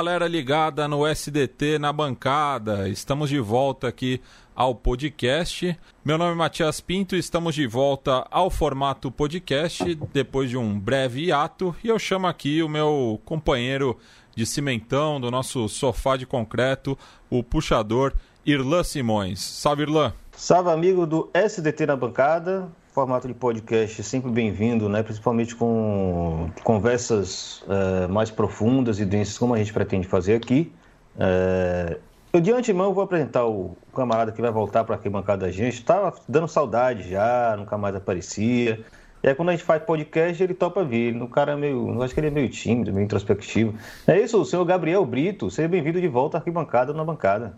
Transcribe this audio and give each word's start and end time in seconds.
galera 0.00 0.26
ligada 0.26 0.88
no 0.88 1.06
SDT 1.06 1.78
na 1.78 1.92
bancada. 1.92 2.88
Estamos 2.88 3.28
de 3.28 3.38
volta 3.38 3.86
aqui 3.88 4.18
ao 4.56 4.74
podcast. 4.74 5.78
Meu 6.02 6.16
nome 6.16 6.32
é 6.32 6.34
Matias 6.34 6.80
Pinto 6.80 7.14
estamos 7.14 7.54
de 7.54 7.66
volta 7.66 8.26
ao 8.30 8.48
formato 8.48 9.10
podcast 9.10 9.94
depois 10.10 10.48
de 10.48 10.56
um 10.56 10.80
breve 10.80 11.26
hiato. 11.26 11.76
E 11.84 11.88
eu 11.88 11.98
chamo 11.98 12.26
aqui 12.26 12.62
o 12.62 12.68
meu 12.68 13.20
companheiro 13.26 13.94
de 14.34 14.46
cimentão 14.46 15.20
do 15.20 15.30
nosso 15.30 15.68
sofá 15.68 16.16
de 16.16 16.24
concreto, 16.24 16.96
o 17.28 17.42
puxador 17.42 18.14
Irlan 18.46 18.82
Simões. 18.82 19.38
Salve, 19.40 19.82
Irlan! 19.82 20.14
Salve, 20.32 20.70
amigo 20.70 21.06
do 21.06 21.28
SDT 21.34 21.84
na 21.84 21.94
bancada. 21.94 22.72
Formato 23.00 23.26
de 23.26 23.32
podcast 23.32 24.02
sempre 24.02 24.30
bem-vindo, 24.30 24.86
né? 24.86 25.02
principalmente 25.02 25.56
com 25.56 26.50
conversas 26.62 27.64
é, 27.66 28.06
mais 28.06 28.30
profundas 28.30 29.00
e 29.00 29.06
densas, 29.06 29.38
como 29.38 29.54
a 29.54 29.56
gente 29.56 29.72
pretende 29.72 30.06
fazer 30.06 30.34
aqui. 30.34 30.70
É, 31.18 31.96
eu 32.30 32.42
de 32.42 32.52
antemão 32.52 32.92
vou 32.92 33.02
apresentar 33.02 33.46
o 33.46 33.74
camarada 33.96 34.32
que 34.32 34.42
vai 34.42 34.50
voltar 34.50 34.84
para 34.84 34.96
a 34.96 35.10
bancada 35.10 35.46
da 35.46 35.50
gente. 35.50 35.76
Estava 35.76 36.14
dando 36.28 36.46
saudade 36.46 37.08
já, 37.08 37.56
nunca 37.56 37.78
mais 37.78 37.96
aparecia. 37.96 38.84
E 39.22 39.28
aí 39.28 39.34
quando 39.34 39.48
a 39.48 39.52
gente 39.52 39.64
faz 39.64 39.82
podcast, 39.82 40.42
ele 40.42 40.52
topa 40.52 40.84
vir. 40.84 41.16
O 41.22 41.26
cara 41.26 41.52
é 41.52 41.56
meio. 41.56 41.94
Eu 41.94 42.02
acho 42.02 42.12
que 42.12 42.20
ele 42.20 42.26
é 42.26 42.30
meio 42.30 42.50
tímido, 42.50 42.92
meio 42.92 43.06
introspectivo. 43.06 43.78
É 44.06 44.20
isso, 44.20 44.38
o 44.38 44.44
senhor 44.44 44.66
Gabriel 44.66 45.06
Brito. 45.06 45.50
Seja 45.50 45.68
bem-vindo 45.68 45.98
de 46.02 46.08
volta 46.08 46.36
à 46.36 46.38
arquibancada 46.40 46.92
na 46.92 47.02
bancada. 47.02 47.56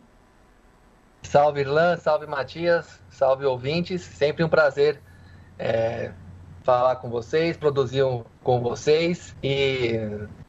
Salve 1.21 1.63
Irlan, 1.63 1.97
salve 1.97 2.29
Matias, 2.29 3.01
salve 3.11 3.45
ouvintes. 3.45 4.03
Sempre 4.03 4.45
um 4.45 4.49
prazer 4.49 5.01
é, 5.63 6.11
falar 6.65 6.97
com 6.97 7.09
vocês, 7.09 7.57
produzir 7.57 8.03
com 8.43 8.61
vocês 8.61 9.35
e 9.43 9.99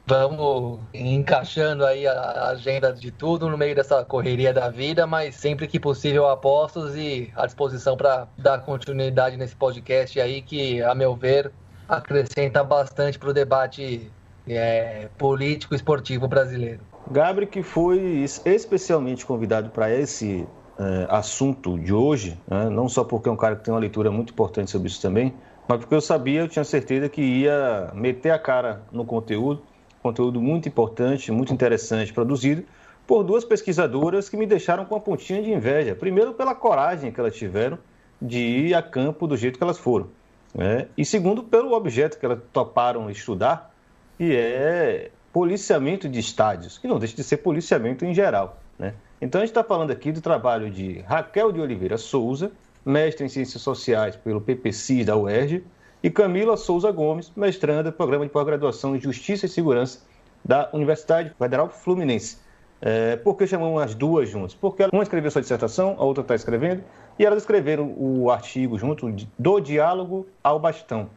vamos 0.06 0.80
encaixando 0.92 1.84
aí 1.84 2.06
a 2.06 2.48
agenda 2.48 2.92
de 2.92 3.10
tudo 3.10 3.48
no 3.48 3.56
meio 3.56 3.74
dessa 3.74 4.04
correria 4.04 4.52
da 4.52 4.68
vida, 4.68 5.06
mas 5.06 5.36
sempre 5.36 5.68
que 5.68 5.78
possível 5.78 6.28
apostos 6.28 6.96
e 6.96 7.32
à 7.36 7.46
disposição 7.46 7.96
para 7.96 8.26
dar 8.36 8.58
continuidade 8.58 9.36
nesse 9.36 9.54
podcast 9.54 10.20
aí 10.20 10.42
que, 10.42 10.82
a 10.82 10.94
meu 10.94 11.14
ver, 11.14 11.52
acrescenta 11.88 12.64
bastante 12.64 13.18
para 13.18 13.30
o 13.30 13.32
debate 13.32 14.10
é, 14.48 15.08
político 15.16 15.74
esportivo 15.74 16.26
brasileiro. 16.26 16.80
Gabriel, 17.10 17.50
que 17.50 17.62
foi 17.62 18.24
especialmente 18.44 19.24
convidado 19.24 19.70
para 19.70 19.90
esse 19.90 20.46
é, 20.78 21.06
assunto 21.08 21.78
de 21.78 21.92
hoje, 21.92 22.38
né? 22.48 22.68
não 22.68 22.88
só 22.88 23.04
porque 23.04 23.28
é 23.28 23.32
um 23.32 23.36
cara 23.36 23.56
que 23.56 23.64
tem 23.64 23.72
uma 23.72 23.80
leitura 23.80 24.10
muito 24.10 24.32
importante 24.32 24.70
sobre 24.70 24.88
isso 24.88 25.00
também, 25.00 25.34
mas 25.68 25.78
porque 25.78 25.94
eu 25.94 26.00
sabia, 26.00 26.40
eu 26.40 26.48
tinha 26.48 26.64
certeza 26.64 27.08
que 27.08 27.22
ia 27.22 27.90
meter 27.94 28.30
a 28.30 28.38
cara 28.38 28.82
no 28.92 29.04
conteúdo, 29.04 29.62
conteúdo 30.02 30.40
muito 30.40 30.68
importante, 30.68 31.32
muito 31.32 31.52
interessante, 31.52 32.12
produzido 32.12 32.64
por 33.06 33.22
duas 33.22 33.44
pesquisadoras 33.44 34.28
que 34.28 34.36
me 34.36 34.46
deixaram 34.46 34.84
com 34.84 34.94
uma 34.94 35.00
pontinha 35.00 35.42
de 35.42 35.52
inveja. 35.52 35.94
Primeiro, 35.94 36.34
pela 36.34 36.54
coragem 36.54 37.10
que 37.12 37.20
elas 37.20 37.34
tiveram 37.34 37.78
de 38.20 38.38
ir 38.38 38.74
a 38.74 38.82
campo 38.82 39.26
do 39.26 39.36
jeito 39.36 39.58
que 39.58 39.64
elas 39.64 39.78
foram. 39.78 40.08
Né? 40.54 40.88
E 40.96 41.04
segundo, 41.04 41.42
pelo 41.42 41.72
objeto 41.72 42.18
que 42.18 42.24
elas 42.24 42.38
toparam 42.52 43.10
estudar, 43.10 43.70
que 44.16 44.34
é 44.34 45.10
policiamento 45.32 46.08
de 46.08 46.20
estádios, 46.20 46.78
que 46.78 46.86
não 46.86 46.98
deixa 46.98 47.16
de 47.16 47.24
ser 47.24 47.38
policiamento 47.38 48.04
em 48.04 48.14
geral. 48.14 48.58
Né? 48.78 48.94
Então, 49.20 49.40
a 49.40 49.44
gente 49.44 49.50
está 49.50 49.64
falando 49.64 49.90
aqui 49.90 50.12
do 50.12 50.20
trabalho 50.20 50.70
de 50.70 51.00
Raquel 51.00 51.52
de 51.52 51.60
Oliveira 51.60 51.96
Souza, 51.96 52.52
mestre 52.84 53.24
em 53.24 53.28
Ciências 53.28 53.62
Sociais 53.62 54.16
pelo 54.16 54.40
PPC 54.40 55.04
da 55.04 55.16
UERJ, 55.16 55.64
e 56.02 56.10
Camila 56.10 56.56
Souza 56.56 56.90
Gomes, 56.92 57.32
mestranda 57.34 57.90
Programa 57.90 58.26
de 58.26 58.30
Pós-Graduação 58.30 58.94
em 58.94 59.00
Justiça 59.00 59.46
e 59.46 59.48
Segurança 59.48 60.00
da 60.44 60.68
Universidade 60.72 61.32
Federal 61.38 61.70
Fluminense. 61.70 62.38
É, 62.82 63.16
por 63.16 63.36
que 63.36 63.46
chamamos 63.46 63.80
as 63.80 63.94
duas 63.94 64.28
juntas? 64.28 64.54
Porque 64.54 64.86
uma 64.92 65.02
escreveu 65.02 65.30
sua 65.30 65.40
dissertação, 65.40 65.96
a 65.98 66.04
outra 66.04 66.20
está 66.20 66.34
escrevendo, 66.34 66.84
e 67.18 67.24
elas 67.24 67.38
escreveram 67.38 67.94
o 67.96 68.30
artigo 68.30 68.76
junto 68.78 69.10
do 69.38 69.60
diálogo 69.60 70.26
ao 70.42 70.58
bastão. 70.58 71.08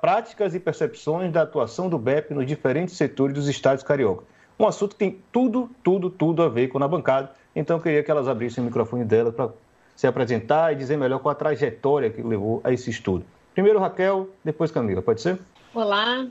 Práticas 0.00 0.54
e 0.54 0.60
percepções 0.60 1.30
da 1.30 1.42
atuação 1.42 1.90
do 1.90 1.98
BEP 1.98 2.32
nos 2.32 2.46
diferentes 2.46 2.96
setores 2.96 3.34
dos 3.34 3.48
estados 3.48 3.82
carioca. 3.82 4.24
Um 4.60 4.66
assunto 4.66 4.90
que 4.90 4.98
tem 4.98 5.18
tudo, 5.32 5.70
tudo, 5.82 6.10
tudo 6.10 6.42
a 6.42 6.48
ver 6.50 6.68
com 6.68 6.76
a 6.84 6.86
bancada. 6.86 7.32
Então 7.56 7.78
eu 7.78 7.82
queria 7.82 8.02
que 8.02 8.10
elas 8.10 8.28
abrissem 8.28 8.62
o 8.62 8.66
microfone 8.66 9.06
dela 9.06 9.32
para 9.32 9.48
se 9.96 10.06
apresentar 10.06 10.70
e 10.74 10.76
dizer 10.76 10.98
melhor 10.98 11.18
qual 11.18 11.32
a 11.32 11.34
trajetória 11.34 12.10
que 12.10 12.20
levou 12.20 12.60
a 12.62 12.70
esse 12.70 12.90
estudo. 12.90 13.24
Primeiro 13.54 13.78
Raquel, 13.78 14.28
depois 14.44 14.70
Camila, 14.70 15.00
pode 15.00 15.22
ser? 15.22 15.38
Olá 15.74 16.26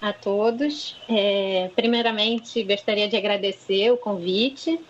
a 0.00 0.14
todos. 0.14 0.96
É, 1.06 1.70
primeiramente, 1.76 2.62
gostaria 2.64 3.06
de 3.06 3.18
agradecer 3.18 3.90
o 3.90 3.98
convite. 3.98 4.80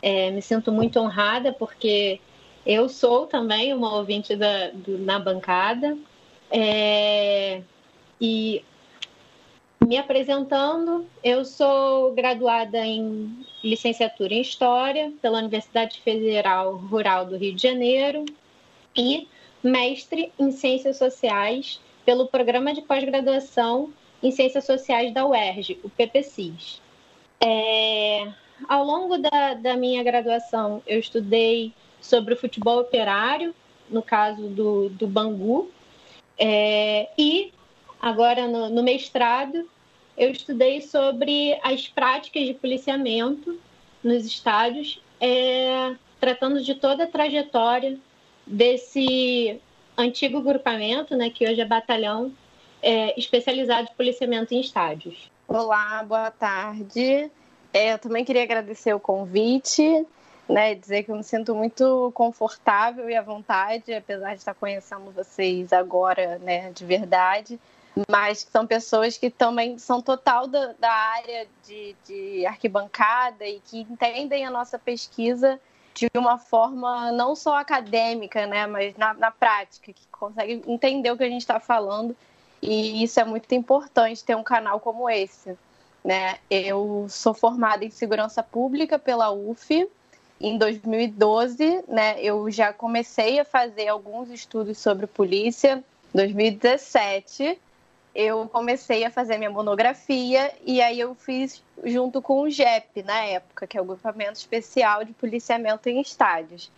É, 0.00 0.30
me 0.30 0.40
sinto 0.40 0.70
muito 0.70 1.00
honrada 1.00 1.52
porque 1.52 2.20
eu 2.64 2.88
sou 2.88 3.26
também 3.26 3.74
uma 3.74 3.96
ouvinte 3.96 4.36
da, 4.36 4.70
do, 4.70 4.96
na 4.98 5.18
bancada. 5.18 5.98
É, 6.52 7.62
e 8.20 8.62
me 9.86 9.98
apresentando, 9.98 11.06
eu 11.22 11.44
sou 11.44 12.14
graduada 12.14 12.78
em 12.78 13.44
licenciatura 13.62 14.32
em 14.32 14.40
História 14.40 15.12
pela 15.20 15.38
Universidade 15.38 16.00
Federal 16.00 16.76
Rural 16.76 17.26
do 17.26 17.36
Rio 17.36 17.54
de 17.54 17.62
Janeiro 17.62 18.24
e 18.96 19.28
mestre 19.62 20.32
em 20.38 20.50
Ciências 20.52 20.96
Sociais 20.96 21.80
pelo 22.04 22.26
Programa 22.28 22.72
de 22.72 22.82
Pós-Graduação 22.82 23.92
em 24.22 24.30
Ciências 24.30 24.64
Sociais 24.64 25.12
da 25.12 25.26
UERJ, 25.26 25.78
o 25.82 25.90
PPCIS. 25.90 26.80
É, 27.40 28.26
ao 28.66 28.84
longo 28.84 29.18
da, 29.18 29.54
da 29.54 29.76
minha 29.76 30.02
graduação, 30.02 30.82
eu 30.86 30.98
estudei 30.98 31.72
sobre 32.00 32.32
o 32.32 32.36
futebol 32.36 32.80
operário, 32.80 33.54
no 33.90 34.02
caso 34.02 34.48
do, 34.48 34.88
do 34.88 35.06
Bangu, 35.06 35.70
é, 36.38 37.08
e 37.18 37.52
agora 38.00 38.48
no, 38.48 38.70
no 38.70 38.82
mestrado 38.82 39.68
eu 40.16 40.30
estudei 40.30 40.80
sobre 40.80 41.58
as 41.62 41.88
práticas 41.88 42.44
de 42.46 42.54
policiamento 42.54 43.58
nos 44.02 44.24
estádios, 44.24 45.00
é, 45.20 45.94
tratando 46.20 46.62
de 46.62 46.74
toda 46.74 47.04
a 47.04 47.06
trajetória 47.06 47.98
desse 48.46 49.60
antigo 49.96 50.40
grupamento, 50.40 51.16
né, 51.16 51.30
que 51.30 51.48
hoje 51.48 51.60
é 51.60 51.64
batalhão, 51.64 52.32
é, 52.82 53.18
especializado 53.18 53.88
em 53.90 53.96
policiamento 53.96 54.54
em 54.54 54.60
estádios. 54.60 55.30
Olá, 55.48 56.02
boa 56.02 56.30
tarde. 56.30 57.30
É, 57.72 57.92
eu 57.92 57.98
também 57.98 58.24
queria 58.24 58.42
agradecer 58.42 58.94
o 58.94 59.00
convite, 59.00 60.06
né, 60.48 60.74
dizer 60.74 61.02
que 61.02 61.10
eu 61.10 61.16
me 61.16 61.24
sinto 61.24 61.54
muito 61.54 62.12
confortável 62.14 63.08
e 63.08 63.16
à 63.16 63.22
vontade, 63.22 63.92
apesar 63.92 64.34
de 64.34 64.40
estar 64.40 64.54
conhecendo 64.54 65.10
vocês 65.10 65.72
agora, 65.72 66.38
né, 66.38 66.70
de 66.72 66.84
verdade 66.84 67.58
mas 68.08 68.46
são 68.50 68.66
pessoas 68.66 69.16
que 69.16 69.30
também 69.30 69.78
são 69.78 70.02
total 70.02 70.46
da, 70.46 70.72
da 70.78 70.92
área 70.92 71.46
de, 71.64 71.94
de 72.04 72.46
arquibancada 72.46 73.46
e 73.46 73.60
que 73.60 73.80
entendem 73.80 74.44
a 74.44 74.50
nossa 74.50 74.78
pesquisa 74.78 75.60
de 75.94 76.08
uma 76.16 76.38
forma 76.38 77.12
não 77.12 77.36
só 77.36 77.56
acadêmica, 77.56 78.46
né, 78.46 78.66
mas 78.66 78.96
na, 78.96 79.14
na 79.14 79.30
prática, 79.30 79.92
que 79.92 80.06
conseguem 80.10 80.60
entender 80.66 81.10
o 81.12 81.16
que 81.16 81.22
a 81.22 81.28
gente 81.28 81.42
está 81.42 81.60
falando. 81.60 82.16
E 82.60 83.04
isso 83.04 83.20
é 83.20 83.24
muito 83.24 83.54
importante 83.54 84.24
ter 84.24 84.34
um 84.34 84.42
canal 84.42 84.80
como 84.80 85.08
esse. 85.08 85.56
Né? 86.04 86.38
Eu 86.50 87.06
sou 87.08 87.32
formada 87.32 87.84
em 87.84 87.90
segurança 87.90 88.42
pública 88.42 88.98
pela 88.98 89.30
UF. 89.30 89.88
Em 90.40 90.58
2012, 90.58 91.84
né, 91.86 92.20
eu 92.20 92.50
já 92.50 92.72
comecei 92.72 93.38
a 93.38 93.44
fazer 93.44 93.86
alguns 93.86 94.30
estudos 94.30 94.78
sobre 94.78 95.06
polícia. 95.06 95.84
2017, 96.12 97.58
eu 98.14 98.48
comecei 98.48 99.04
a 99.04 99.10
fazer 99.10 99.38
minha 99.38 99.50
monografia 99.50 100.52
e 100.64 100.80
aí 100.80 101.00
eu 101.00 101.14
fiz 101.14 101.62
junto 101.82 102.22
com 102.22 102.42
o 102.42 102.50
GEP 102.50 103.02
na 103.02 103.20
época, 103.24 103.66
que 103.66 103.76
é 103.76 103.80
o 103.80 103.84
Grupamento 103.84 104.38
Especial 104.38 105.04
de 105.04 105.12
Policiamento 105.12 105.88
em 105.88 106.00
Estádios. 106.00 106.70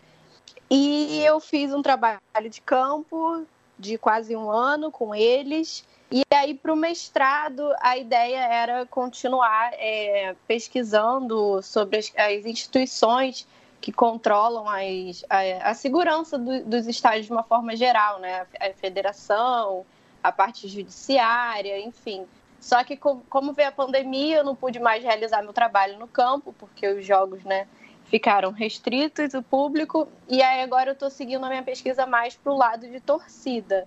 E 0.70 1.20
eu 1.22 1.38
fiz 1.38 1.72
um 1.72 1.82
trabalho 1.82 2.20
de 2.50 2.60
campo 2.60 3.44
de 3.78 3.98
quase 3.98 4.34
um 4.34 4.50
ano 4.50 4.90
com 4.90 5.14
eles. 5.14 5.84
E 6.10 6.22
aí, 6.32 6.54
para 6.54 6.72
o 6.72 6.76
mestrado, 6.76 7.72
a 7.80 7.96
ideia 7.96 8.38
era 8.38 8.86
continuar 8.86 9.70
é, 9.74 10.34
pesquisando 10.46 11.60
sobre 11.62 11.98
as, 11.98 12.12
as, 12.16 12.46
instituições 12.46 13.46
que 13.80 13.92
controlam 13.92 14.66
as, 14.68 15.24
a, 15.28 15.70
a 15.70 15.74
segurança 15.74 16.38
do, 16.38 16.64
dos 16.64 16.86
estádios 16.86 17.26
de 17.26 17.32
uma 17.32 17.42
forma 17.42 17.76
geral, 17.76 18.18
né? 18.20 18.46
A 18.58 18.72
federação, 18.72 19.84
a 20.26 20.32
parte 20.32 20.66
judiciária, 20.68 21.78
enfim. 21.78 22.26
Só 22.60 22.82
que 22.82 22.96
como 22.96 23.52
veio 23.52 23.68
a 23.68 23.72
pandemia, 23.72 24.38
eu 24.38 24.44
não 24.44 24.56
pude 24.56 24.80
mais 24.80 25.02
realizar 25.02 25.42
meu 25.42 25.52
trabalho 25.52 25.98
no 25.98 26.08
campo, 26.08 26.52
porque 26.58 26.88
os 26.88 27.06
jogos, 27.06 27.44
né, 27.44 27.68
ficaram 28.06 28.50
restritos 28.50 29.34
o 29.34 29.42
público, 29.42 30.08
e 30.28 30.42
aí 30.42 30.62
agora 30.62 30.90
eu 30.90 30.94
estou 30.94 31.10
seguindo 31.10 31.44
a 31.44 31.48
minha 31.48 31.62
pesquisa 31.62 32.06
mais 32.06 32.36
para 32.36 32.52
o 32.52 32.56
lado 32.56 32.88
de 32.88 33.00
torcida. 33.00 33.86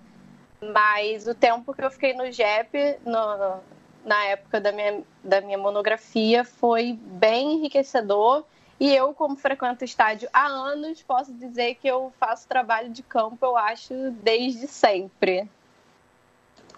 Mas 0.62 1.28
o 1.28 1.34
tempo 1.34 1.74
que 1.74 1.84
eu 1.84 1.92
fiquei 1.92 2.14
no 2.14 2.32
JEP, 2.32 3.00
no, 3.06 3.60
na 4.06 4.24
época 4.26 4.60
da 4.60 4.72
minha, 4.72 5.04
da 5.24 5.42
minha 5.42 5.58
monografia 5.58 6.44
foi 6.44 6.94
bem 6.94 7.54
enriquecedor. 7.54 8.46
E 8.80 8.94
eu, 8.94 9.14
como 9.14 9.36
frequento 9.36 9.84
estádio 9.84 10.30
há 10.32 10.48
anos, 10.48 11.02
posso 11.02 11.34
dizer 11.34 11.76
que 11.76 11.88
eu 11.88 12.14
faço 12.18 12.48
trabalho 12.48 12.90
de 12.90 13.04
campo, 13.04 13.46
eu 13.46 13.58
acho, 13.58 13.94
desde 14.12 14.68
sempre. 14.68 15.50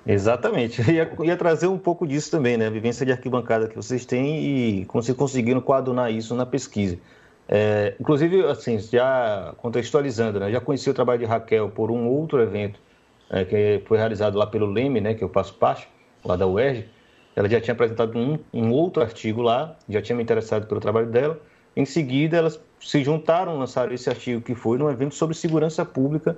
Exatamente. 0.06 0.82
Ia, 0.92 1.12
ia 1.24 1.38
trazer 1.38 1.68
um 1.68 1.78
pouco 1.78 2.08
disso 2.08 2.32
também, 2.32 2.58
né? 2.58 2.68
A 2.68 2.70
vivência 2.70 3.06
de 3.06 3.12
arquibancada 3.12 3.68
que 3.68 3.76
vocês 3.76 4.06
têm 4.06 4.80
e 4.80 4.86
como 4.86 5.04
vocês 5.04 5.18
conseguiram 5.18 5.62
coadunar 5.62 6.12
isso 6.12 6.36
na 6.36 6.46
pesquisa. 6.46 6.98
É, 7.48 7.96
inclusive, 8.00 8.46
assim, 8.46 8.80
já 8.80 9.54
contextualizando, 9.58 10.40
né? 10.40 10.52
Já 10.52 10.60
conheci 10.60 10.90
o 10.90 10.94
trabalho 10.94 11.20
de 11.20 11.26
Raquel 11.26 11.70
por 11.70 11.92
um 11.92 12.08
outro 12.08 12.42
evento 12.42 12.80
é, 13.30 13.46
que 13.46 13.82
foi 13.86 13.98
realizado 13.98 14.38
lá 14.38 14.48
pelo 14.48 14.66
Leme, 14.66 15.02
né? 15.02 15.14
Que 15.14 15.24
eu 15.24 15.30
faço 15.30 15.54
parte, 15.56 15.88
lá 16.24 16.36
da 16.36 16.48
UERJ. 16.48 16.88
Ela 17.36 17.48
já 17.50 17.62
tinha 17.62 17.74
apresentado 17.74 18.18
um, 18.18 18.40
um 18.54 18.72
outro 18.72 19.02
artigo 19.02 19.42
lá, 19.42 19.78
já 19.88 20.02
tinha 20.02 20.16
me 20.16 20.24
interessado 20.24 20.68
pelo 20.68 20.82
trabalho 20.82 21.08
dela. 21.08 21.40
Em 21.76 21.86
seguida, 21.86 22.38
elas 22.38 22.60
se 22.80 23.04
juntaram, 23.04 23.58
lançaram 23.58 23.94
esse 23.94 24.10
artigo 24.10 24.42
que 24.42 24.54
foi 24.54 24.78
num 24.78 24.90
evento 24.90 25.16
sobre 25.16 25.36
segurança 25.36 25.86
pública 25.86 26.38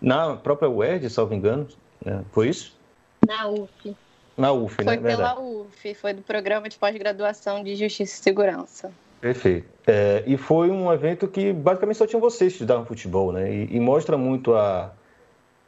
na 0.00 0.36
própria 0.36 0.68
UERJ, 0.68 1.08
salvo 1.08 1.34
engano. 1.34 1.66
Né? 2.04 2.22
Foi 2.32 2.48
isso? 2.48 2.76
Na 3.26 3.48
UF. 3.48 3.96
Na 4.36 4.52
UF, 4.52 4.74
foi 4.74 4.84
né? 4.84 4.92
Foi 4.92 5.02
pela 5.02 5.40
UF, 5.40 5.94
foi 5.94 6.12
do 6.12 6.22
Programa 6.22 6.68
de 6.68 6.76
Pós-Graduação 6.76 7.62
de 7.62 7.76
Justiça 7.76 8.20
e 8.20 8.22
Segurança. 8.22 8.92
Perfeito. 9.20 9.66
É, 9.86 10.22
e 10.26 10.36
foi 10.36 10.70
um 10.70 10.92
evento 10.92 11.26
que 11.28 11.52
basicamente 11.52 11.96
só 11.96 12.06
tinham 12.06 12.20
vocês 12.20 12.52
que 12.52 12.56
estudavam 12.56 12.84
futebol, 12.84 13.32
né? 13.32 13.50
E, 13.52 13.76
e, 13.76 13.80
mostra 13.80 14.18
muito 14.18 14.54
a 14.54 14.92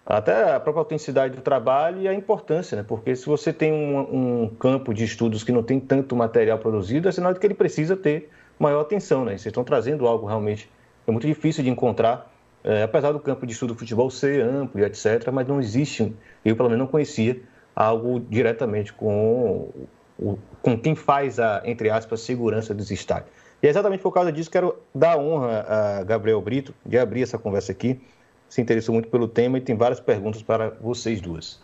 até 0.04 0.54
a 0.54 0.60
própria 0.60 0.82
autenticidade 0.82 1.34
do 1.34 1.42
trabalho 1.42 2.02
e 2.02 2.06
a 2.06 2.14
importância, 2.14 2.76
né? 2.76 2.84
Porque 2.86 3.16
se 3.16 3.26
você 3.26 3.52
tem 3.52 3.72
um, 3.72 4.44
um 4.44 4.48
campo 4.48 4.94
de 4.94 5.04
estudos 5.04 5.42
que 5.42 5.50
não 5.50 5.62
tem 5.62 5.80
tanto 5.80 6.14
material 6.14 6.58
produzido, 6.58 7.08
é 7.08 7.12
sinal 7.12 7.32
de 7.32 7.40
que 7.40 7.46
ele 7.46 7.54
precisa 7.54 7.96
ter 7.96 8.30
maior 8.58 8.82
atenção, 8.82 9.24
né? 9.24 9.32
Vocês 9.32 9.46
estão 9.46 9.64
trazendo 9.64 10.06
algo 10.06 10.26
realmente 10.26 10.70
é 11.06 11.10
muito 11.10 11.26
difícil 11.26 11.62
de 11.62 11.70
encontrar, 11.70 12.30
é, 12.66 12.82
apesar 12.82 13.12
do 13.12 13.20
campo 13.20 13.46
de 13.46 13.52
estudo 13.52 13.74
do 13.74 13.78
futebol 13.78 14.10
ser 14.10 14.42
amplo, 14.42 14.84
etc. 14.84 15.30
Mas 15.32 15.46
não 15.46 15.60
existe, 15.60 16.12
eu 16.44 16.56
pelo 16.56 16.68
menos 16.68 16.84
não 16.84 16.90
conhecia 16.90 17.40
algo 17.74 18.18
diretamente 18.18 18.92
com 18.92 19.70
o, 20.18 20.38
com 20.60 20.76
quem 20.76 20.96
faz 20.96 21.38
a 21.38 21.62
entre 21.64 21.88
aspas 21.88 22.20
segurança 22.22 22.74
dos 22.74 22.90
estádios. 22.90 23.30
E 23.62 23.68
é 23.68 23.70
exatamente 23.70 24.02
por 24.02 24.12
causa 24.12 24.32
disso 24.32 24.50
que 24.50 24.58
quero 24.58 24.76
dar 24.92 25.16
honra 25.16 25.64
a 25.68 26.04
Gabriel 26.04 26.40
Brito 26.42 26.74
de 26.84 26.98
abrir 26.98 27.22
essa 27.22 27.38
conversa 27.38 27.70
aqui. 27.70 28.00
Se 28.48 28.60
interessou 28.60 28.92
muito 28.92 29.08
pelo 29.08 29.28
tema 29.28 29.58
e 29.58 29.60
tem 29.60 29.76
várias 29.76 30.00
perguntas 30.00 30.42
para 30.42 30.70
vocês 30.80 31.20
duas. 31.20 31.60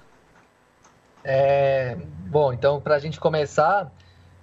É, 1.24 1.96
bom, 2.28 2.52
então 2.52 2.80
para 2.80 2.94
a 2.94 2.98
gente 3.00 3.18
começar, 3.18 3.92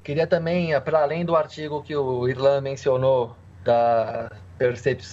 queria 0.04 0.28
também, 0.28 0.80
para 0.82 1.02
além 1.02 1.24
do 1.24 1.36
artigo 1.38 1.82
que 1.82 1.96
o 1.96 2.28
Irlan 2.28 2.60
mencionou 2.60 3.36
da 3.70 4.30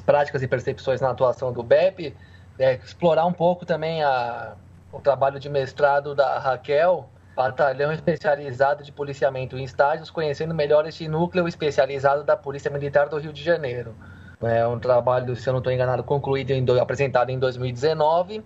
práticas 0.05 0.43
e 0.43 0.49
percepções 0.49 1.01
na 1.01 1.11
atuação 1.11 1.53
do 1.53 1.63
BEP, 1.63 2.17
é, 2.59 2.75
explorar 2.77 3.27
um 3.27 3.33
pouco 3.33 3.67
também 3.67 4.03
a, 4.03 4.55
o 4.91 4.99
trabalho 4.99 5.39
de 5.39 5.49
mestrado 5.49 6.15
da 6.15 6.39
Raquel 6.39 7.09
batalhão 7.37 7.93
especializado 7.93 8.83
de 8.83 8.91
policiamento 8.91 9.59
em 9.59 9.65
estágios, 9.65 10.11
conhecendo 10.11 10.55
melhor 10.55 10.87
este 10.87 11.07
núcleo 11.07 11.47
especializado 11.47 12.25
da 12.25 12.35
Polícia 12.35 12.71
Militar 12.71 13.11
do 13.11 13.19
Rio 13.19 13.33
de 13.33 13.45
Janeiro. 13.45 13.95
É 14.43 14.67
um 14.67 14.79
trabalho, 14.79 15.37
se 15.37 15.47
eu 15.47 15.53
não 15.53 15.59
estou 15.59 15.73
enganado, 15.73 16.03
concluído, 16.03 16.53
apresentado 16.81 17.29
em 17.29 17.39
2019, 17.39 18.43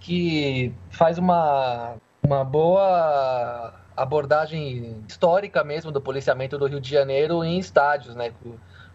que 0.00 0.74
faz 0.90 1.18
uma, 1.18 1.96
uma 2.22 2.42
boa 2.42 3.74
abordagem 3.94 5.04
histórica 5.06 5.62
mesmo 5.62 5.92
do 5.92 6.00
policiamento 6.00 6.56
do 6.56 6.66
Rio 6.66 6.80
de 6.80 6.90
Janeiro 6.90 7.44
em 7.44 7.58
estádios, 7.58 8.14
né? 8.14 8.32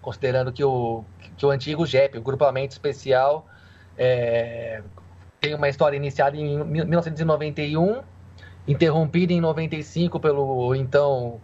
Considerando 0.05 0.53
que 0.53 0.63
o, 0.63 1.03
que 1.35 1.43
o 1.43 1.49
antigo 1.49 1.83
GEP, 1.83 2.19
o 2.19 2.21
Grupamento 2.21 2.73
Especial, 2.73 3.47
é, 3.97 4.83
tem 5.41 5.55
uma 5.55 5.67
história 5.67 5.97
iniciada 5.97 6.37
em 6.37 6.63
1991 6.63 8.03
interrompida 8.67 9.33
em 9.33 9.41
95 9.41 10.19
pelo 10.19 10.75
então 10.75 11.41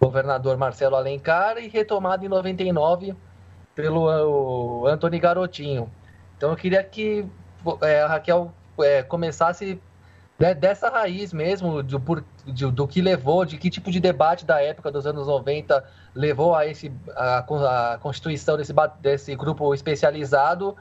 governador 0.00 0.56
Marcelo 0.56 0.94
Alencar 0.94 1.58
e 1.58 1.66
retomada 1.66 2.24
em 2.24 2.28
99 2.28 3.16
pelo 3.74 4.86
Antônio 4.86 5.20
Garotinho. 5.20 5.90
Então 6.36 6.50
eu 6.50 6.56
queria 6.56 6.84
que 6.84 7.26
é, 7.82 8.02
a 8.02 8.06
Raquel 8.06 8.52
é, 8.78 9.02
começasse 9.02 9.80
dessa 10.58 10.90
raiz 10.90 11.32
mesmo, 11.32 11.82
do, 11.82 12.24
de, 12.44 12.70
do 12.70 12.86
que 12.86 13.00
levou, 13.00 13.44
de 13.44 13.56
que 13.56 13.70
tipo 13.70 13.90
de 13.90 13.98
debate 13.98 14.44
da 14.44 14.60
época 14.60 14.90
dos 14.90 15.06
anos 15.06 15.26
90 15.26 15.82
levou 16.14 16.54
a, 16.54 16.66
esse, 16.66 16.92
a, 17.14 17.38
a 17.38 17.98
constituição 17.98 18.56
desse, 18.56 18.74
desse 19.00 19.34
grupo 19.34 19.72
especializado 19.74 20.76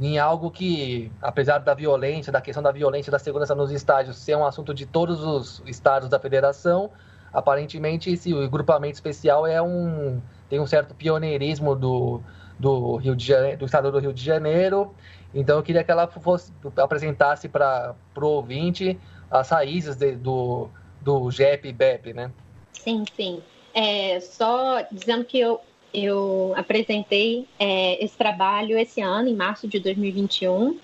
em 0.00 0.18
algo 0.18 0.50
que, 0.50 1.12
apesar 1.20 1.58
da 1.58 1.74
violência, 1.74 2.32
da 2.32 2.40
questão 2.40 2.62
da 2.62 2.72
violência 2.72 3.12
da 3.12 3.18
segurança 3.18 3.54
nos 3.54 3.70
estádios 3.70 4.16
ser 4.16 4.36
um 4.36 4.44
assunto 4.44 4.74
de 4.74 4.86
todos 4.86 5.22
os 5.22 5.62
estados 5.66 6.08
da 6.08 6.18
federação, 6.18 6.90
aparentemente 7.32 8.10
esse 8.10 8.32
grupamento 8.48 8.94
especial 8.94 9.46
é 9.46 9.60
um 9.60 10.20
tem 10.48 10.60
um 10.60 10.66
certo 10.66 10.94
pioneirismo 10.94 11.74
do, 11.74 12.20
do 12.58 12.96
Rio 12.96 13.16
de 13.16 13.26
Janeiro, 13.26 13.58
do 13.58 13.66
estado 13.66 13.90
do 13.90 13.98
Rio 13.98 14.12
de 14.12 14.24
Janeiro. 14.24 14.94
Então 15.34 15.56
eu 15.56 15.62
queria 15.62 15.82
que 15.82 15.90
ela 15.90 16.06
fosse 16.06 16.52
apresentasse 16.76 17.48
para 17.48 17.94
o 18.16 18.26
ouvinte 18.26 18.98
as 19.30 19.50
raízes 19.50 19.96
de, 19.96 20.12
do 20.12 20.70
do 21.00 21.30
GEP 21.30 21.68
e 21.68 21.72
BEP, 21.72 22.14
né? 22.14 22.30
Sim, 22.72 23.04
sim. 23.14 23.42
É, 23.74 24.20
só 24.20 24.86
dizendo 24.90 25.24
que 25.24 25.38
eu 25.38 25.60
eu 25.92 26.52
apresentei 26.56 27.46
é, 27.58 28.04
esse 28.04 28.16
trabalho 28.16 28.76
esse 28.76 29.00
ano, 29.00 29.28
em 29.28 29.34
março 29.34 29.68
de 29.68 29.78
2021. 29.78 30.78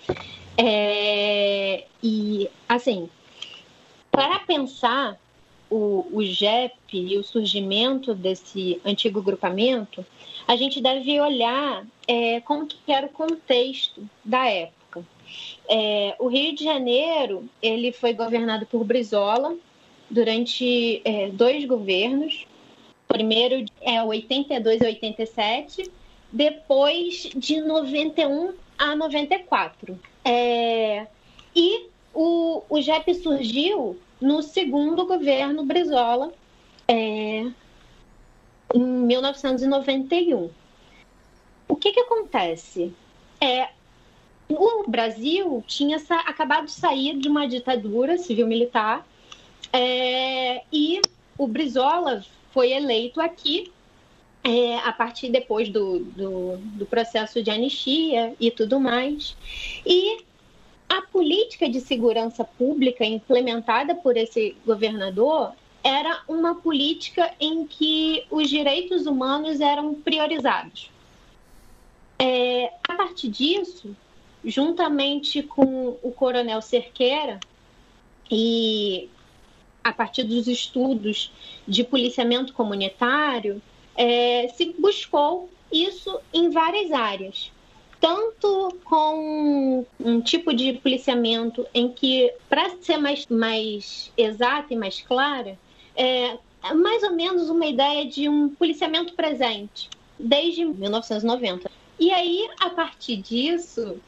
É, 0.57 1.85
e, 2.03 2.49
assim, 2.69 3.09
para 4.13 4.39
pensar 4.41 5.19
o, 5.71 6.07
o 6.11 6.23
GEP 6.23 6.75
e 6.93 7.17
o 7.17 7.23
surgimento 7.23 8.13
desse 8.15 8.81
antigo 8.85 9.23
grupamento, 9.23 10.05
a 10.47 10.57
gente 10.57 10.81
deve 10.81 11.21
olhar 11.21 11.87
é, 12.09 12.41
como 12.41 12.67
que 12.67 12.77
era 12.93 13.07
o 13.07 13.11
contexto 13.11 14.03
da 14.25 14.47
época. 14.49 15.05
É, 15.69 16.17
o 16.19 16.27
Rio 16.27 16.55
de 16.55 16.65
Janeiro 16.65 17.49
ele 17.63 17.93
foi 17.93 18.13
governado 18.13 18.67
por 18.67 18.83
Brizola 18.85 19.57
durante 20.11 21.01
é, 21.05 21.29
dois 21.29 21.65
governos, 21.65 22.45
primeiro 23.07 23.65
é 23.81 24.03
82 24.03 24.81
e 24.81 24.85
87, 24.85 25.91
depois 26.33 27.31
de 27.37 27.61
91 27.61 28.55
a 28.77 28.97
94. 28.97 29.99
É, 30.25 31.07
e 31.55 31.87
o, 32.13 32.63
o 32.69 32.81
JEP 32.81 33.15
surgiu 33.15 33.97
no 34.21 34.43
segundo 34.43 35.07
governo 35.07 35.65
Brizola, 35.65 36.33
é, 36.87 37.47
em 38.75 38.83
1991. 38.83 40.51
O 41.69 41.77
que, 41.77 41.93
que 41.93 42.01
acontece? 42.01 42.93
É, 43.41 43.69
o 44.49 44.89
Brasil 44.89 45.63
tinha 45.67 45.97
acabado 46.27 46.67
de 46.67 46.73
sair 46.73 47.17
de 47.17 47.29
uma 47.29 47.47
ditadura 47.47 48.19
civil-militar 48.19 49.07
é, 49.73 50.63
e 50.73 51.01
o 51.39 51.47
Brizola 51.47 52.25
foi 52.53 52.73
eleito 52.73 53.21
aqui 53.21 53.73
é, 54.43 54.79
a 54.79 54.93
partir 54.93 55.31
depois 55.31 55.69
do, 55.69 56.01
do, 56.01 56.57
do, 56.57 56.87
processo 56.87 57.43
de 57.43 57.51
anistia 57.51 58.35
e 58.41 58.51
tudo 58.51 58.81
mais. 58.81 59.37
E 59.87 60.25
a 60.91 61.03
política 61.03 61.69
de 61.69 61.81
segurança 61.81 62.43
pública 62.45 63.05
implementada 63.05 63.95
por 63.95 64.17
esse 64.17 64.57
governador 64.67 65.53
era 65.85 66.23
uma 66.27 66.57
política 66.57 67.33
em 67.39 67.65
que 67.65 68.25
os 68.29 68.51
direitos 68.51 69.07
humanos 69.07 69.61
eram 69.61 69.95
priorizados. 69.95 70.91
É, 72.19 72.73
a 72.89 72.95
partir 72.97 73.29
disso, 73.29 73.97
juntamente 74.45 75.45
com 75.45 75.97
o 76.03 76.11
coronel 76.11 76.61
Cerqueira 76.61 77.39
e 78.29 79.09
a 79.83 79.93
partir 79.93 80.25
dos 80.25 80.49
estudos 80.49 81.33
de 81.69 81.85
policiamento 81.85 82.53
comunitário, 82.53 83.63
é, 83.97 84.49
se 84.49 84.75
buscou 84.77 85.49
isso 85.73 86.21
em 86.35 86.51
várias 86.51 86.91
áreas. 86.91 87.53
Tanto 88.01 88.79
com 88.85 89.85
um 89.99 90.21
tipo 90.23 90.55
de 90.55 90.73
policiamento 90.75 91.67
em 91.75 91.93
que, 91.93 92.33
para 92.49 92.71
ser 92.81 92.97
mais, 92.97 93.27
mais 93.27 94.11
exata 94.17 94.73
e 94.73 94.77
mais 94.77 95.03
clara, 95.03 95.59
é, 95.95 96.39
mais 96.75 97.03
ou 97.03 97.13
menos 97.13 97.51
uma 97.51 97.67
ideia 97.67 98.07
de 98.07 98.29
um 98.29 98.49
policiamento 98.49 99.13
presente, 99.15 99.91
desde 100.19 100.65
1990. 100.65 101.71
E 101.99 102.11
aí, 102.11 102.49
a 102.59 102.71
partir 102.71 103.17
disso, 103.17 104.01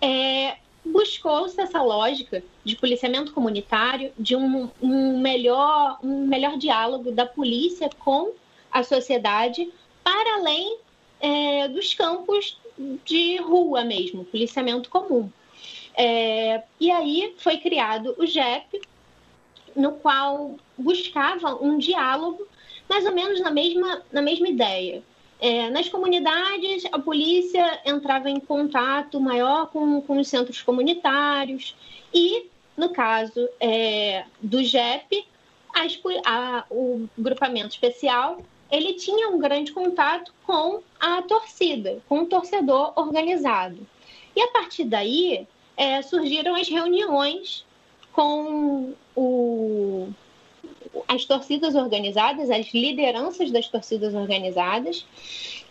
é, 0.00 0.56
buscou-se 0.84 1.60
essa 1.60 1.82
lógica 1.82 2.42
de 2.64 2.76
policiamento 2.76 3.32
comunitário, 3.32 4.12
de 4.18 4.36
um, 4.36 4.70
um, 4.82 5.20
melhor, 5.20 5.98
um 6.02 6.26
melhor 6.26 6.58
diálogo 6.58 7.12
da 7.12 7.26
polícia 7.26 7.88
com 7.98 8.32
a 8.70 8.82
sociedade, 8.82 9.70
para 10.04 10.34
além 10.34 10.78
é, 11.20 11.68
dos 11.68 11.94
campos 11.94 12.58
de 13.04 13.36
rua 13.38 13.84
mesmo, 13.84 14.24
policiamento 14.24 14.88
comum. 14.88 15.30
É, 15.96 16.62
e 16.78 16.90
aí 16.90 17.34
foi 17.38 17.58
criado 17.58 18.14
o 18.18 18.26
GEP, 18.26 18.80
no 19.74 19.92
qual 19.92 20.56
buscava 20.76 21.62
um 21.62 21.78
diálogo 21.78 22.46
mais 22.88 23.04
ou 23.04 23.12
menos 23.12 23.40
na 23.40 23.50
mesma, 23.50 24.02
na 24.10 24.22
mesma 24.22 24.48
ideia. 24.48 25.02
É, 25.40 25.70
nas 25.70 25.88
comunidades, 25.88 26.84
a 26.90 26.98
polícia 26.98 27.80
entrava 27.84 28.28
em 28.28 28.40
contato 28.40 29.20
maior 29.20 29.68
com, 29.70 30.00
com 30.00 30.18
os 30.18 30.28
centros 30.28 30.62
comunitários 30.62 31.76
e, 32.12 32.46
no 32.76 32.90
caso 32.90 33.48
é, 33.60 34.24
do 34.40 34.64
GEP, 34.64 35.24
as, 35.74 35.98
a, 36.24 36.64
o 36.70 37.08
grupamento 37.16 37.68
especial 37.68 38.42
ele 38.70 38.94
tinha 38.94 39.28
um 39.28 39.38
grande 39.38 39.72
contato 39.72 40.32
com 40.46 40.82
a 41.00 41.22
torcida, 41.22 42.00
com 42.08 42.20
o 42.20 42.26
torcedor 42.26 42.92
organizado. 42.96 43.86
E 44.36 44.40
a 44.40 44.48
partir 44.48 44.84
daí 44.84 45.46
é, 45.76 46.02
surgiram 46.02 46.54
as 46.54 46.68
reuniões 46.68 47.64
com 48.12 48.94
o, 49.16 50.08
as 51.06 51.24
torcidas 51.24 51.74
organizadas, 51.74 52.50
as 52.50 52.72
lideranças 52.74 53.50
das 53.50 53.68
torcidas 53.68 54.14
organizadas, 54.14 55.06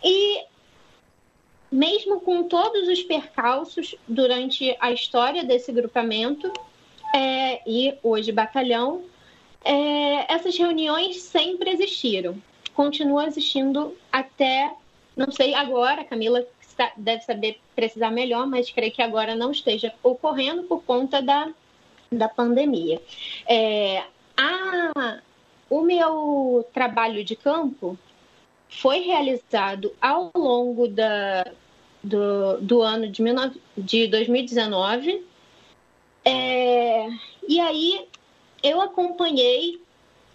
e 0.04 0.44
mesmo 1.72 2.22
com 2.22 2.44
todos 2.44 2.88
os 2.88 3.04
percalços 3.04 3.96
durante 4.08 4.76
a 4.80 4.92
história 4.92 5.44
desse 5.44 5.72
grupamento 5.72 6.52
é, 7.14 7.62
e 7.70 7.94
hoje 8.02 8.32
batalhão, 8.32 9.04
é, 9.64 10.34
essas 10.34 10.58
reuniões 10.58 11.22
sempre 11.22 11.70
existiram, 11.70 12.42
continuam 12.78 13.26
existindo 13.26 13.98
até, 14.12 14.72
não 15.16 15.32
sei 15.32 15.56
agora, 15.56 16.04
Camila 16.04 16.46
deve 16.96 17.24
saber 17.24 17.60
precisar 17.76 18.12
melhor, 18.12 18.46
mas 18.46 18.70
creio 18.70 18.92
que 18.92 19.02
agora 19.02 19.36
não 19.36 19.50
esteja 19.50 19.92
ocorrendo 20.04 20.62
por 20.64 20.84
conta 20.84 21.20
da, 21.20 21.52
da 22.12 22.30
pandemia. 22.30 23.02
É, 23.48 24.04
a, 24.38 25.20
o 25.68 25.82
meu 25.82 26.64
trabalho 26.72 27.24
de 27.24 27.36
campo 27.36 27.98
foi 28.70 29.00
realizado 29.00 29.92
ao 30.00 30.32
longo 30.36 30.88
da, 30.88 31.48
do, 32.04 32.62
do 32.62 32.84
ano 32.84 33.10
de, 33.10 33.24
19, 33.24 33.60
de 33.76 34.08
2019. 34.08 35.26
É, 36.24 37.08
e 37.48 37.60
aí 37.60 38.08
eu 38.62 38.80
acompanhei 38.82 39.82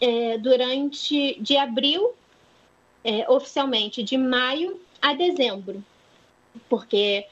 é, 0.01 0.39
durante 0.39 1.41
de 1.41 1.57
abril, 1.57 2.15
é, 3.05 3.31
oficialmente 3.31 4.03
de 4.03 4.17
maio 4.17 4.81
a 5.01 5.15
dezembro, 5.15 5.83
porque 6.69 7.27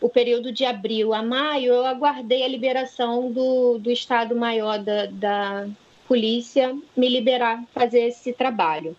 o 0.00 0.08
período 0.08 0.52
de 0.52 0.64
abril 0.64 1.14
a 1.14 1.22
maio 1.22 1.72
eu 1.72 1.86
aguardei 1.86 2.42
a 2.42 2.48
liberação 2.48 3.32
do, 3.32 3.78
do 3.78 3.90
Estado-Maior 3.90 4.78
da, 4.78 5.06
da, 5.06 5.68
polícia 6.06 6.76
me 6.94 7.08
liberar 7.08 7.64
fazer 7.72 8.08
esse 8.08 8.32
trabalho. 8.34 8.94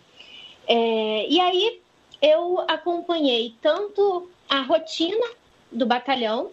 É, 0.66 1.26
e 1.28 1.38
aí 1.38 1.80
eu 2.20 2.58
acompanhei 2.66 3.54
tanto 3.62 4.28
a 4.48 4.62
rotina 4.62 5.24
do 5.70 5.86
batalhão 5.86 6.50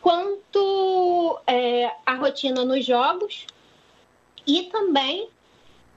quanto 0.00 1.38
é, 1.46 1.90
a 2.06 2.14
rotina 2.14 2.64
nos 2.64 2.84
jogos 2.84 3.46
e 4.46 4.64
também 4.64 5.28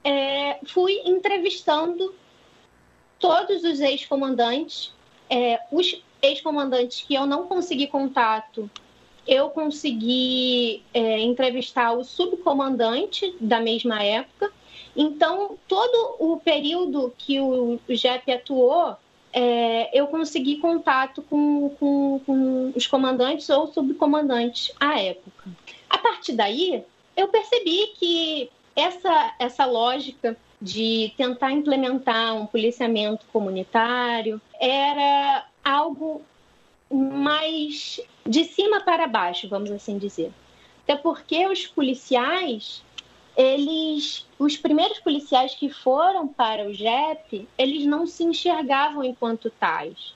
é, 0.02 0.58
fui 0.66 1.00
entrevistando 1.04 2.14
todos 3.18 3.64
os 3.64 3.80
ex-comandantes, 3.80 4.92
é, 5.28 5.60
os 5.70 6.02
ex-comandantes 6.22 7.04
que 7.06 7.14
eu 7.14 7.26
não 7.26 7.46
consegui 7.46 7.86
contato 7.86 8.70
eu 9.28 9.50
consegui 9.50 10.82
é, 10.94 11.20
entrevistar 11.20 11.92
o 11.92 12.02
subcomandante 12.02 13.36
da 13.38 13.60
mesma 13.60 14.02
época. 14.02 14.50
Então, 14.96 15.58
todo 15.68 16.16
o 16.18 16.38
período 16.38 17.12
que 17.18 17.38
o 17.38 17.78
JEP 17.90 18.32
atuou, 18.32 18.96
é, 19.30 19.96
eu 19.96 20.06
consegui 20.06 20.56
contato 20.56 21.20
com, 21.20 21.68
com, 21.78 22.20
com 22.24 22.72
os 22.74 22.86
comandantes 22.86 23.50
ou 23.50 23.70
subcomandantes 23.70 24.72
à 24.80 24.98
época. 24.98 25.50
A 25.90 25.98
partir 25.98 26.32
daí, 26.32 26.82
eu 27.14 27.28
percebi 27.28 27.88
que 27.98 28.50
essa, 28.74 29.34
essa 29.38 29.66
lógica 29.66 30.38
de 30.60 31.12
tentar 31.16 31.52
implementar 31.52 32.34
um 32.34 32.46
policiamento 32.46 33.24
comunitário 33.32 34.40
era 34.60 35.46
algo 35.64 36.22
mais 36.90 38.00
de 38.26 38.44
cima 38.44 38.80
para 38.80 39.06
baixo, 39.06 39.48
vamos 39.48 39.70
assim 39.70 39.98
dizer. 39.98 40.32
Até 40.82 40.96
porque 40.96 41.46
os 41.46 41.66
policiais, 41.66 42.82
eles, 43.36 44.26
os 44.38 44.56
primeiros 44.56 44.98
policiais 44.98 45.54
que 45.54 45.68
foram 45.68 46.26
para 46.26 46.66
o 46.66 46.72
JEP, 46.72 47.46
eles 47.56 47.84
não 47.84 48.06
se 48.06 48.24
enxergavam 48.24 49.04
enquanto 49.04 49.50
tais. 49.50 50.14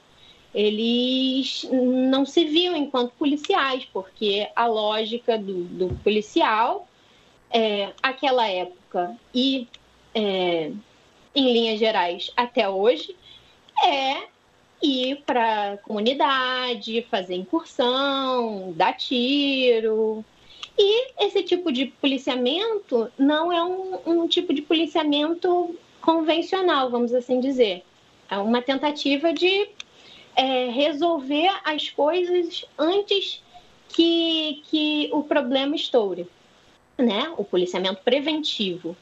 Eles 0.55 1.67
não 1.71 2.27
se 2.27 2.45
viam 2.45 2.77
enquanto 2.77 3.13
policiais, 3.13 3.87
porque 3.93 4.49
a 4.55 4.67
lógica 4.67 5.39
do, 5.39 5.65
do 5.65 5.95
policial, 6.03 6.87
é, 7.51 7.93
aquela 8.03 8.47
época 8.49 9.17
e, 9.35 9.67
é, 10.15 10.71
em 11.35 11.53
linhas 11.53 11.79
gerais, 11.79 12.31
até 12.37 12.69
hoje, 12.69 13.17
é 13.85 14.33
ir 14.83 15.23
para 15.25 15.73
a 15.73 15.77
comunidade, 15.79 17.07
fazer 17.11 17.35
incursão, 17.37 18.73
dar 18.77 18.95
tiro. 18.95 20.25
E 20.77 21.25
esse 21.25 21.43
tipo 21.43 21.71
de 21.71 21.87
policiamento 21.87 23.11
não 23.19 23.53
é 23.53 23.63
um, 23.63 23.99
um 24.07 24.29
tipo 24.29 24.53
de 24.53 24.63
policiamento 24.63 25.79
convencional, 26.01 26.91
vamos 26.91 27.15
assim 27.15 27.41
dizer. 27.41 27.85
É 28.29 28.39
uma 28.39 28.61
tentativa 28.63 29.33
de 29.33 29.69
é, 30.35 30.69
resolver 30.71 31.51
as 31.65 31.91
coisas 31.91 32.65
antes 32.79 33.43
que, 33.89 34.63
que 34.65 35.11
o 35.13 35.23
problema 35.23 35.77
estoure, 35.77 36.27
né? 36.99 37.33
O 37.37 37.45
policiamento 37.45 38.01
preventivo. 38.03 38.97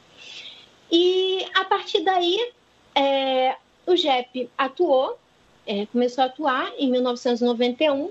E 0.91 1.47
a 1.55 1.65
partir 1.65 2.01
daí, 2.01 2.53
é, 2.95 3.57
o 3.87 3.97
JEP 3.97 4.51
atuou 4.59 5.19
é, 5.67 5.87
começou 5.87 6.25
a 6.25 6.27
atuar 6.27 6.73
em 6.79 6.91
1991, 6.91 8.11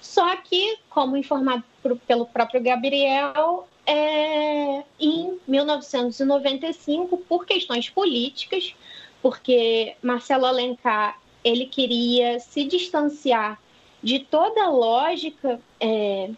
só 0.00 0.36
que, 0.36 0.76
como 0.90 1.16
informado 1.16 1.64
por, 1.82 1.96
pelo 2.00 2.26
próprio 2.26 2.62
Gabriel, 2.62 3.66
é, 3.86 4.82
em 5.00 5.38
1995, 5.48 7.16
por 7.18 7.46
questões 7.46 7.88
políticas, 7.88 8.74
porque 9.22 9.96
Marcelo 10.02 10.44
Alencar 10.44 11.18
ele 11.42 11.66
queria 11.66 12.38
se 12.40 12.64
distanciar 12.64 13.58
de 14.02 14.18
toda 14.18 14.64
a 14.64 14.70
lógica 14.70 15.60
é, 15.80 16.30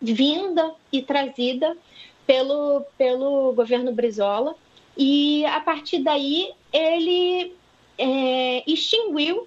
vinda 0.00 0.74
e 0.90 1.02
trazida 1.02 1.76
pelo, 2.26 2.84
pelo 2.98 3.52
governo 3.52 3.92
Brizola, 3.92 4.56
e 4.96 5.44
a 5.46 5.60
partir 5.60 5.98
daí 5.98 6.52
ele 6.72 7.54
é, 7.98 8.62
extinguiu 8.66 9.46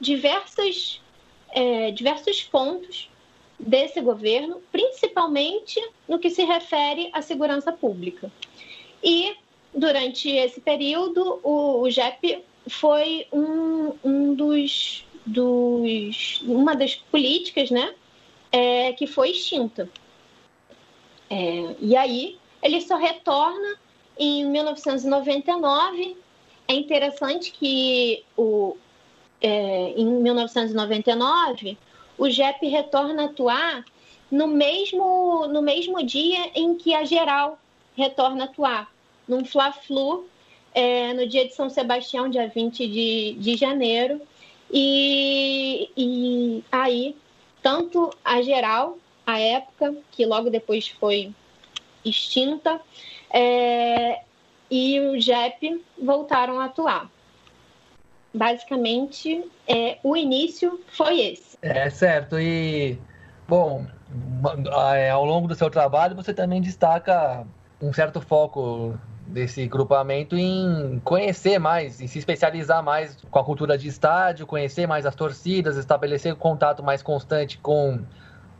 diversas, 0.00 1.00
é, 1.50 1.90
diversos 1.90 2.42
pontos 2.42 3.08
desse 3.58 4.00
governo, 4.00 4.62
principalmente 4.70 5.80
no 6.08 6.18
que 6.18 6.30
se 6.30 6.44
refere 6.44 7.10
à 7.12 7.20
segurança 7.22 7.72
pública. 7.72 8.30
E, 9.02 9.36
durante 9.74 10.28
esse 10.30 10.60
período, 10.60 11.40
o, 11.42 11.82
o 11.82 11.90
JEP 11.90 12.42
foi 12.68 13.26
um, 13.32 13.92
um 14.04 14.34
dos, 14.34 15.04
dos, 15.26 16.40
uma 16.42 16.74
das 16.74 16.94
políticas 16.94 17.70
né, 17.70 17.94
é, 18.52 18.92
que 18.92 19.06
foi 19.06 19.30
extinta. 19.30 19.88
É, 21.30 21.74
e 21.80 21.96
aí, 21.96 22.38
ele 22.62 22.80
só 22.80 22.96
retorna 22.96 23.78
em 24.18 24.44
1999. 24.44 26.16
É 26.66 26.74
interessante 26.74 27.50
que 27.52 28.24
o, 28.36 28.76
é, 29.40 29.94
em 29.96 30.06
1999, 30.06 31.78
o 32.18 32.28
JEP 32.28 32.66
retorna 32.68 33.22
a 33.22 33.26
atuar 33.26 33.84
no 34.30 34.46
mesmo, 34.46 35.46
no 35.48 35.62
mesmo 35.62 36.04
dia 36.04 36.50
em 36.54 36.74
que 36.74 36.94
a 36.94 37.04
Geral 37.04 37.58
retorna 37.96 38.44
a 38.44 38.46
atuar, 38.46 38.92
num 39.26 39.44
Fla-Flu, 39.44 40.26
é, 40.74 41.12
no 41.14 41.26
dia 41.26 41.46
de 41.46 41.54
São 41.54 41.70
Sebastião, 41.70 42.28
dia 42.28 42.48
20 42.48 42.86
de, 42.86 43.36
de 43.38 43.56
janeiro. 43.56 44.20
E, 44.70 45.90
e 45.96 46.64
aí, 46.70 47.16
tanto 47.62 48.10
a 48.24 48.42
Geral 48.42 48.98
à 49.26 49.38
época, 49.38 49.96
que 50.12 50.24
logo 50.26 50.50
depois 50.50 50.88
foi 50.88 51.32
extinta, 52.04 52.80
é, 53.30 54.20
e 54.70 55.00
o 55.00 55.20
JEP 55.20 55.84
voltaram 56.02 56.60
a 56.60 56.66
atuar. 56.66 57.10
Basicamente, 58.32 59.44
é, 59.66 59.98
o 60.02 60.16
início 60.16 60.80
foi 60.88 61.20
esse. 61.20 61.58
É 61.62 61.88
certo. 61.90 62.38
E, 62.38 62.98
bom, 63.48 63.86
é, 64.94 65.10
ao 65.10 65.24
longo 65.24 65.48
do 65.48 65.54
seu 65.54 65.70
trabalho, 65.70 66.14
você 66.14 66.32
também 66.32 66.60
destaca 66.60 67.46
um 67.80 67.92
certo 67.92 68.20
foco 68.20 68.98
desse 69.28 69.66
grupamento 69.66 70.36
em 70.36 71.00
conhecer 71.04 71.58
mais, 71.58 72.00
em 72.00 72.06
se 72.06 72.18
especializar 72.18 72.82
mais 72.82 73.16
com 73.30 73.38
a 73.38 73.44
cultura 73.44 73.76
de 73.76 73.88
estádio, 73.88 74.46
conhecer 74.46 74.86
mais 74.86 75.04
as 75.04 75.14
torcidas, 75.14 75.76
estabelecer 75.76 76.34
contato 76.34 76.82
mais 76.82 77.02
constante 77.02 77.58
com 77.58 78.00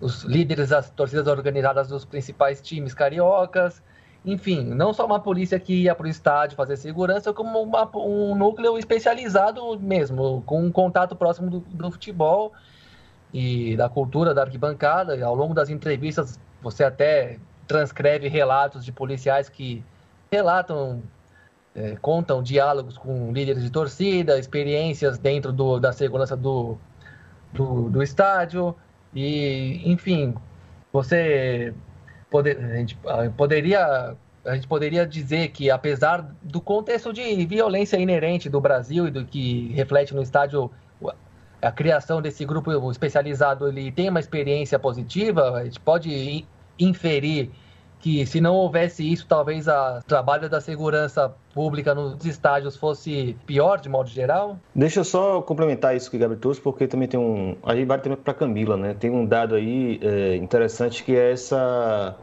os 0.01 0.23
líderes 0.25 0.69
das 0.69 0.91
torcidas 0.91 1.27
organizadas 1.27 1.89
dos 1.89 2.05
principais 2.05 2.61
times 2.61 2.95
cariocas. 2.95 3.83
Enfim, 4.25 4.65
não 4.65 4.93
só 4.93 5.07
uma 5.07 5.21
polícia 5.21 5.59
que 5.59 5.83
ia 5.83 5.95
para 5.95 6.07
o 6.07 6.09
estádio 6.09 6.57
fazer 6.57 6.77
segurança, 6.77 7.33
como 7.33 7.63
uma, 7.63 7.89
um 7.97 8.35
núcleo 8.35 8.77
especializado 8.77 9.79
mesmo, 9.79 10.43
com 10.45 10.65
um 10.65 10.73
contato 10.73 11.15
próximo 11.15 11.49
do, 11.49 11.61
do 11.61 11.91
futebol 11.91 12.53
e 13.33 13.77
da 13.77 13.89
cultura 13.89 14.35
da 14.35 14.43
arquibancada. 14.43 15.17
E 15.17 15.23
ao 15.23 15.35
longo 15.35 15.55
das 15.55 15.71
entrevistas, 15.71 16.39
você 16.61 16.85
até 16.85 17.39
transcreve 17.67 18.29
relatos 18.29 18.85
de 18.85 18.91
policiais 18.91 19.49
que 19.49 19.85
relatam, 20.31 21.03
é, 21.75 21.97
contam 22.01 22.43
diálogos 22.43 22.99
com 22.99 23.33
líderes 23.33 23.63
de 23.63 23.71
torcida, 23.71 24.39
experiências 24.39 25.19
dentro 25.19 25.53
do, 25.53 25.79
da 25.79 25.93
segurança 25.93 26.37
do, 26.37 26.77
do, 27.53 27.89
do 27.89 28.03
estádio. 28.03 28.75
E, 29.15 29.81
enfim, 29.85 30.35
você 30.93 31.73
poder, 32.31 32.59
a 32.59 32.77
gente 32.77 32.99
poderia 33.37 34.17
a 34.45 34.55
gente 34.55 34.69
poderia 34.69 35.07
dizer 35.07 35.49
que 35.49 35.71
apesar 35.71 36.23
do 36.43 36.61
contexto 36.61 37.13
de 37.13 37.45
violência 37.45 37.97
inerente 37.97 38.49
do 38.49 38.61
Brasil 38.61 39.07
e 39.09 39.11
do 39.11 39.25
que 39.25 39.73
reflete 39.75 40.15
no 40.15 40.23
estádio 40.23 40.71
a 41.61 41.73
criação 41.73 42.23
desse 42.23 42.45
grupo 42.45 42.91
especializado 42.91 43.69
ele 43.69 43.91
tem 43.91 44.09
uma 44.09 44.21
experiência 44.21 44.79
positiva 44.79 45.59
a 45.59 45.65
gente 45.65 45.81
pode 45.81 46.47
inferir 46.79 47.51
que 48.01 48.25
se 48.27 48.41
não 48.41 48.55
houvesse 48.55 49.11
isso, 49.11 49.27
talvez 49.27 49.67
o 49.67 50.03
trabalho 50.07 50.49
da 50.49 50.61
segurança 50.61 51.35
pública 51.53 51.95
nos 51.95 52.25
estádios 52.25 52.77
fosse 52.77 53.37
pior, 53.47 53.81
de 53.81 53.89
modo 53.89 54.09
geral? 54.09 54.59
Deixa 54.75 55.01
eu 55.01 55.05
só 55.05 55.43
complementar 55.43 55.97
isso 55.97 56.11
que 56.11 56.17
o 56.17 56.21
Gabriel 56.21 56.41
trouxe, 56.41 56.61
porque 56.61 56.87
também 56.87 57.09
tem 57.09 57.19
um. 57.19 57.57
Aí 57.63 57.85
vale 57.85 58.03
também 58.03 58.19
para 58.19 58.35
Camila, 58.35 58.77
né? 58.77 58.95
Tem 58.95 59.11
um 59.11 59.27
dado 59.27 59.55
aí 59.55 59.99
é, 60.03 60.37
interessante 60.37 61.03
que 61.03 61.17
é 61.17 61.33
essa. 61.33 62.17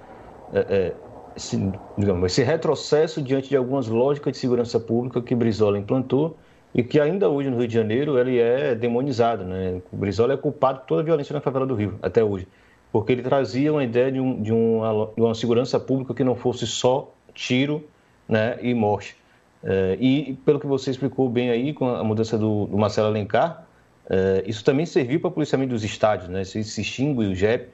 É, 0.53 0.60
é, 0.60 0.94
esse, 1.36 1.58
digamos, 1.98 2.32
esse 2.32 2.41
retrocesso 2.44 3.22
diante 3.22 3.50
de 3.50 3.58
algumas 3.58 3.88
lógicas 3.88 4.32
de 4.32 4.39
segurança 4.39 4.79
pública 4.79 5.22
que 5.22 5.36
Brizola 5.36 5.77
implantou 5.77 6.38
e 6.74 6.82
que 6.82 6.98
ainda 6.98 7.27
hoje 7.27 7.50
no 7.50 7.58
Rio 7.58 7.67
de 7.67 7.74
Janeiro 7.74 8.17
ele 8.17 8.39
é 8.39 8.74
demonizado, 8.74 9.44
né? 9.44 9.82
O 9.91 9.98
Brizola 9.98 10.34
é 10.34 10.38
culpado 10.38 10.79
de 10.79 10.88
toda 10.88 11.01
a 11.01 11.03
violência 11.03 11.34
na 11.34 11.41
favela 11.41 11.65
do 11.65 11.75
Rio, 11.75 12.00
até 12.01 12.24
hoje 12.24 12.48
porque 12.92 13.12
ele 13.12 13.22
trazia 13.22 13.72
uma 13.72 13.84
ideia 13.84 14.12
de, 14.12 14.20
um, 14.20 14.42
de, 14.42 14.51
uma, 14.51 15.12
de 15.15 15.22
uma 15.22 15.36
segurança 15.36 15.80
pública 15.80 16.13
que 16.13 16.24
não 16.24 16.36
fosse 16.36 16.65
só 16.65 17.13
tiro 17.34 17.84
né, 18.27 18.58
e 18.62 18.74
morte. 18.74 19.15
É, 19.63 19.98
e 20.00 20.38
pelo 20.45 20.60
que 20.60 20.67
você 20.67 20.91
explicou 20.91 21.28
bem 21.28 21.50
aí, 21.50 21.74
com 21.74 21.89
a 21.89 22.04
mudança 22.04 22.38
do, 22.38 22.67
do 22.67 22.78
Marcelo 22.78 23.08
Alencar, 23.08 23.65
é, 24.10 24.43
isso 24.45 24.63
também 24.63 24.86
serviu 24.86 25.19
para 25.19 25.30
o 25.30 25.32
policiamento 25.32 25.71
dos 25.71 25.84
estádios, 25.84 26.30
né? 26.30 26.43
Se, 26.43 26.63
se 26.63 26.82
extingue 26.82 27.26
o 27.26 27.36
JEP, 27.36 27.69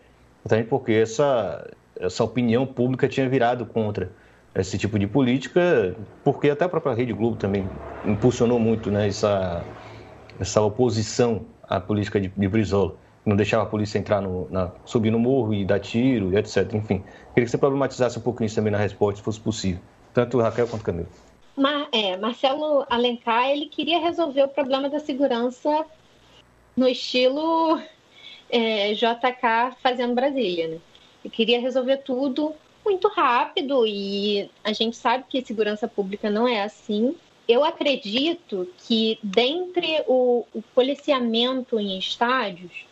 também 0.47 0.65
porque 0.65 0.93
essa, 0.93 1.69
essa 1.99 2.23
opinião 2.23 2.65
pública 2.65 3.07
tinha 3.07 3.27
virado 3.27 3.65
contra 3.65 4.09
esse 4.55 4.77
tipo 4.77 4.97
de 4.97 5.07
política, 5.07 5.95
porque 6.23 6.49
até 6.49 6.65
a 6.65 6.69
própria 6.69 6.93
Rede 6.93 7.13
Globo 7.13 7.37
também 7.37 7.69
impulsionou 8.05 8.59
muito 8.59 8.91
né, 8.91 9.07
essa, 9.07 9.63
essa 10.39 10.61
oposição 10.61 11.45
à 11.63 11.79
política 11.79 12.19
de, 12.19 12.27
de 12.29 12.47
Brizola 12.47 12.95
não 13.25 13.35
deixava 13.35 13.63
a 13.63 13.65
polícia 13.65 13.97
entrar 13.99 14.21
no, 14.21 14.47
na, 14.49 14.71
subir 14.85 15.11
no 15.11 15.19
morro 15.19 15.53
e 15.53 15.63
dar 15.63 15.79
tiro, 15.79 16.33
e 16.33 16.37
etc. 16.37 16.73
Enfim, 16.73 17.03
queria 17.33 17.45
que 17.45 17.47
você 17.47 17.57
problematizasse 17.57 18.17
um 18.17 18.21
pouquinho 18.21 18.47
isso 18.47 18.55
também 18.55 18.71
na 18.71 18.77
resposta, 18.77 19.17
se 19.17 19.23
fosse 19.23 19.39
possível. 19.39 19.81
Tanto 20.13 20.39
Raquel 20.39 20.67
quanto 20.67 20.83
Camilo. 20.83 21.07
Mar, 21.55 21.87
é, 21.91 22.17
Marcelo 22.17 22.85
Alencar, 22.89 23.49
ele 23.49 23.67
queria 23.67 23.99
resolver 23.99 24.43
o 24.43 24.47
problema 24.47 24.89
da 24.89 24.99
segurança 24.99 25.85
no 26.75 26.87
estilo 26.87 27.79
é, 28.49 28.93
JK 28.93 29.77
fazendo 29.81 30.15
Brasília, 30.15 30.67
né? 30.67 30.77
Ele 31.23 31.31
queria 31.31 31.59
resolver 31.59 31.97
tudo 31.97 32.53
muito 32.83 33.07
rápido 33.07 33.85
e 33.85 34.49
a 34.63 34.73
gente 34.73 34.97
sabe 34.97 35.25
que 35.29 35.45
segurança 35.45 35.87
pública 35.87 36.29
não 36.29 36.47
é 36.47 36.63
assim. 36.63 37.15
Eu 37.47 37.63
acredito 37.63 38.67
que 38.79 39.19
dentre 39.21 40.03
o, 40.07 40.45
o 40.53 40.61
policiamento 40.73 41.79
em 41.79 41.97
estádios, 41.97 42.85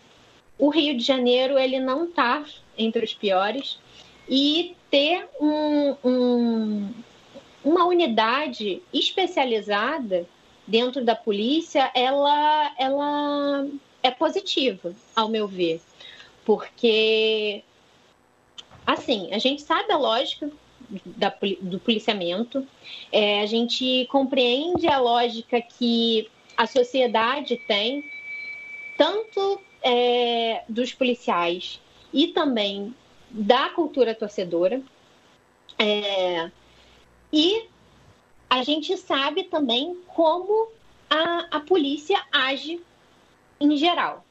o 0.59 0.69
Rio 0.69 0.95
de 0.95 1.03
Janeiro 1.03 1.57
ele 1.57 1.79
não 1.79 2.03
está 2.03 2.43
entre 2.77 3.03
os 3.03 3.13
piores. 3.13 3.79
E 4.27 4.75
ter 4.91 5.27
um, 5.39 5.95
um, 6.03 6.93
uma 7.63 7.85
unidade 7.85 8.81
especializada 8.93 10.27
dentro 10.67 11.03
da 11.03 11.15
polícia, 11.15 11.89
ela, 11.95 12.71
ela 12.77 13.67
é 14.03 14.11
positiva, 14.11 14.93
ao 15.15 15.29
meu 15.29 15.47
ver, 15.47 15.81
porque 16.45 17.63
assim 18.85 19.29
a 19.31 19.39
gente 19.39 19.63
sabe 19.63 19.91
a 19.91 19.97
lógica 19.97 20.51
da, 21.05 21.33
do 21.61 21.79
policiamento, 21.79 22.67
é, 23.11 23.41
a 23.41 23.45
gente 23.47 24.07
compreende 24.11 24.87
a 24.87 24.99
lógica 24.99 25.59
que 25.59 26.29
a 26.55 26.67
sociedade 26.67 27.57
tem, 27.67 28.03
tanto 28.95 29.59
é, 29.81 30.63
dos 30.67 30.93
policiais 30.93 31.79
e 32.13 32.27
também 32.27 32.93
da 33.29 33.69
cultura 33.69 34.15
torcedora. 34.15 34.81
É, 35.77 36.49
e 37.31 37.63
a 38.49 38.63
gente 38.63 38.97
sabe 38.97 39.43
também 39.43 39.97
como 40.07 40.69
a, 41.09 41.57
a 41.57 41.59
polícia 41.59 42.21
age 42.31 42.81
em 43.59 43.77
geral. 43.77 44.25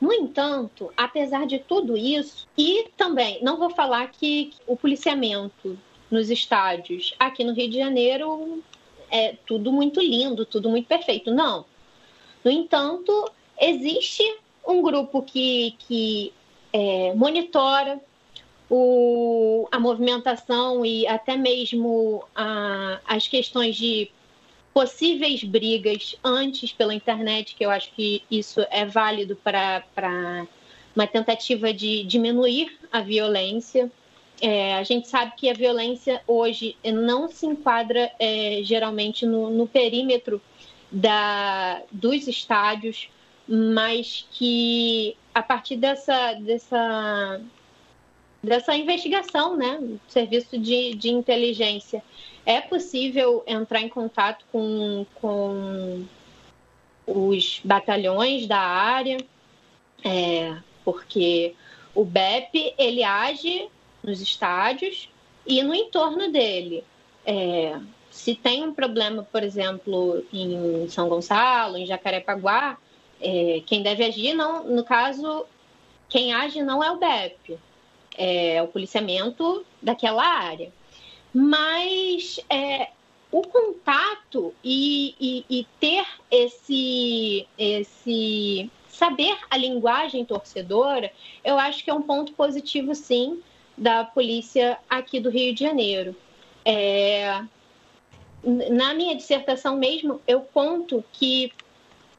No 0.00 0.12
entanto, 0.12 0.92
apesar 0.96 1.46
de 1.46 1.58
tudo 1.58 1.96
isso, 1.96 2.46
e 2.56 2.88
também 2.96 3.42
não 3.42 3.56
vou 3.56 3.70
falar 3.70 4.10
que 4.12 4.52
o 4.66 4.76
policiamento 4.76 5.78
nos 6.10 6.30
estádios 6.30 7.14
aqui 7.18 7.44
no 7.44 7.52
Rio 7.52 7.68
de 7.68 7.78
Janeiro 7.78 8.62
é 9.10 9.34
tudo 9.46 9.72
muito 9.72 10.00
lindo, 10.00 10.46
tudo 10.46 10.70
muito 10.70 10.86
perfeito. 10.86 11.32
Não. 11.32 11.64
No 12.44 12.50
entanto, 12.50 13.30
existe 13.60 14.22
um 14.66 14.82
grupo 14.82 15.22
que, 15.22 15.74
que 15.78 16.32
é, 16.72 17.14
monitora 17.14 18.00
o, 18.70 19.66
a 19.72 19.80
movimentação 19.80 20.84
e 20.84 21.06
até 21.06 21.36
mesmo 21.36 22.24
a, 22.34 23.00
as 23.06 23.26
questões 23.26 23.76
de 23.76 24.10
possíveis 24.74 25.42
brigas 25.42 26.14
antes 26.22 26.72
pela 26.72 26.94
internet, 26.94 27.54
que 27.54 27.64
eu 27.64 27.70
acho 27.70 27.90
que 27.94 28.22
isso 28.30 28.60
é 28.70 28.84
válido 28.84 29.34
para 29.36 30.46
uma 30.94 31.06
tentativa 31.06 31.72
de 31.72 32.04
diminuir 32.04 32.78
a 32.92 33.00
violência. 33.00 33.90
É, 34.40 34.74
a 34.74 34.82
gente 34.84 35.08
sabe 35.08 35.32
que 35.36 35.50
a 35.50 35.54
violência 35.54 36.22
hoje 36.26 36.76
não 36.84 37.28
se 37.28 37.46
enquadra 37.46 38.12
é, 38.20 38.60
geralmente 38.62 39.26
no, 39.26 39.50
no 39.50 39.66
perímetro 39.66 40.40
da, 40.92 41.82
dos 41.90 42.28
estádios 42.28 43.08
mas 43.48 44.26
que 44.30 45.16
a 45.34 45.42
partir 45.42 45.76
dessa, 45.76 46.34
dessa, 46.34 47.40
dessa 48.42 48.76
investigação, 48.76 49.56
né, 49.56 49.80
serviço 50.08 50.58
de, 50.58 50.94
de 50.94 51.10
inteligência, 51.10 52.02
é 52.44 52.60
possível 52.60 53.42
entrar 53.46 53.80
em 53.80 53.88
contato 53.88 54.44
com, 54.52 55.06
com 55.14 56.04
os 57.06 57.60
batalhões 57.64 58.46
da 58.46 58.58
área, 58.58 59.18
é, 60.04 60.56
porque 60.84 61.54
o 61.94 62.04
BEP 62.04 62.74
ele 62.76 63.02
age 63.02 63.68
nos 64.02 64.20
estádios 64.20 65.08
e 65.46 65.62
no 65.62 65.74
entorno 65.74 66.30
dele. 66.30 66.84
É, 67.24 67.78
se 68.10 68.34
tem 68.34 68.64
um 68.64 68.74
problema, 68.74 69.26
por 69.30 69.42
exemplo, 69.42 70.24
em 70.32 70.88
São 70.88 71.08
Gonçalo, 71.08 71.76
em 71.76 71.86
Jacarepaguá, 71.86 72.78
é, 73.20 73.62
quem 73.66 73.82
deve 73.82 74.04
agir, 74.04 74.34
não, 74.34 74.64
no 74.64 74.84
caso, 74.84 75.46
quem 76.08 76.32
age 76.32 76.62
não 76.62 76.82
é 76.82 76.90
o 76.90 76.98
BEP, 76.98 77.58
é 78.16 78.62
o 78.62 78.68
policiamento 78.68 79.64
daquela 79.82 80.24
área. 80.24 80.72
Mas 81.32 82.40
é, 82.48 82.88
o 83.30 83.42
contato 83.42 84.54
e, 84.64 85.14
e, 85.20 85.44
e, 85.48 85.66
ter 85.78 86.06
esse, 86.30 87.46
esse 87.58 88.70
saber 88.88 89.36
a 89.50 89.56
linguagem 89.56 90.24
torcedora, 90.24 91.12
eu 91.44 91.58
acho 91.58 91.84
que 91.84 91.90
é 91.90 91.94
um 91.94 92.02
ponto 92.02 92.32
positivo, 92.32 92.94
sim, 92.94 93.40
da 93.76 94.04
polícia 94.04 94.78
aqui 94.88 95.20
do 95.20 95.30
Rio 95.30 95.54
de 95.54 95.60
Janeiro. 95.60 96.16
É, 96.64 97.44
na 98.42 98.94
minha 98.94 99.14
dissertação 99.14 99.76
mesmo, 99.76 100.20
eu 100.26 100.40
conto 100.40 101.04
que, 101.12 101.52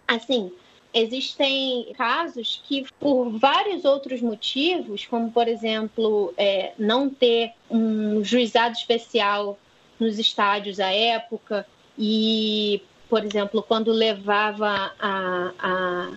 assim, 0.07 0.51
existem 0.93 1.93
casos 1.97 2.61
que, 2.67 2.85
por 2.99 3.29
vários 3.29 3.85
outros 3.85 4.21
motivos, 4.21 5.05
como, 5.05 5.31
por 5.31 5.47
exemplo, 5.47 6.33
é, 6.37 6.73
não 6.77 7.09
ter 7.09 7.51
um 7.69 8.23
juizado 8.23 8.75
especial 8.75 9.57
nos 9.99 10.17
estádios 10.17 10.79
à 10.79 10.91
época 10.91 11.65
e, 11.97 12.81
por 13.09 13.23
exemplo, 13.23 13.61
quando 13.61 13.91
levava 13.91 14.93
a, 14.99 15.51
a, 15.59 16.11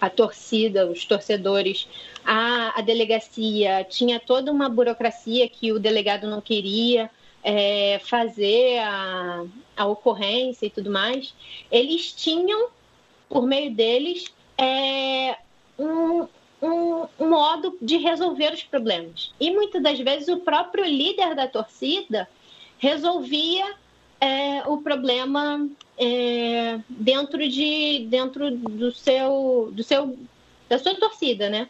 a 0.00 0.10
torcida, 0.10 0.86
os 0.86 1.04
torcedores, 1.04 1.86
à, 2.24 2.80
delegacia, 2.80 3.84
tinha 3.84 4.18
toda 4.18 4.50
uma 4.50 4.68
burocracia 4.68 5.48
que 5.48 5.72
o 5.72 5.78
delegado 5.78 6.26
não 6.26 6.40
queria 6.40 7.10
é, 7.44 8.00
fazer 8.04 8.78
a, 8.78 9.44
a 9.76 9.86
ocorrência 9.86 10.66
e 10.66 10.70
tudo 10.70 10.90
mais, 10.90 11.32
eles 11.70 12.12
tinham, 12.12 12.68
por 13.28 13.46
meio 13.46 13.74
deles, 13.74 14.32
é, 14.56 15.36
um, 15.78 16.26
um, 16.62 17.28
modo 17.28 17.76
de 17.80 17.96
resolver 17.98 18.52
os 18.52 18.62
problemas. 18.62 19.32
E 19.40 19.50
muitas 19.50 19.82
das 19.82 19.98
vezes 19.98 20.28
o 20.28 20.38
próprio 20.38 20.84
líder 20.84 21.34
da 21.34 21.46
torcida 21.46 22.28
resolvia 22.78 23.74
é, 24.20 24.62
o 24.66 24.78
problema 24.78 25.68
é, 25.98 26.78
dentro 26.88 27.46
de 27.48 28.06
dentro 28.08 28.50
do 28.50 28.90
seu 28.92 29.70
do 29.72 29.82
seu 29.82 30.16
da 30.68 30.78
sua 30.78 30.94
torcida, 30.94 31.48
né? 31.48 31.68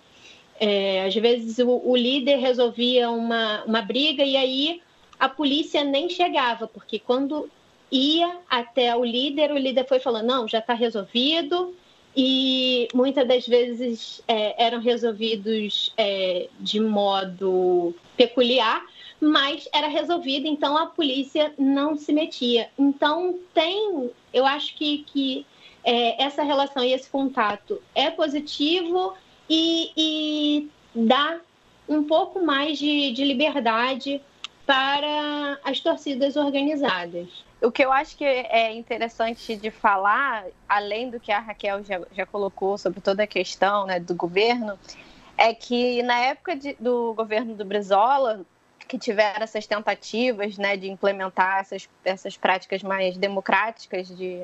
É, 0.59 1.05
às 1.05 1.15
vezes 1.15 1.59
o, 1.59 1.83
o, 1.85 1.95
líder 1.95 2.39
resolvia 2.39 3.11
uma, 3.11 3.63
uma 3.65 3.83
briga 3.83 4.25
e 4.25 4.37
aí 4.37 4.81
a 5.19 5.29
polícia 5.29 5.85
nem 5.85 6.09
chegava, 6.09 6.67
porque 6.67 6.99
quando 6.99 7.51
ia 7.91 8.39
até 8.49 8.95
o 8.97 9.05
líder, 9.05 9.53
o 9.53 9.59
líder 9.59 9.87
foi 9.87 10.01
falando, 10.01 10.27
não, 10.27 10.49
já 10.49 10.59
está 10.59 10.75
resolvido, 10.75 11.75
e 12.17 12.89
muitas 12.95 13.29
das 13.29 13.47
vezes 13.47 14.23
é, 14.27 14.65
eram 14.65 14.81
resolvidos 14.81 15.93
é, 15.97 16.49
de 16.59 16.81
modo 16.81 17.95
peculiar, 18.17 18.83
mas 19.21 19.69
era 19.73 19.89
resolvido, 19.89 20.47
então 20.47 20.77
a 20.77 20.87
polícia 20.87 21.53
não 21.59 21.97
se 21.97 22.13
metia. 22.13 22.71
Então 22.79 23.39
tem, 23.53 24.11
eu 24.33 24.47
acho 24.47 24.75
que, 24.77 25.05
que 25.07 25.47
é, 25.85 26.23
essa 26.23 26.43
relação 26.43 26.83
e 26.83 26.93
esse 26.93 27.09
contato 27.09 27.83
é 27.95 28.11
positivo 28.11 29.13
e, 29.49 29.91
e 29.97 30.69
dá 30.95 31.39
um 31.89 32.03
pouco 32.03 32.45
mais 32.45 32.79
de, 32.79 33.13
de 33.13 33.25
liberdade 33.25 34.21
para 34.67 35.59
as 35.65 35.79
torcidas 35.79 36.37
organizadas. 36.37 37.45
O 37.63 37.71
que 37.71 37.85
eu 37.85 37.93
acho 37.93 38.17
que 38.17 38.25
é 38.25 38.73
interessante 38.73 39.57
de 39.57 39.71
falar, 39.71 40.45
além 40.69 41.09
do 41.09 41.21
que 41.21 41.31
a 41.31 41.39
Raquel 41.39 41.85
já, 41.85 42.01
já 42.13 42.27
colocou 42.27 42.77
sobre 42.77 43.01
toda 43.01 43.23
a 43.23 43.27
questão 43.27 43.87
né, 43.87 44.01
do 44.01 44.15
governo, 44.15 44.79
é 45.39 45.55
que 45.55 46.03
na 46.03 46.19
época 46.19 46.57
de, 46.57 46.75
do 46.81 47.15
governo 47.15 47.55
do 47.55 47.65
Brizola, 47.65 48.45
que 48.89 48.99
tiveram 48.99 49.45
essas 49.45 49.67
tentativas 49.67 50.59
né, 50.59 50.77
de 50.77 50.91
implementar 50.91 51.61
essas, 51.61 51.89
essas 52.05 52.37
práticas 52.37 52.83
mais 52.83 53.17
democráticas 53.17 54.09
de, 54.09 54.43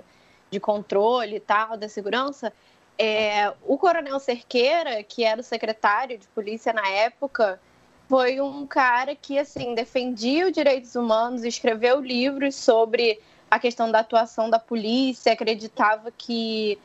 de 0.50 0.60
controle 0.60 1.36
e 1.36 1.40
tal 1.40 1.76
da 1.76 1.88
segurança, 1.88 2.52
é, 2.98 3.52
o 3.62 3.76
coronel 3.76 4.18
Cerqueira, 4.20 5.02
que 5.02 5.24
era 5.24 5.40
o 5.40 5.44
secretário 5.44 6.16
de 6.16 6.26
polícia 6.28 6.72
na 6.72 6.88
época, 6.88 7.60
foi 8.08 8.40
um 8.40 8.66
cara 8.66 9.14
que 9.14 9.38
assim 9.38 9.74
defendia 9.74 10.46
os 10.46 10.52
direitos 10.52 10.94
humanos, 10.94 11.44
escreveu 11.44 12.00
livros 12.00 12.54
sobre 12.54 13.20
a 13.50 13.58
questão 13.58 13.90
da 13.90 14.00
atuação 14.00 14.48
da 14.48 14.58
polícia, 14.58 15.32
acreditava 15.32 16.10
que 16.10 16.78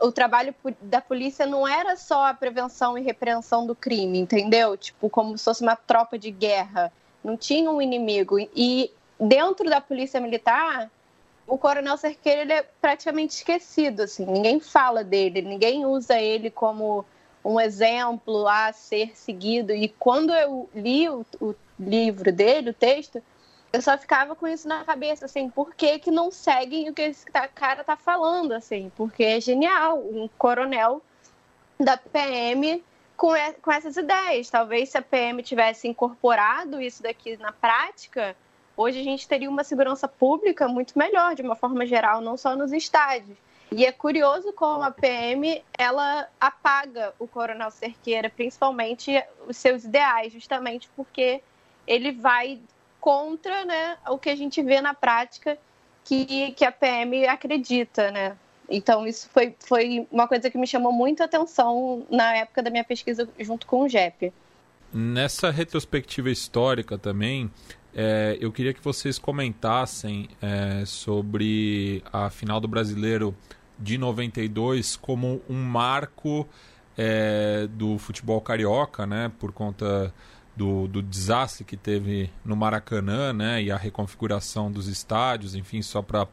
o 0.00 0.10
trabalho 0.10 0.54
da 0.80 1.00
polícia 1.00 1.46
não 1.46 1.66
era 1.66 1.96
só 1.96 2.26
a 2.26 2.34
prevenção 2.34 2.96
e 2.98 3.02
repreensão 3.02 3.66
do 3.66 3.74
crime, 3.74 4.18
entendeu? 4.18 4.76
Tipo, 4.76 5.08
como 5.08 5.36
se 5.36 5.44
fosse 5.44 5.62
uma 5.62 5.76
tropa 5.76 6.18
de 6.18 6.30
guerra, 6.30 6.92
não 7.22 7.36
tinha 7.36 7.70
um 7.70 7.80
inimigo. 7.80 8.38
E 8.54 8.90
dentro 9.18 9.68
da 9.68 9.80
polícia 9.80 10.20
militar, 10.20 10.90
o 11.46 11.58
coronel 11.58 11.96
Cerqueira 11.96 12.42
ele 12.42 12.52
é 12.52 12.62
praticamente 12.80 13.34
esquecido, 13.34 14.02
assim, 14.02 14.24
ninguém 14.24 14.60
fala 14.60 15.04
dele, 15.04 15.42
ninguém 15.42 15.84
usa 15.84 16.18
ele 16.18 16.50
como 16.50 17.04
um 17.44 17.60
exemplo 17.60 18.48
a 18.48 18.72
ser 18.72 19.16
seguido. 19.16 19.72
E 19.72 19.88
quando 19.88 20.32
eu 20.32 20.68
li 20.74 21.08
o, 21.08 21.24
o 21.40 21.54
livro 21.78 22.32
dele, 22.32 22.70
o 22.70 22.74
texto, 22.74 23.22
eu 23.72 23.82
só 23.82 23.98
ficava 23.98 24.34
com 24.34 24.46
isso 24.46 24.66
na 24.68 24.84
cabeça, 24.84 25.24
assim, 25.24 25.50
por 25.50 25.74
que, 25.74 25.98
que 25.98 26.10
não 26.10 26.30
seguem 26.30 26.88
o 26.88 26.94
que 26.94 27.02
esse 27.02 27.26
cara 27.54 27.82
tá 27.84 27.96
falando, 27.96 28.52
assim? 28.52 28.90
Porque 28.96 29.24
é 29.24 29.40
genial, 29.40 29.98
um 29.98 30.28
coronel 30.38 31.02
da 31.78 31.96
PM 31.96 32.82
com, 33.16 33.32
com 33.60 33.72
essas 33.72 33.96
ideias. 33.96 34.48
Talvez 34.48 34.90
se 34.90 34.98
a 34.98 35.02
PM 35.02 35.42
tivesse 35.42 35.88
incorporado 35.88 36.80
isso 36.80 37.02
daqui 37.02 37.36
na 37.36 37.52
prática, 37.52 38.36
hoje 38.76 39.00
a 39.00 39.04
gente 39.04 39.26
teria 39.26 39.50
uma 39.50 39.64
segurança 39.64 40.06
pública 40.06 40.68
muito 40.68 40.96
melhor, 40.98 41.34
de 41.34 41.42
uma 41.42 41.56
forma 41.56 41.84
geral, 41.84 42.20
não 42.20 42.36
só 42.36 42.56
nos 42.56 42.72
estádios. 42.72 43.36
E 43.72 43.84
é 43.84 43.92
curioso 43.92 44.52
como 44.52 44.82
a 44.82 44.90
PM 44.90 45.64
ela 45.76 46.28
apaga 46.40 47.12
o 47.18 47.26
Coronel 47.26 47.70
Cerqueira, 47.70 48.30
principalmente 48.30 49.12
os 49.48 49.56
seus 49.56 49.84
ideais, 49.84 50.32
justamente 50.32 50.88
porque 50.94 51.42
ele 51.86 52.12
vai 52.12 52.60
contra 53.00 53.64
né, 53.64 53.98
o 54.08 54.18
que 54.18 54.30
a 54.30 54.36
gente 54.36 54.62
vê 54.62 54.80
na 54.80 54.94
prática 54.94 55.58
que, 56.04 56.52
que 56.52 56.64
a 56.64 56.72
PM 56.72 57.26
acredita, 57.26 58.10
né? 58.10 58.36
Então, 58.68 59.06
isso 59.06 59.28
foi, 59.28 59.54
foi 59.60 60.06
uma 60.10 60.26
coisa 60.26 60.50
que 60.50 60.56
me 60.56 60.66
chamou 60.66 60.92
muito 60.92 61.22
a 61.22 61.26
atenção 61.26 62.06
na 62.10 62.36
época 62.36 62.62
da 62.62 62.70
minha 62.70 62.84
pesquisa 62.84 63.28
junto 63.38 63.66
com 63.66 63.80
o 63.80 63.88
JEP. 63.88 64.32
Nessa 64.96 65.50
retrospectiva 65.50 66.30
histórica 66.30 66.96
também, 66.96 67.50
é, 67.92 68.38
eu 68.40 68.52
queria 68.52 68.72
que 68.72 68.80
vocês 68.80 69.18
comentassem 69.18 70.28
é, 70.40 70.84
sobre 70.86 72.00
a 72.12 72.30
final 72.30 72.60
do 72.60 72.68
Brasileiro 72.68 73.34
de 73.76 73.98
92 73.98 74.94
como 74.94 75.42
um 75.50 75.60
marco 75.60 76.48
é, 76.96 77.66
do 77.72 77.98
futebol 77.98 78.40
carioca, 78.40 79.04
né, 79.04 79.32
por 79.40 79.50
conta 79.50 80.14
do, 80.56 80.86
do, 80.86 81.02
desastre 81.02 81.64
que 81.64 81.76
teve 81.76 82.30
no 82.44 82.54
Maracanã, 82.54 83.32
né, 83.32 83.60
e 83.60 83.72
a 83.72 83.76
reconfiguração 83.76 84.70
dos 84.70 84.86
estádios, 84.86 85.56
enfim, 85.56 85.82
só 85.82 86.02
para 86.02 86.28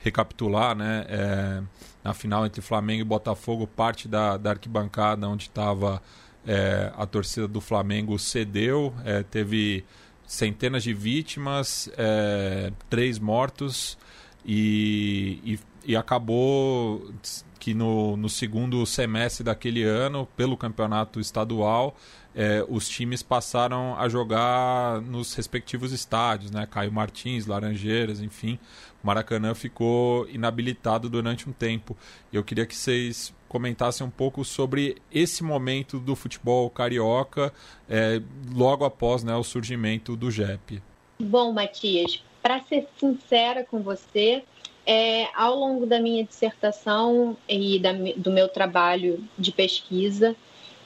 recapitular, 0.00 0.74
né, 0.74 1.06
é, 1.08 1.62
na 2.02 2.12
final 2.12 2.44
entre 2.44 2.60
Flamengo 2.60 3.02
e 3.02 3.04
Botafogo, 3.04 3.68
parte 3.68 4.08
da, 4.08 4.36
da 4.36 4.50
arquibancada 4.50 5.28
onde 5.28 5.44
estava 5.44 6.02
é, 6.46 6.92
a 6.96 7.06
torcida 7.06 7.46
do 7.46 7.60
Flamengo 7.60 8.18
cedeu, 8.18 8.94
é, 9.04 9.22
teve 9.22 9.84
centenas 10.26 10.82
de 10.82 10.94
vítimas, 10.94 11.90
é, 11.96 12.72
três 12.88 13.18
mortos 13.18 13.98
e, 14.44 15.40
e 15.44 15.58
e 15.84 15.96
acabou 15.96 17.10
que 17.58 17.74
no, 17.74 18.16
no 18.16 18.28
segundo 18.28 18.84
semestre 18.86 19.44
daquele 19.44 19.82
ano, 19.82 20.26
pelo 20.36 20.56
campeonato 20.56 21.20
estadual, 21.20 21.96
é, 22.34 22.64
os 22.68 22.88
times 22.88 23.22
passaram 23.22 23.98
a 23.98 24.08
jogar 24.08 25.00
nos 25.02 25.34
respectivos 25.34 25.92
estádios, 25.92 26.50
né? 26.50 26.66
Caio 26.70 26.92
Martins, 26.92 27.46
Laranjeiras, 27.46 28.20
enfim. 28.20 28.58
Maracanã 29.02 29.54
ficou 29.54 30.28
inabilitado 30.28 31.08
durante 31.10 31.48
um 31.48 31.52
tempo. 31.52 31.96
Eu 32.32 32.44
queria 32.44 32.64
que 32.64 32.76
vocês 32.76 33.34
comentassem 33.50 34.06
um 34.06 34.10
pouco 34.10 34.44
sobre 34.44 34.96
esse 35.12 35.42
momento 35.42 35.98
do 35.98 36.14
futebol 36.14 36.70
carioca, 36.70 37.52
é, 37.88 38.22
logo 38.54 38.84
após 38.84 39.24
né, 39.24 39.34
o 39.34 39.42
surgimento 39.42 40.14
do 40.14 40.30
JEP. 40.30 40.80
Bom, 41.18 41.52
Matias, 41.52 42.22
para 42.40 42.60
ser 42.60 42.86
sincera 42.96 43.64
com 43.64 43.82
você, 43.82 44.44
é, 44.86 45.26
ao 45.34 45.56
longo 45.56 45.84
da 45.84 45.98
minha 45.98 46.22
dissertação 46.22 47.36
e 47.48 47.80
da, 47.80 47.92
do 48.16 48.30
meu 48.30 48.48
trabalho 48.48 49.22
de 49.36 49.50
pesquisa, 49.50 50.36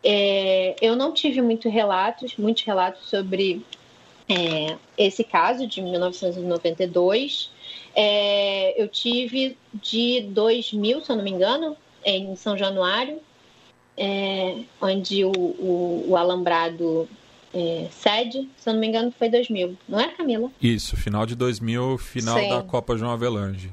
é, 0.03 0.75
eu 0.81 0.97
não 0.97 1.13
tive 1.13 1.43
muito 1.43 1.69
relatos, 1.69 2.35
muitos 2.39 2.65
relatos 2.65 3.11
sobre 3.11 3.63
é, 4.27 4.79
esse 4.97 5.23
caso 5.23 5.67
de 5.67 5.83
1992. 5.83 7.51
É, 7.95 8.83
eu 8.83 8.89
tive 8.89 9.55
de 9.75 10.23
2000, 10.31 11.05
se 11.05 11.13
eu 11.13 11.17
não 11.17 11.23
me 11.23 11.31
engano, 11.31 11.77
em 12.05 12.37
São 12.37 12.57
Januário, 12.57 13.19
é, 13.97 14.59
onde 14.81 15.25
o, 15.25 15.33
o, 15.33 16.05
o 16.09 16.17
alambrado 16.17 17.09
é, 17.53 17.87
sede, 17.91 18.49
se 18.57 18.69
eu 18.69 18.73
não 18.73 18.81
me 18.81 18.89
engano, 18.89 19.13
foi 19.17 19.29
2000, 19.29 19.77
não 19.89 20.01
é, 20.01 20.09
Camila? 20.09 20.51
Isso, 20.61 20.97
final 20.97 21.25
de 21.25 21.37
2000, 21.37 21.99
final 21.99 22.39
Sim. 22.39 22.49
da 22.49 22.63
Copa 22.63 22.97
João 22.97 23.13
Avelange. 23.13 23.71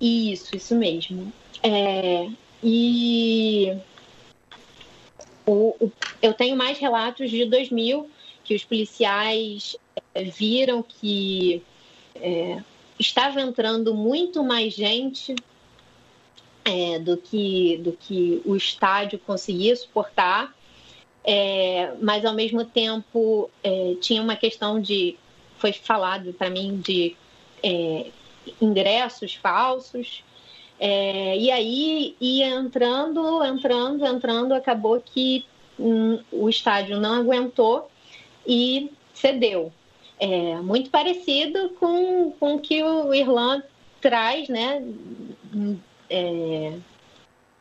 Isso, 0.00 0.54
isso 0.54 0.76
mesmo. 0.76 1.32
É, 1.62 2.28
e 2.62 3.74
o, 5.46 5.74
o, 5.80 5.92
eu 6.20 6.34
tenho 6.34 6.56
mais 6.56 6.78
relatos 6.78 7.30
de 7.30 7.44
2000 7.46 8.08
que 8.44 8.54
os 8.54 8.64
policiais 8.64 9.76
é, 10.14 10.24
viram 10.24 10.82
que 10.82 11.62
é, 12.14 12.62
estava 12.98 13.40
entrando 13.40 13.94
muito 13.94 14.44
mais 14.44 14.74
gente 14.74 15.34
é, 16.64 16.98
do, 16.98 17.16
que, 17.16 17.78
do 17.78 17.92
que 17.92 18.42
o 18.44 18.56
estádio 18.56 19.18
conseguia 19.18 19.74
suportar, 19.74 20.54
é, 21.24 21.92
mas 22.00 22.24
ao 22.24 22.34
mesmo 22.34 22.64
tempo 22.64 23.50
é, 23.62 23.96
tinha 24.00 24.22
uma 24.22 24.36
questão 24.36 24.80
de, 24.80 25.16
foi 25.58 25.72
falado 25.72 26.32
para 26.32 26.48
mim, 26.48 26.80
de 26.80 27.16
é, 27.62 28.06
ingressos 28.60 29.34
falsos. 29.34 30.22
É, 30.80 31.36
e 31.36 31.50
aí 31.50 32.16
ia 32.20 32.48
entrando, 32.48 33.44
entrando, 33.44 34.06
entrando, 34.06 34.52
acabou 34.54 35.00
que 35.00 35.44
hum, 35.78 36.20
o 36.30 36.48
estádio 36.48 36.98
não 36.98 37.14
aguentou 37.14 37.90
e 38.46 38.90
cedeu. 39.12 39.72
É, 40.20 40.56
muito 40.56 40.90
parecido 40.90 41.70
com, 41.78 42.32
o 42.40 42.58
que 42.58 42.82
o 42.82 43.12
Irlanda 43.14 43.66
traz 44.00 44.48
né, 44.48 44.82
é, 46.10 46.78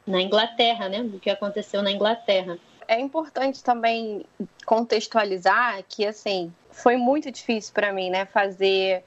na 0.05 0.21
Inglaterra, 0.21 0.87
né, 0.89 1.03
do 1.03 1.19
que 1.19 1.29
aconteceu 1.29 1.81
na 1.81 1.91
Inglaterra. 1.91 2.57
É 2.87 2.99
importante 2.99 3.63
também 3.63 4.25
contextualizar 4.65 5.83
que 5.89 6.05
assim 6.05 6.53
foi 6.71 6.95
muito 6.95 7.29
difícil 7.31 7.73
para 7.73 7.91
mim, 7.91 8.09
né, 8.09 8.25
fazer 8.25 9.03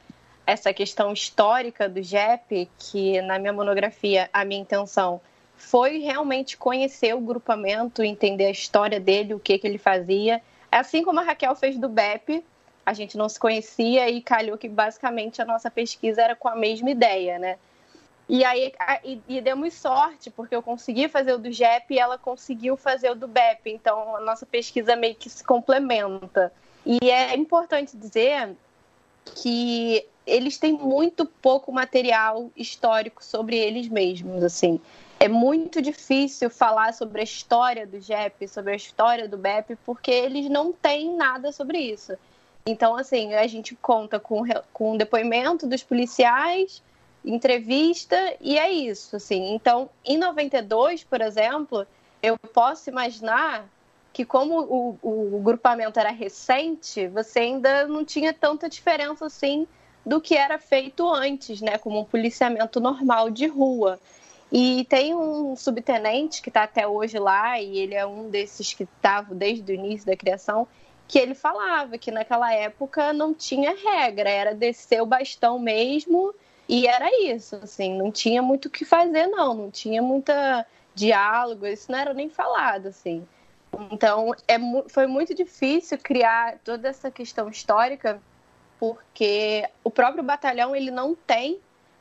essa 0.46 0.72
questão 0.72 1.12
histórica 1.12 1.88
do 1.88 2.03
JEP, 2.03 2.68
que 2.79 3.22
na 3.22 3.38
minha 3.38 3.53
monografia 3.53 4.29
a 4.33 4.44
minha 4.44 4.61
intenção 4.61 5.20
foi 5.57 5.98
realmente 5.98 6.57
conhecer 6.57 7.14
o 7.14 7.20
grupamento, 7.20 8.03
entender 8.03 8.46
a 8.46 8.50
história 8.50 8.98
dele, 8.98 9.35
o 9.35 9.38
que, 9.38 9.59
que 9.59 9.66
ele 9.66 9.79
fazia. 9.79 10.42
Assim 10.72 11.05
como 11.05 11.20
a 11.20 11.22
Raquel 11.22 11.55
fez 11.55 11.79
do 11.79 11.88
BEP, 11.88 12.42
a 12.85 12.92
gente 12.92 13.16
não 13.16 13.29
se 13.29 13.38
conhecia 13.38 14.09
e 14.09 14.20
calhou 14.20 14.59
que 14.59 14.68
basicamente 14.68 15.40
a 15.40 15.44
nossa 15.44 15.70
pesquisa 15.70 16.22
era 16.22 16.35
com 16.35 16.48
a 16.48 16.57
mesma 16.57 16.90
ideia, 16.90 17.38
né? 17.38 17.59
E 18.30 18.44
aí 18.44 18.72
e, 19.02 19.20
e 19.28 19.40
demos 19.40 19.74
sorte, 19.74 20.30
porque 20.30 20.54
eu 20.54 20.62
consegui 20.62 21.08
fazer 21.08 21.32
o 21.32 21.38
do 21.38 21.50
JEP 21.50 21.94
e 21.94 21.98
ela 21.98 22.16
conseguiu 22.16 22.76
fazer 22.76 23.10
o 23.10 23.14
do 23.16 23.26
BEP. 23.26 23.66
Então 23.66 24.16
a 24.16 24.20
nossa 24.20 24.46
pesquisa 24.46 24.94
meio 24.94 25.16
que 25.16 25.28
se 25.28 25.42
complementa. 25.42 26.52
E 26.86 27.10
é 27.10 27.36
importante 27.36 27.96
dizer 27.96 28.56
que 29.34 30.06
eles 30.24 30.58
têm 30.58 30.74
muito 30.74 31.26
pouco 31.26 31.72
material 31.72 32.52
histórico 32.56 33.24
sobre 33.24 33.58
eles 33.58 33.88
mesmos, 33.88 34.44
assim. 34.44 34.80
É 35.18 35.26
muito 35.26 35.82
difícil 35.82 36.48
falar 36.48 36.94
sobre 36.94 37.20
a 37.20 37.24
história 37.24 37.84
do 37.84 38.00
JEP, 38.00 38.46
sobre 38.46 38.74
a 38.74 38.76
história 38.76 39.28
do 39.28 39.36
BEP, 39.36 39.76
porque 39.84 40.10
eles 40.12 40.48
não 40.48 40.72
têm 40.72 41.16
nada 41.16 41.50
sobre 41.50 41.78
isso. 41.78 42.16
Então, 42.64 42.94
assim, 42.96 43.34
a 43.34 43.46
gente 43.48 43.74
conta 43.74 44.20
com, 44.20 44.44
com 44.72 44.92
o 44.94 44.98
depoimento 44.98 45.66
dos 45.66 45.82
policiais, 45.82 46.80
entrevista, 47.24 48.16
e 48.40 48.59
é 48.59 48.70
isso, 48.70 49.16
assim. 49.16 49.54
Então, 49.54 49.90
em 50.04 50.16
92, 50.16 51.04
por 51.04 51.20
exemplo, 51.20 51.87
eu 52.22 52.38
posso 52.38 52.90
imaginar 52.90 53.68
que 54.12 54.24
como 54.24 54.61
o, 54.61 54.98
o, 55.02 55.40
grupamento 55.40 55.98
era 55.98 56.11
recente, 56.11 57.06
você 57.09 57.40
ainda 57.40 57.87
não 57.87 58.04
tinha 58.04 58.33
tanta 58.33 58.68
diferença 58.68 59.26
assim 59.26 59.66
do 60.04 60.20
que 60.20 60.35
era 60.35 60.59
feito 60.59 61.09
antes, 61.09 61.61
né, 61.61 61.78
como 61.78 62.00
um 62.00 62.04
policiamento 62.04 62.80
normal 62.80 63.30
de 63.30 63.46
rua. 63.46 64.00
E 64.50 64.85
tem 64.88 65.14
um 65.14 65.54
subtenente 65.54 66.42
que 66.42 66.48
está 66.48 66.64
até 66.64 66.87
hoje 66.87 67.18
lá, 67.18 67.61
e 67.61 67.78
ele 67.78 67.94
é 67.94 68.04
um 68.04 68.28
desses 68.28 68.74
que 68.74 68.83
estava 68.83 69.33
desde 69.33 69.70
o 69.70 69.74
início 69.74 70.06
da 70.06 70.16
criação, 70.16 70.66
que 71.06 71.18
ele 71.18 71.35
falava 71.35 71.96
que 71.98 72.11
naquela 72.11 72.52
época 72.52 73.12
não 73.12 73.33
tinha 73.33 73.74
regra, 73.76 74.28
era 74.28 74.54
descer 74.54 75.00
o 75.00 75.06
bastão 75.06 75.59
mesmo, 75.59 76.35
e 76.72 76.87
era 76.87 77.11
isso, 77.20 77.56
assim, 77.56 77.98
não 77.98 78.12
tinha 78.12 78.40
muito 78.40 78.66
o 78.66 78.70
que 78.70 78.85
fazer, 78.85 79.26
não, 79.26 79.52
não 79.52 79.70
tinha 79.72 80.00
muita 80.00 80.64
diálogo, 80.94 81.66
isso 81.66 81.90
não 81.90 81.98
era 81.98 82.14
nem 82.14 82.30
falado, 82.30 82.87
assim. 82.87 83.26
Então, 83.90 84.33
é, 84.46 84.56
foi 84.88 85.09
muito 85.09 85.35
difícil 85.35 85.98
criar 85.98 86.59
toda 86.64 86.87
essa 86.87 87.11
questão 87.11 87.48
histórica, 87.48 88.22
porque 88.78 89.68
o 89.83 89.90
próprio 89.90 90.22
batalhão 90.22 90.76
ele 90.76 90.92
não 90.92 91.12
tem 91.12 91.59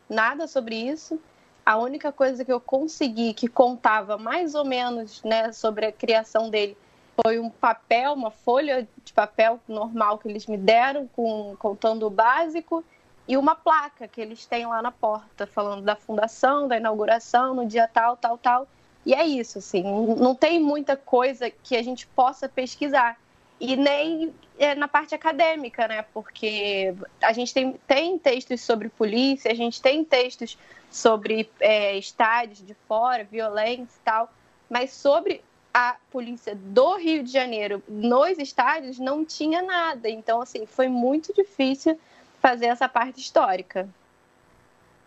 nada 0.08 0.46
sobre 0.46 0.76
isso. 0.76 1.20
A 1.66 1.76
única 1.76 2.12
coisa 2.12 2.46
que 2.46 2.54
eu 2.54 2.62
consegui 2.62 3.34
que 3.34 3.48
contava 3.48 4.20
mais 4.20 4.54
ou 4.54 4.66
menos 4.66 5.24
né, 5.24 5.52
sobre 5.52 5.88
a 5.88 5.92
criação 5.92 6.48
dele 6.48 6.78
foi 7.24 7.40
um 7.40 7.50
papel, 7.50 8.14
uma 8.14 8.30
folha 8.30 8.88
de 9.04 9.14
papel 9.14 9.60
normal 9.68 10.20
que 10.20 10.28
eles 10.28 10.46
me 10.46 10.58
deram, 10.58 11.08
com, 11.08 11.56
contando 11.58 12.06
o 12.06 12.10
básico, 12.12 12.86
e 13.30 13.38
uma 13.38 13.54
placa 13.54 14.08
que 14.08 14.20
eles 14.20 14.44
têm 14.48 14.66
lá 14.66 14.82
na 14.82 14.92
porta, 14.92 15.46
falando 15.46 15.84
da 15.84 15.96
fundação, 15.96 16.68
da 16.68 16.78
inauguração, 16.78 17.54
no 17.54 17.64
dia 17.64 17.88
tal, 17.88 18.18
tal, 18.18 18.40
tal. 18.40 18.68
E 19.06 19.14
é 19.14 19.24
isso, 19.24 19.60
assim, 19.60 19.84
não 19.84 20.34
tem 20.34 20.60
muita 20.60 20.98
coisa 20.98 21.48
que 21.48 21.78
a 21.78 21.84
gente 21.84 22.08
possa 22.08 22.50
pesquisar. 22.50 23.20
E 23.60 23.76
nem 23.76 24.34
é, 24.58 24.74
na 24.74 24.88
parte 24.88 25.14
acadêmica, 25.14 25.88
né? 25.88 26.04
Porque 26.12 26.96
a 27.22 27.32
gente 27.32 27.54
tem, 27.54 27.74
tem 27.86 28.18
textos 28.18 28.62
sobre 28.62 28.90
polícia, 28.90 29.52
a 29.52 29.56
gente 29.56 29.80
tem 29.80 30.04
textos 30.04 30.58
sobre 30.90 31.48
é, 31.60 31.96
estádios 32.00 32.66
de 32.66 32.74
fora, 32.88 33.24
violência 33.24 33.96
e 33.96 34.04
tal, 34.04 34.34
mas 34.68 34.92
sobre 34.92 35.44
a 35.72 35.98
polícia 36.10 36.56
do 36.56 36.96
Rio 36.96 37.24
de 37.24 37.32
Janeiro 37.32 37.84
nos 37.88 38.40
estádios 38.40 38.98
não 38.98 39.24
tinha 39.24 39.62
nada. 39.62 40.10
Então, 40.10 40.42
assim, 40.42 40.66
foi 40.66 40.88
muito 40.88 41.32
difícil 41.32 42.00
fazer 42.40 42.68
essa 42.68 42.88
parte 42.88 43.20
histórica. 43.20 43.88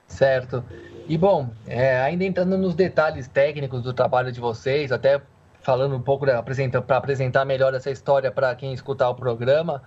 Certo. 0.07 0.62
E 1.09 1.16
bom, 1.16 1.51
é, 1.66 2.01
ainda 2.01 2.25
entrando 2.25 2.57
nos 2.59 2.75
detalhes 2.75 3.27
técnicos 3.27 3.83
do 3.83 3.92
trabalho 3.92 4.31
de 4.31 4.40
vocês, 4.40 4.92
até 4.92 5.21
falando 5.61 5.97
um 5.97 6.03
pouco 6.03 6.27
para 6.27 6.99
apresentar 6.99 7.45
melhor 7.45 7.73
essa 7.75 7.90
história 7.90 8.31
para 8.31 8.55
quem 8.55 8.73
escutar 8.73 9.09
o 9.09 9.14
programa, 9.14 9.83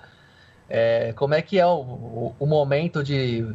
é, 0.70 1.14
como 1.14 1.34
é 1.34 1.42
que 1.42 1.60
é 1.60 1.66
o, 1.66 1.80
o, 1.80 2.36
o, 2.40 2.46
momento 2.46 3.04
de. 3.04 3.46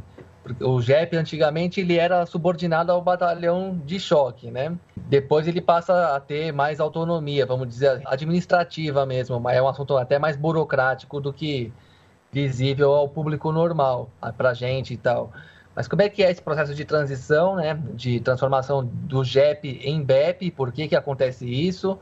O 0.60 0.80
JEP 0.80 1.16
antigamente 1.16 1.80
ele 1.80 1.98
era 1.98 2.24
subordinado 2.24 2.90
ao 2.92 3.02
batalhão 3.02 3.78
de 3.84 4.00
choque, 4.00 4.50
né? 4.50 4.72
Depois 4.96 5.46
ele 5.46 5.60
passa 5.60 6.14
a 6.16 6.20
ter 6.20 6.52
mais 6.52 6.80
autonomia, 6.80 7.44
vamos 7.44 7.68
dizer, 7.68 8.00
administrativa 8.06 9.04
mesmo, 9.04 9.48
é 9.50 9.60
um 9.60 9.68
assunto 9.68 9.96
até 9.96 10.18
mais 10.18 10.36
burocrático 10.36 11.20
do 11.20 11.32
que 11.32 11.72
visível 12.32 12.92
ao 12.92 13.08
público 13.08 13.50
normal, 13.52 14.10
para 14.36 14.54
gente 14.54 14.94
e 14.94 14.96
tal. 14.96 15.32
Mas 15.74 15.88
como 15.88 16.02
é 16.02 16.08
que 16.08 16.22
é 16.22 16.30
esse 16.30 16.42
processo 16.42 16.74
de 16.74 16.84
transição, 16.84 17.56
né, 17.56 17.80
de 17.94 18.20
transformação 18.20 18.84
do 18.84 19.24
JEP 19.24 19.80
em 19.82 20.02
BEP? 20.02 20.50
Por 20.50 20.72
que, 20.72 20.88
que 20.88 20.96
acontece 20.96 21.46
isso? 21.46 21.98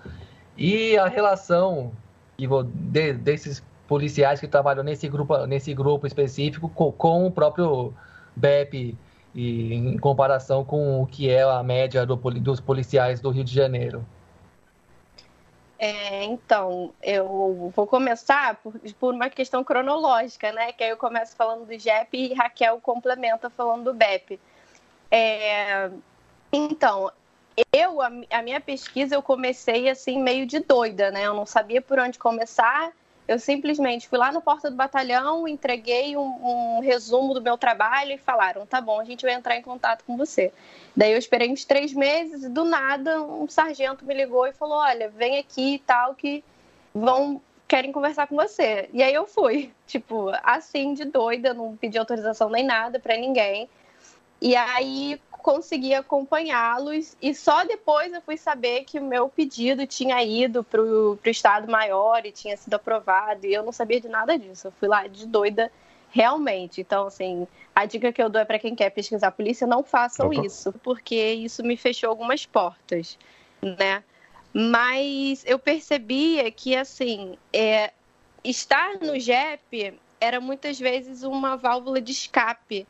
E 0.56 0.96
a 0.96 1.06
relação 1.06 1.92
de, 2.38 3.12
desses 3.12 3.62
policiais 3.86 4.40
que 4.40 4.48
trabalham 4.48 4.82
nesse 4.82 5.08
grupo, 5.08 5.46
nesse 5.46 5.72
grupo 5.74 6.06
específico 6.06 6.68
com, 6.68 6.92
com 6.92 7.26
o 7.26 7.30
próprio 7.30 7.92
BEP 8.34 8.96
e, 9.34 9.74
em 9.74 9.98
comparação 9.98 10.64
com 10.64 11.02
o 11.02 11.06
que 11.06 11.30
é 11.30 11.42
a 11.42 11.62
média 11.62 12.04
do, 12.04 12.16
dos 12.16 12.60
policiais 12.60 13.20
do 13.20 13.30
Rio 13.30 13.44
de 13.44 13.54
Janeiro? 13.54 14.04
É, 15.78 16.24
então, 16.24 16.92
eu 17.00 17.70
vou 17.74 17.86
começar 17.86 18.56
por, 18.56 18.74
por, 18.98 19.14
uma 19.14 19.30
questão 19.30 19.62
cronológica, 19.62 20.50
né? 20.50 20.72
Que 20.72 20.82
aí 20.82 20.90
eu 20.90 20.96
começo 20.96 21.36
falando 21.36 21.66
do 21.66 21.78
JEP 21.78 22.18
e 22.18 22.34
Raquel 22.34 22.80
complementa 22.80 23.48
falando 23.48 23.84
do 23.84 23.94
BEP. 23.94 24.40
É, 25.08 25.88
então, 26.52 27.12
eu, 27.72 28.02
a, 28.02 28.10
a, 28.30 28.42
minha 28.42 28.60
pesquisa, 28.60 29.14
eu 29.14 29.22
comecei 29.22 29.88
assim, 29.88 30.20
meio 30.20 30.46
de 30.46 30.58
doida, 30.58 31.12
né? 31.12 31.26
Eu 31.26 31.34
não 31.34 31.46
sabia 31.46 31.80
por 31.80 31.98
onde 31.98 32.18
começar. 32.18 32.92
Eu 33.28 33.38
simplesmente 33.38 34.08
fui 34.08 34.18
lá 34.18 34.32
no 34.32 34.40
porta 34.40 34.70
do 34.70 34.76
batalhão, 34.76 35.46
entreguei 35.46 36.16
um, 36.16 36.78
um, 36.78 36.80
resumo 36.80 37.34
do 37.34 37.42
meu 37.42 37.58
trabalho 37.58 38.12
e 38.12 38.18
falaram: 38.18 38.64
tá 38.64 38.80
bom, 38.80 38.98
a 38.98 39.04
gente 39.04 39.22
vai 39.22 39.34
entrar 39.34 39.54
em 39.54 39.60
contato 39.60 40.02
com 40.04 40.16
você. 40.16 40.50
Daí 40.96 41.12
eu 41.12 41.18
esperei 41.18 41.52
uns 41.52 41.62
três 41.66 41.92
meses 41.92 42.44
e 42.44 42.48
do 42.48 42.64
nada 42.64 43.22
um 43.22 43.46
sargento 43.46 44.02
me 44.06 44.14
ligou 44.14 44.46
e 44.46 44.52
falou: 44.54 44.78
olha, 44.78 45.10
vem 45.10 45.36
aqui 45.38 45.74
e 45.74 45.78
tal, 45.78 46.14
que 46.14 46.42
vão 46.94 47.42
querem 47.68 47.92
conversar 47.92 48.26
com 48.26 48.34
você. 48.34 48.88
E 48.94 49.02
aí 49.02 49.12
eu 49.12 49.26
fui, 49.26 49.70
tipo, 49.86 50.32
assim 50.42 50.94
de 50.94 51.04
doida, 51.04 51.52
não 51.52 51.76
pedi 51.76 51.98
autorização 51.98 52.48
nem 52.48 52.64
nada 52.64 52.98
para 52.98 53.14
ninguém. 53.18 53.68
E 54.40 54.56
aí 54.56 55.20
consegui 55.38 55.94
acompanhá-los 55.94 57.16
e 57.22 57.34
só 57.34 57.64
depois 57.64 58.12
eu 58.12 58.20
fui 58.20 58.36
saber 58.36 58.84
que 58.84 58.98
o 58.98 59.04
meu 59.04 59.28
pedido 59.28 59.86
tinha 59.86 60.22
ido 60.22 60.62
para 60.62 60.82
o 60.82 61.18
Estado 61.24 61.70
Maior 61.70 62.24
e 62.26 62.32
tinha 62.32 62.56
sido 62.56 62.74
aprovado 62.74 63.46
e 63.46 63.54
eu 63.54 63.62
não 63.62 63.72
sabia 63.72 64.00
de 64.00 64.08
nada 64.08 64.38
disso. 64.38 64.68
Eu 64.68 64.72
fui 64.72 64.88
lá 64.88 65.06
de 65.06 65.26
doida 65.26 65.70
realmente. 66.10 66.80
Então, 66.80 67.06
assim, 67.06 67.46
a 67.74 67.84
dica 67.84 68.12
que 68.12 68.22
eu 68.22 68.28
dou 68.28 68.40
é 68.40 68.44
para 68.44 68.58
quem 68.58 68.74
quer 68.74 68.90
pesquisar 68.90 69.30
polícia, 69.30 69.66
não 69.66 69.82
façam 69.82 70.28
Opa. 70.28 70.44
isso, 70.44 70.72
porque 70.82 71.32
isso 71.32 71.62
me 71.62 71.76
fechou 71.76 72.10
algumas 72.10 72.44
portas, 72.44 73.18
né? 73.62 74.02
Mas 74.52 75.44
eu 75.46 75.58
percebia 75.58 76.50
que, 76.50 76.74
assim, 76.74 77.36
é, 77.52 77.92
estar 78.42 78.98
no 79.00 79.18
JEP 79.18 79.94
era 80.20 80.40
muitas 80.40 80.78
vezes 80.78 81.22
uma 81.22 81.56
válvula 81.56 82.00
de 82.00 82.12
escape, 82.12 82.86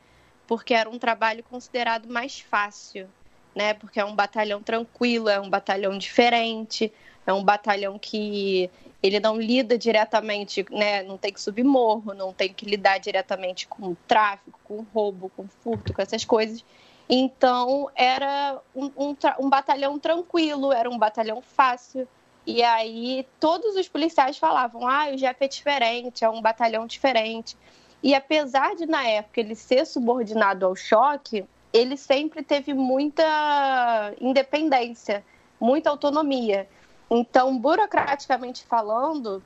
porque 0.48 0.72
era 0.72 0.88
um 0.88 0.98
trabalho 0.98 1.44
considerado 1.44 2.08
mais 2.08 2.40
fácil, 2.40 3.06
né? 3.54 3.74
Porque 3.74 4.00
é 4.00 4.04
um 4.04 4.16
batalhão 4.16 4.62
tranquilo, 4.62 5.28
é 5.28 5.38
um 5.38 5.50
batalhão 5.50 5.96
diferente, 5.98 6.90
é 7.26 7.32
um 7.32 7.44
batalhão 7.44 7.98
que 7.98 8.70
ele 9.02 9.20
não 9.20 9.36
lida 9.36 9.76
diretamente, 9.76 10.64
né? 10.70 11.02
Não 11.02 11.18
tem 11.18 11.32
que 11.32 11.40
subir 11.40 11.64
morro, 11.64 12.14
não 12.14 12.32
tem 12.32 12.52
que 12.52 12.64
lidar 12.64 12.98
diretamente 12.98 13.68
com 13.68 13.94
tráfico, 14.08 14.58
com 14.64 14.84
roubo, 14.94 15.30
com 15.36 15.46
furto, 15.46 15.92
com 15.92 16.00
essas 16.00 16.24
coisas. 16.24 16.64
Então 17.08 17.90
era 17.94 18.58
um, 18.74 18.86
um, 18.96 19.16
um 19.40 19.50
batalhão 19.50 19.98
tranquilo, 19.98 20.72
era 20.72 20.88
um 20.88 20.98
batalhão 20.98 21.42
fácil. 21.42 22.08
E 22.46 22.62
aí 22.62 23.26
todos 23.38 23.76
os 23.76 23.86
policiais 23.86 24.38
falavam: 24.38 24.88
ah, 24.88 25.10
o 25.12 25.18
JEP 25.18 25.44
é 25.44 25.48
diferente, 25.48 26.24
é 26.24 26.30
um 26.30 26.40
batalhão 26.40 26.86
diferente. 26.86 27.54
E 28.02 28.14
apesar 28.14 28.76
de, 28.76 28.86
na 28.86 29.06
época, 29.06 29.40
ele 29.40 29.54
ser 29.54 29.84
subordinado 29.84 30.64
ao 30.64 30.76
choque, 30.76 31.44
ele 31.72 31.96
sempre 31.96 32.42
teve 32.42 32.72
muita 32.72 34.14
independência, 34.20 35.24
muita 35.60 35.90
autonomia. 35.90 36.68
Então, 37.10 37.58
burocraticamente 37.58 38.64
falando, 38.64 39.42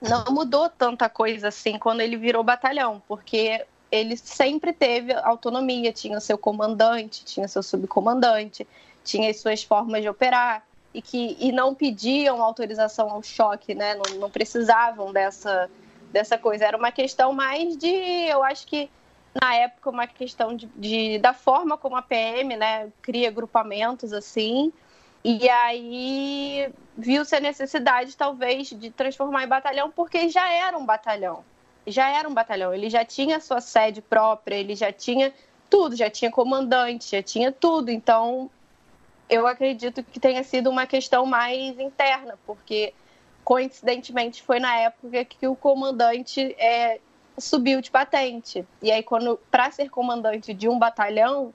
não 0.00 0.24
mudou 0.32 0.68
tanta 0.68 1.08
coisa 1.08 1.48
assim 1.48 1.78
quando 1.78 2.00
ele 2.00 2.16
virou 2.16 2.44
batalhão, 2.44 3.02
porque 3.08 3.64
ele 3.90 4.16
sempre 4.16 4.72
teve 4.72 5.12
autonomia, 5.12 5.92
tinha 5.92 6.20
seu 6.20 6.36
comandante, 6.36 7.24
tinha 7.24 7.48
seu 7.48 7.62
subcomandante, 7.62 8.66
tinha 9.04 9.30
as 9.30 9.40
suas 9.40 9.62
formas 9.62 10.02
de 10.02 10.08
operar 10.08 10.66
e 10.92 11.00
que 11.00 11.36
e 11.38 11.52
não 11.52 11.74
pediam 11.74 12.42
autorização 12.42 13.10
ao 13.10 13.22
choque, 13.22 13.74
né? 13.74 13.94
Não, 13.94 14.18
não 14.18 14.30
precisavam 14.30 15.12
dessa 15.12 15.70
dessa 16.12 16.38
coisa. 16.38 16.64
Era 16.64 16.76
uma 16.76 16.92
questão 16.92 17.32
mais 17.32 17.76
de, 17.76 17.88
eu 17.88 18.42
acho 18.42 18.66
que 18.66 18.90
na 19.42 19.54
época 19.54 19.90
uma 19.90 20.06
questão 20.06 20.54
de, 20.54 20.66
de 20.76 21.18
da 21.18 21.34
forma 21.34 21.76
como 21.76 21.96
a 21.96 22.02
PM, 22.02 22.56
né, 22.56 22.90
cria 23.02 23.30
grupamentos 23.30 24.12
assim. 24.12 24.72
E 25.24 25.48
aí 25.48 26.72
viu-se 26.96 27.34
a 27.34 27.40
necessidade, 27.40 28.16
talvez, 28.16 28.68
de 28.70 28.90
transformar 28.90 29.44
em 29.44 29.48
batalhão, 29.48 29.90
porque 29.90 30.28
já 30.28 30.50
era 30.50 30.78
um 30.78 30.86
batalhão 30.86 31.44
já 31.86 32.08
era 32.10 32.28
um 32.28 32.34
batalhão, 32.34 32.74
ele 32.74 32.90
já 32.90 33.04
tinha 33.04 33.40
sua 33.40 33.60
sede 33.60 34.02
própria, 34.02 34.56
ele 34.56 34.74
já 34.74 34.92
tinha 34.92 35.32
tudo, 35.70 35.94
já 35.94 36.10
tinha 36.10 36.30
comandante, 36.30 37.10
já 37.10 37.22
tinha 37.22 37.52
tudo. 37.52 37.90
Então, 37.90 38.50
eu 39.30 39.46
acredito 39.46 40.02
que 40.02 40.18
tenha 40.18 40.42
sido 40.42 40.68
uma 40.68 40.86
questão 40.86 41.24
mais 41.24 41.78
interna, 41.78 42.36
porque 42.44 42.92
coincidentemente 43.46 44.42
foi 44.42 44.58
na 44.58 44.76
época 44.76 45.24
que 45.24 45.46
o 45.46 45.54
comandante 45.54 46.40
é, 46.58 46.98
subiu 47.38 47.80
de 47.80 47.92
patente. 47.92 48.66
E 48.82 48.90
aí, 48.90 49.04
quando 49.04 49.38
para 49.52 49.70
ser 49.70 49.88
comandante 49.88 50.52
de 50.52 50.68
um 50.68 50.76
batalhão, 50.76 51.54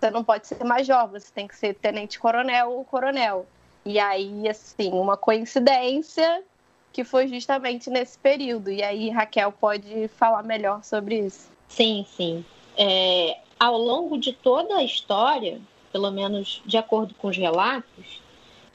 você 0.00 0.10
não 0.10 0.24
pode 0.24 0.48
ser 0.48 0.64
major, 0.64 1.06
você 1.06 1.30
tem 1.32 1.46
que 1.46 1.54
ser 1.54 1.74
tenente-coronel 1.74 2.72
ou 2.72 2.84
coronel. 2.84 3.46
E 3.86 4.00
aí, 4.00 4.48
assim, 4.48 4.90
uma 4.90 5.16
coincidência 5.16 6.42
que 6.92 7.04
foi 7.04 7.28
justamente 7.28 7.88
nesse 7.88 8.18
período. 8.18 8.68
E 8.68 8.82
aí 8.82 9.08
Raquel 9.08 9.52
pode 9.52 10.08
falar 10.08 10.42
melhor 10.42 10.82
sobre 10.82 11.20
isso. 11.20 11.48
Sim, 11.68 12.04
sim. 12.16 12.44
É, 12.76 13.38
ao 13.60 13.78
longo 13.78 14.18
de 14.18 14.32
toda 14.32 14.78
a 14.78 14.82
história, 14.82 15.60
pelo 15.92 16.10
menos 16.10 16.60
de 16.66 16.76
acordo 16.76 17.14
com 17.14 17.28
os 17.28 17.36
relatos, 17.36 18.20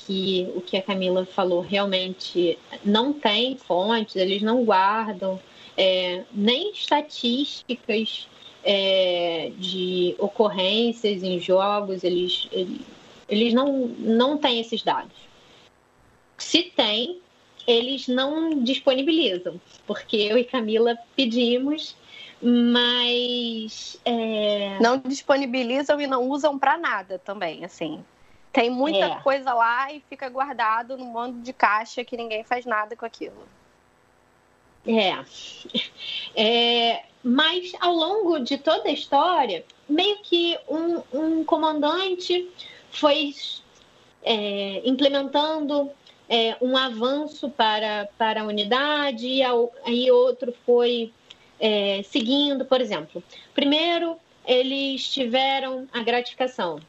que 0.05 0.51
o 0.55 0.61
que 0.61 0.77
a 0.77 0.81
Camila 0.81 1.25
falou 1.25 1.61
realmente 1.61 2.57
não 2.83 3.13
tem 3.13 3.57
fontes, 3.57 4.15
eles 4.15 4.41
não 4.41 4.63
guardam 4.63 5.39
é, 5.77 6.23
nem 6.31 6.71
estatísticas 6.71 8.27
é, 8.63 9.51
de 9.57 10.15
ocorrências 10.17 11.23
em 11.23 11.39
jogos, 11.39 12.03
eles, 12.03 12.47
eles, 13.27 13.53
não, 13.53 13.87
não 13.99 14.37
têm 14.37 14.59
esses 14.59 14.81
dados. 14.83 15.11
Se 16.37 16.63
tem, 16.63 17.19
eles 17.67 18.07
não 18.07 18.63
disponibilizam, 18.63 19.59
porque 19.85 20.17
eu 20.17 20.37
e 20.37 20.43
Camila 20.43 20.97
pedimos, 21.15 21.95
mas. 22.41 23.99
É... 24.03 24.77
Não 24.81 24.97
disponibilizam 24.97 25.99
e 25.99 26.07
não 26.07 26.29
usam 26.29 26.59
para 26.59 26.77
nada 26.77 27.17
também, 27.19 27.63
assim. 27.63 28.03
Tem 28.53 28.69
muita 28.69 29.05
é. 29.05 29.19
coisa 29.21 29.51
lá 29.51 29.91
e 29.91 29.99
fica 30.07 30.29
guardado 30.29 30.95
num 30.95 31.05
monte 31.05 31.39
de 31.39 31.51
caixa 31.51 32.05
que 32.05 32.15
ninguém 32.15 32.43
faz 32.43 32.65
nada 32.65 32.95
com 32.95 33.03
aquilo. 33.03 33.47
É. 34.85 35.25
é. 36.39 37.03
Mas 37.23 37.71
ao 37.79 37.93
longo 37.93 38.39
de 38.39 38.57
toda 38.57 38.89
a 38.89 38.91
história, 38.91 39.65
meio 39.89 40.17
que 40.19 40.57
um, 40.67 41.01
um 41.11 41.43
comandante 41.43 42.47
foi 42.91 43.33
é, 44.21 44.81
implementando 44.87 45.89
é, 46.29 46.55
um 46.61 46.77
avanço 46.77 47.49
para, 47.49 48.07
para 48.17 48.41
a 48.41 48.45
unidade, 48.45 49.27
e 49.27 49.41
aí 49.85 50.11
outro 50.11 50.53
foi 50.65 51.11
é, 51.59 52.03
seguindo, 52.03 52.65
por 52.65 52.81
exemplo. 52.81 53.23
Primeiro, 53.53 54.17
eles 54.45 55.11
tiveram 55.11 55.87
a 55.93 56.03
gratificação. 56.03 56.79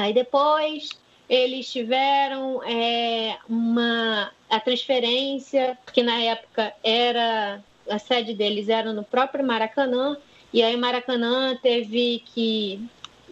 Aí 0.00 0.14
depois 0.14 0.88
eles 1.28 1.70
tiveram 1.70 2.62
é, 2.64 3.36
uma 3.46 4.32
a 4.48 4.58
transferência, 4.58 5.76
que 5.92 6.02
na 6.02 6.18
época 6.22 6.72
era 6.82 7.62
a 7.88 7.98
sede 7.98 8.32
deles 8.32 8.70
era 8.70 8.94
no 8.94 9.04
próprio 9.04 9.44
Maracanã, 9.44 10.16
e 10.54 10.62
aí 10.62 10.74
Maracanã 10.74 11.54
teve 11.62 12.22
que 12.34 12.82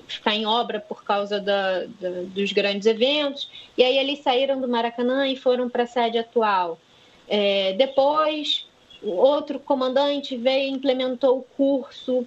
ficar 0.07 0.35
em 0.35 0.45
obra 0.45 0.79
por 0.79 1.03
causa 1.05 1.41
da, 1.41 1.85
da, 2.01 2.23
dos 2.27 2.53
grandes 2.53 2.87
eventos. 2.87 3.51
E 3.77 3.83
aí 3.83 3.97
eles 3.97 4.19
saíram 4.21 4.61
do 4.61 4.69
Maracanã 4.69 5.27
e 5.27 5.37
foram 5.37 5.71
para 5.71 5.85
a 5.85 5.87
sede 5.87 6.19
atual. 6.19 6.79
É, 7.27 7.73
depois, 7.79 8.67
outro 9.03 9.59
comandante 9.59 10.37
veio 10.37 10.69
e 10.69 10.77
implementou 10.77 11.39
o 11.39 11.43
curso, 11.43 12.27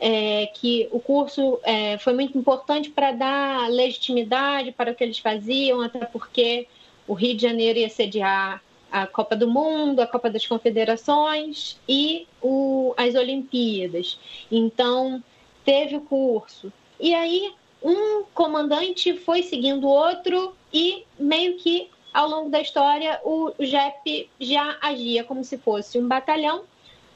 é, 0.00 0.46
que 0.46 0.88
o 0.90 1.00
curso 1.00 1.58
é, 1.62 1.98
foi 1.98 2.12
muito 2.12 2.36
importante 2.36 2.90
para 2.90 3.12
dar 3.12 3.70
legitimidade 3.70 4.72
para 4.72 4.92
o 4.92 4.94
que 4.94 5.04
eles 5.04 5.18
faziam, 5.18 5.80
até 5.80 6.04
porque 6.04 6.68
o 7.06 7.14
Rio 7.14 7.34
de 7.34 7.42
Janeiro 7.42 7.78
ia 7.78 7.88
sediar 7.88 8.62
a 8.90 9.06
Copa 9.06 9.34
do 9.36 9.48
Mundo, 9.48 10.00
a 10.00 10.06
Copa 10.06 10.30
das 10.30 10.46
Confederações 10.46 11.78
e 11.88 12.26
o, 12.42 12.94
as 12.96 13.14
Olimpíadas. 13.14 14.18
Então, 14.50 15.22
teve 15.64 15.96
o 15.96 16.00
curso. 16.00 16.72
E 16.98 17.14
aí 17.14 17.52
um 17.82 18.24
comandante 18.34 19.16
foi 19.18 19.42
seguindo 19.42 19.86
o 19.86 19.90
outro 19.90 20.54
e 20.72 21.04
meio 21.18 21.56
que 21.56 21.90
ao 22.12 22.28
longo 22.28 22.48
da 22.48 22.60
história 22.60 23.20
o 23.22 23.52
JEP 23.58 24.30
já 24.40 24.78
agia 24.80 25.22
como 25.24 25.44
se 25.44 25.58
fosse 25.58 25.98
um 25.98 26.08
batalhão, 26.08 26.64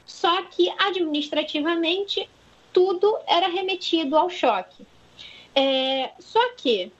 só 0.05 0.43
que 0.43 0.71
administrativamente 0.77 2.29
tudo 2.73 3.17
era 3.27 3.47
remetido 3.47 4.17
ao 4.17 4.29
choque. 4.29 4.85
É, 5.53 6.11
só 6.19 6.53
que 6.55 6.91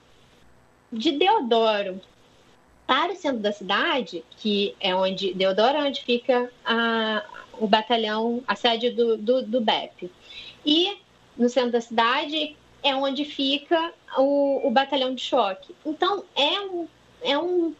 de 0.92 1.12
Deodoro 1.12 2.00
para 2.86 3.12
o 3.12 3.16
centro 3.16 3.40
da 3.40 3.52
cidade, 3.52 4.24
que 4.36 4.76
é 4.78 4.94
onde 4.94 5.32
Deodoro 5.32 5.78
é 5.78 5.84
onde 5.84 6.02
fica 6.02 6.52
a, 6.64 7.24
o 7.58 7.66
batalhão, 7.66 8.42
a 8.46 8.54
sede 8.54 8.90
do, 8.90 9.16
do, 9.16 9.42
do 9.42 9.60
BEP. 9.60 10.10
E 10.66 10.98
no 11.36 11.48
centro 11.48 11.72
da 11.72 11.80
cidade, 11.80 12.56
é 12.82 12.94
onde 12.94 13.24
fica 13.24 13.92
o, 14.18 14.66
o 14.66 14.70
batalhão 14.70 15.14
de 15.14 15.22
choque. 15.22 15.74
Então, 15.86 16.24
é 16.34 16.60
um, 16.60 16.88
é 17.22 17.38
um 17.38 17.74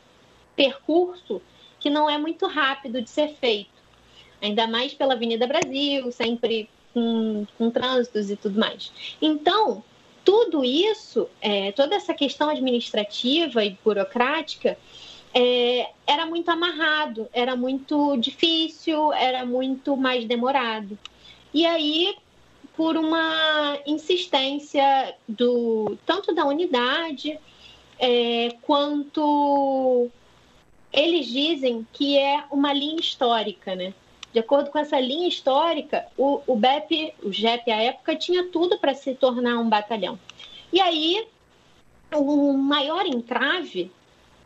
percurso 0.54 1.42
que 1.80 1.90
não 1.90 2.08
é 2.08 2.16
muito 2.16 2.46
rápido 2.46 3.02
de 3.02 3.10
ser 3.10 3.34
feito, 3.34 3.70
ainda 4.40 4.66
mais 4.66 4.94
pela 4.94 5.14
Avenida 5.14 5.46
Brasil, 5.46 6.10
sempre 6.12 6.70
com, 6.92 7.46
com 7.58 7.70
trânsitos 7.70 8.30
e 8.30 8.36
tudo 8.36 8.58
mais. 8.58 8.92
Então, 9.20 9.82
tudo 10.24 10.64
isso, 10.64 11.28
é, 11.40 11.72
toda 11.72 11.94
essa 11.94 12.14
questão 12.14 12.48
administrativa 12.48 13.64
e 13.64 13.76
burocrática, 13.84 14.78
é, 15.34 15.90
era 16.06 16.26
muito 16.26 16.50
amarrado, 16.50 17.28
era 17.32 17.56
muito 17.56 18.16
difícil, 18.18 19.12
era 19.12 19.44
muito 19.44 19.96
mais 19.96 20.24
demorado. 20.24 20.98
E 21.52 21.66
aí 21.66 22.14
por 22.76 22.96
uma 22.96 23.78
insistência 23.86 25.14
do 25.28 25.96
tanto 26.06 26.34
da 26.34 26.44
unidade 26.46 27.38
é, 27.98 28.56
quanto 28.62 30.08
eles 30.92 31.26
dizem 31.26 31.86
que 31.92 32.18
é 32.18 32.44
uma 32.50 32.72
linha 32.72 33.00
histórica, 33.00 33.74
né? 33.74 33.94
De 34.32 34.38
acordo 34.38 34.70
com 34.70 34.78
essa 34.78 34.98
linha 34.98 35.28
histórica, 35.28 36.06
o, 36.16 36.40
o 36.46 36.56
BEP, 36.56 37.14
o 37.22 37.30
JEP 37.30 37.70
à 37.70 37.82
época, 37.82 38.16
tinha 38.16 38.48
tudo 38.48 38.78
para 38.78 38.94
se 38.94 39.14
tornar 39.14 39.58
um 39.58 39.68
batalhão. 39.68 40.18
E 40.72 40.80
aí, 40.80 41.26
o 42.14 42.52
maior 42.54 43.06
entrave 43.06 43.90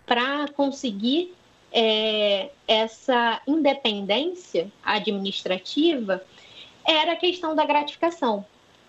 para 0.05 0.49
conseguir 0.49 1.33
é, 1.73 2.51
essa 2.67 3.41
independência 3.47 4.71
administrativa 4.85 6.25
era 6.85 7.13
a 7.13 7.17
questão 7.17 7.55
da 7.55 7.65
gratificação, 7.65 8.45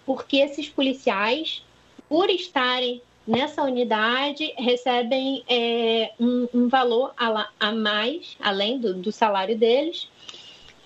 porque 0.05 0.37
esses 0.37 0.69
policiais, 0.69 1.63
por 2.07 2.29
estarem 2.29 3.01
nessa 3.27 3.61
unidade, 3.63 4.53
recebem 4.57 5.43
é, 5.49 6.11
um, 6.19 6.47
um, 6.53 6.67
valor 6.69 7.13
a, 7.17 7.49
a, 7.59 7.71
mais, 7.71 8.37
além 8.39 8.79
do, 8.79 8.93
do 8.93 9.11
salário 9.11 9.57
deles, 9.57 10.07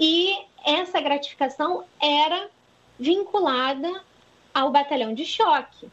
e 0.01 0.35
essa 0.65 0.99
gratificação 0.99 1.85
era 2.01 2.49
vinculada 2.99 4.03
ao 4.51 4.71
batalhão 4.71 5.13
de 5.13 5.23
choque. 5.23 5.87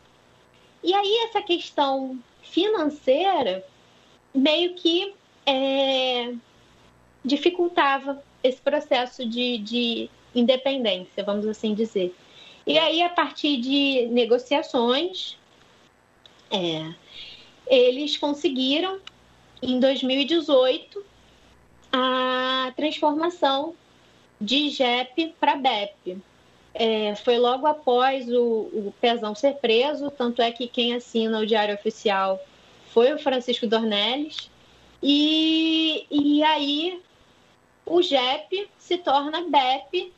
E 0.82 0.94
aí 0.94 1.26
essa 1.26 1.42
questão 1.42 2.18
financeira 2.42 3.62
meio 4.34 4.74
que 4.74 5.14
é, 5.44 6.32
dificultava 7.22 8.22
esse 8.42 8.60
processo 8.62 9.28
de, 9.28 9.58
de 9.58 10.10
independência, 10.34 11.22
vamos 11.22 11.46
assim 11.46 11.74
dizer. 11.74 12.14
E 12.66 12.78
aí, 12.78 13.02
a 13.02 13.08
partir 13.10 13.58
de 13.58 14.06
negociações, 14.06 15.36
é, 16.50 16.94
eles 17.66 18.16
conseguiram, 18.16 19.00
em 19.62 19.78
2018, 19.80 21.04
a 21.92 22.72
transformação 22.76 23.74
de 24.40 24.70
JEP 24.70 25.34
para 25.40 25.56
BEP. 25.56 26.18
É, 26.74 27.14
foi 27.16 27.38
logo 27.38 27.66
após 27.66 28.28
o, 28.28 28.42
o 28.72 28.94
Pezão 29.00 29.34
ser 29.34 29.54
preso, 29.54 30.10
tanto 30.10 30.40
é 30.40 30.52
que 30.52 30.68
quem 30.68 30.94
assina 30.94 31.40
o 31.40 31.46
Diário 31.46 31.74
Oficial 31.74 32.40
foi 32.92 33.12
o 33.12 33.18
Francisco 33.18 33.66
Dornelles. 33.66 34.50
E, 35.02 36.06
e 36.10 36.42
aí 36.42 37.00
o 37.84 38.02
JEP 38.02 38.68
se 38.78 38.98
torna 38.98 39.42
BEP 39.48 40.12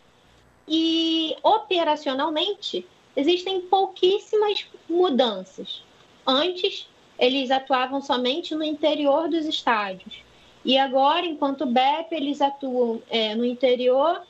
e 0.68 1.36
operacionalmente 1.42 2.86
existem 3.16 3.60
pouquíssimas 3.62 4.66
mudanças. 4.88 5.82
Antes, 6.26 6.88
eles 7.18 7.50
atuavam 7.50 8.00
somente 8.00 8.54
no 8.54 8.64
interior 8.64 9.28
dos 9.28 9.46
estádios. 9.46 10.22
E 10.64 10.76
agora, 10.76 11.26
enquanto 11.26 11.66
BEP, 11.66 12.12
eles 12.12 12.40
atuam 12.40 13.02
é, 13.08 13.34
no 13.34 13.44
interior 13.44 14.22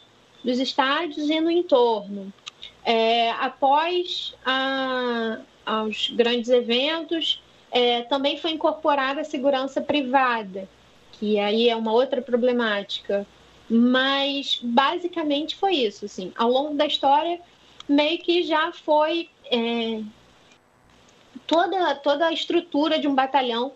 dos 0.44 0.58
estádios 0.58 1.28
e 1.28 1.40
no 1.40 1.50
entorno. 1.50 2.32
É, 2.84 3.30
após 3.32 4.34
a, 4.44 5.38
aos 5.66 6.10
grandes 6.10 6.48
eventos, 6.48 7.42
é, 7.70 8.02
também 8.02 8.38
foi 8.38 8.52
incorporada 8.52 9.20
a 9.20 9.24
segurança 9.24 9.80
privada, 9.80 10.68
que 11.12 11.38
aí 11.38 11.68
é 11.68 11.76
uma 11.76 11.92
outra 11.92 12.22
problemática. 12.22 13.26
Mas 13.68 14.58
basicamente 14.62 15.54
foi 15.54 15.74
isso. 15.74 16.04
Assim. 16.04 16.32
Ao 16.36 16.50
longo 16.50 16.74
da 16.74 16.86
história, 16.86 17.40
meio 17.88 18.18
que 18.18 18.42
já 18.42 18.72
foi 18.72 19.28
é, 19.44 20.02
toda, 21.46 21.94
toda 21.96 22.26
a 22.26 22.32
estrutura 22.32 22.98
de 22.98 23.06
um 23.06 23.14
batalhão. 23.14 23.72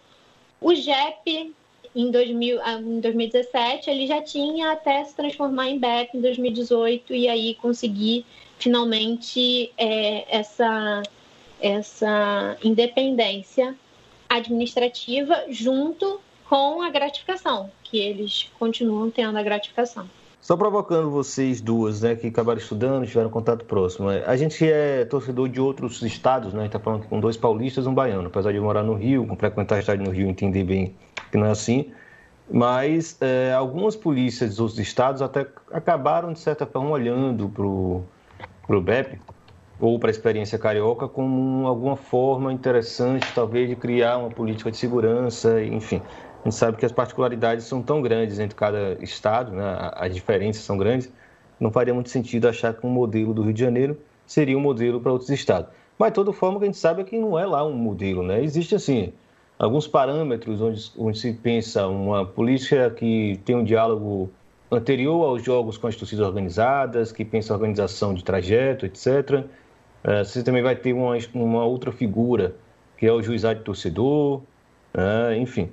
O 0.61 0.75
JEP, 0.75 1.55
em, 1.95 2.11
2000, 2.11 2.61
ah, 2.63 2.81
em 2.81 3.01
2017, 3.01 3.91
ele 3.91 4.07
já 4.07 4.21
tinha 4.23 4.73
até 4.73 5.05
se 5.05 5.15
transformar 5.15 5.69
em 5.69 5.79
BEP 5.79 6.17
em 6.17 6.21
2018 6.21 7.15
e 7.15 7.29
aí 7.29 7.55
conseguir 7.55 8.25
finalmente 8.59 9.73
é, 9.77 10.37
essa, 10.39 11.03
essa 11.61 12.57
independência 12.63 13.77
administrativa 14.29 15.45
junto 15.49 16.21
com 16.49 16.83
a 16.83 16.91
gratificação, 16.91 17.71
que 17.83 17.99
eles 17.99 18.51
continuam 18.59 19.11
tendo 19.11 19.39
a 19.39 19.43
gratificação. 19.43 20.09
Só 20.45 20.59
provocando 20.59 21.11
vocês 21.11 21.63
duas, 21.63 22.03
né, 22.03 22.15
que 22.17 22.27
acabaram 22.27 22.59
estudando, 22.61 23.07
tiveram 23.07 23.31
contato 23.31 23.65
próximo. 23.65 24.11
É, 24.11 24.27
a 24.27 24.37
gente 24.37 24.63
é 24.71 25.07
torcedor 25.07 25.49
de 25.49 25.59
outros 25.59 26.03
estados, 26.03 26.53
né? 26.53 26.61
A 26.61 26.63
gente 26.65 26.73
tá 26.73 26.79
falando 26.81 27.09
com 27.09 27.19
dois 27.19 27.35
paulistas 27.39 27.87
e 27.87 27.89
um 27.89 27.95
baiano. 27.95 28.27
Apesar 28.29 28.53
de 28.53 28.61
morar 28.61 28.83
no 28.83 28.93
Rio, 28.95 29.27
frequentar 29.39 29.79
estádio 29.79 30.05
no 30.05 30.11
Rio, 30.11 30.29
entender 30.29 30.63
bem 30.65 30.99
que 31.33 31.39
não 31.39 31.47
é 31.47 31.51
assim. 31.51 31.95
Mas 32.51 33.19
é, 33.23 33.55
algumas 33.55 33.97
polícias 33.97 34.51
dos 34.51 34.61
outros 34.61 34.79
estados 34.81 35.23
até 35.23 35.49
acabaram, 35.73 36.33
de 36.33 36.41
certa 36.41 36.67
forma, 36.67 36.91
olhando 36.91 37.49
para 37.51 37.65
o 37.67 38.83
BEP 38.83 39.23
ou 39.79 39.99
para 39.99 40.11
a 40.11 40.13
experiência 40.13 40.59
carioca 40.59 41.09
como 41.09 41.67
alguma 41.67 41.97
forma 41.97 42.53
interessante, 42.53 43.33
talvez, 43.33 43.69
de 43.69 43.77
criar 43.77 44.19
uma 44.19 44.31
política 44.31 44.71
de 44.71 44.77
segurança, 44.77 45.63
enfim. 45.65 46.07
A 46.45 46.51
gente 46.51 46.59
sabe 46.59 46.77
que 46.77 46.85
as 46.85 46.93
particularidades 46.93 47.65
são 47.65 47.83
tão 47.83 48.03
grandes 48.03 48.39
entre 48.39 48.55
cada 48.55 48.99
estado, 49.03 49.51
né? 49.53 49.91
as 49.95 50.15
diferenças 50.15 50.63
são 50.63 50.77
grandes, 50.77 51.11
não 51.59 51.73
faria 51.73 51.95
muito 51.95 52.11
sentido 52.11 52.47
achar 52.47 52.75
que 52.75 52.87
um 52.87 52.91
modelo 52.91 53.33
do 53.33 53.43
Rio 53.43 53.55
de 53.55 53.61
Janeiro 53.61 53.99
seria 54.27 54.57
um 54.57 54.61
modelo 54.61 55.01
para 55.01 55.11
outros 55.11 55.31
estados. 55.31 55.71
Mas, 55.99 56.11
de 56.11 56.17
toda 56.17 56.35
forma, 56.35 56.59
que 56.59 56.65
a 56.65 56.67
gente 56.67 56.77
sabe 56.77 57.01
é 57.01 57.05
que 57.05 57.19
não 57.19 57.39
é 57.39 57.47
lá 57.47 57.65
um 57.65 57.73
modelo, 57.73 58.23
né? 58.23 58.43
Existe, 58.43 58.75
assim, 58.75 59.15
alguns 59.59 59.87
parâmetros 59.87 60.61
onde, 60.61 60.93
onde 60.99 61.19
se 61.19 61.33
pensa 61.33 61.87
uma 61.87 62.27
política 62.27 62.91
que 62.91 63.41
tem 63.47 63.57
um 63.57 63.65
diálogo 63.65 64.31
anterior 64.71 65.25
aos 65.25 65.43
jogos 65.43 65.79
com 65.79 65.87
as 65.87 65.97
torcidas 65.97 66.27
organizadas, 66.27 67.11
que 67.11 67.25
pensa 67.25 67.55
a 67.55 67.57
organização 67.57 68.13
de 68.13 68.23
trajeto, 68.23 68.85
etc., 68.85 69.45
é, 70.03 70.23
você 70.23 70.43
também 70.43 70.63
vai 70.63 70.77
ter 70.77 70.93
uma, 70.93 71.17
uma 71.33 71.65
outra 71.65 71.91
figura, 71.91 72.55
que 72.99 73.07
é 73.07 73.13
o 73.13 73.23
juizado 73.23 73.61
de 73.61 73.65
torcedor, 73.65 74.43
né? 74.93 75.39
enfim. 75.39 75.71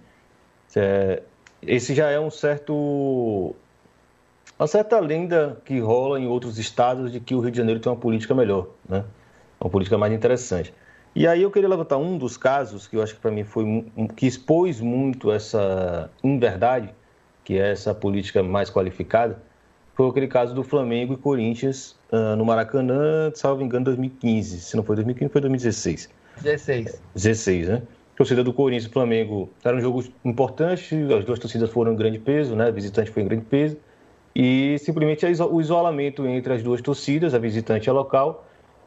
É, 0.76 1.22
esse 1.62 1.94
já 1.94 2.10
é 2.10 2.20
um 2.20 2.30
certo. 2.30 3.56
Uma 4.58 4.68
certa 4.68 5.00
lenda 5.00 5.60
que 5.66 5.80
rola 5.80 6.20
em 6.20 6.28
outros 6.28 6.60
estados 6.60 7.12
de 7.12 7.20
que 7.20 7.34
o 7.34 7.40
Rio 7.40 7.52
de 7.52 7.58
Janeiro 7.58 7.80
tem 7.80 7.92
uma 7.92 7.98
política 7.98 8.36
melhor, 8.36 8.68
né? 8.88 9.04
uma 9.60 9.70
política 9.70 9.98
mais 9.98 10.14
interessante. 10.14 10.74
E 11.16 11.28
aí 11.28 11.42
eu 11.42 11.52
queria 11.52 11.68
levantar 11.68 11.98
um 11.98 12.18
dos 12.18 12.38
casos 12.38 12.88
que 12.88 12.96
eu 12.96 13.02
acho 13.02 13.16
que 13.16 13.20
para 13.20 13.32
mim 13.32 13.44
foi 13.44 13.64
um, 13.64 14.08
que 14.08 14.28
expôs 14.28 14.80
muito 14.80 15.32
essa 15.32 16.10
inverdade, 16.24 16.94
que 17.44 17.58
é 17.58 17.72
essa 17.72 17.94
política 17.94 18.42
mais 18.44 18.70
qualificada, 18.70 19.42
foi 19.94 20.10
aquele 20.10 20.28
caso 20.28 20.54
do 20.56 20.64
Flamengo 20.64 21.14
e 21.14 21.18
Corinthians 21.18 21.96
uh, 22.12 22.36
no 22.36 22.46
Maracanã, 22.46 23.32
salvo 23.36 23.62
engano, 23.62 23.86
2015. 23.86 24.62
Se 24.62 24.76
não 24.76 24.84
foi 24.84 24.96
2015, 24.96 25.32
foi 25.32 25.42
2016. 25.42 26.10
16. 26.42 27.02
16, 27.14 27.68
né? 27.68 27.82
Torcida 28.22 28.44
do 28.44 28.54
Corinthians 28.54 28.86
e 28.86 28.94
Flamengo 28.94 29.50
era 29.64 29.76
um 29.76 29.82
jogo 29.82 30.04
importante, 30.24 30.96
as 31.12 31.26
duas 31.26 31.40
torcidas 31.40 31.72
foram 31.72 31.94
em 31.94 31.96
grande 31.96 32.20
peso, 32.20 32.56
né? 32.56 32.68
A 32.68 32.72
visitante 32.72 33.10
foi 33.10 33.24
em 33.24 33.28
grande 33.28 33.46
peso. 33.46 33.78
E 34.36 34.78
simplesmente 34.78 35.26
o 35.26 35.60
isolamento 35.60 36.28
entre 36.28 36.54
as 36.54 36.62
duas 36.62 36.82
torcidas, 36.82 37.34
a 37.34 37.40
visitante 37.40 37.88
e 37.88 37.90
a 37.90 37.94
local, 37.94 38.46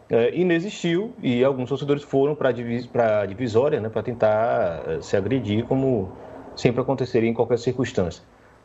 é, 0.09 0.33
inexistiu 0.37 1.13
e 1.21 1.43
alguns 1.43 1.69
torcedores 1.69 2.05
foram 2.05 2.37
para 2.37 2.51
a 2.51 3.27
divisória 3.27 3.81
né, 3.81 3.89
para 3.89 4.05
tentar 4.05 4.85
é, 4.87 5.03
se 5.03 5.17
agredir, 5.17 5.65
como 5.65 6.13
sempre 6.55 6.81
aconteceria 6.83 7.29
em 7.29 7.35
qualquer 7.35 7.59
circunstância. 7.59 8.23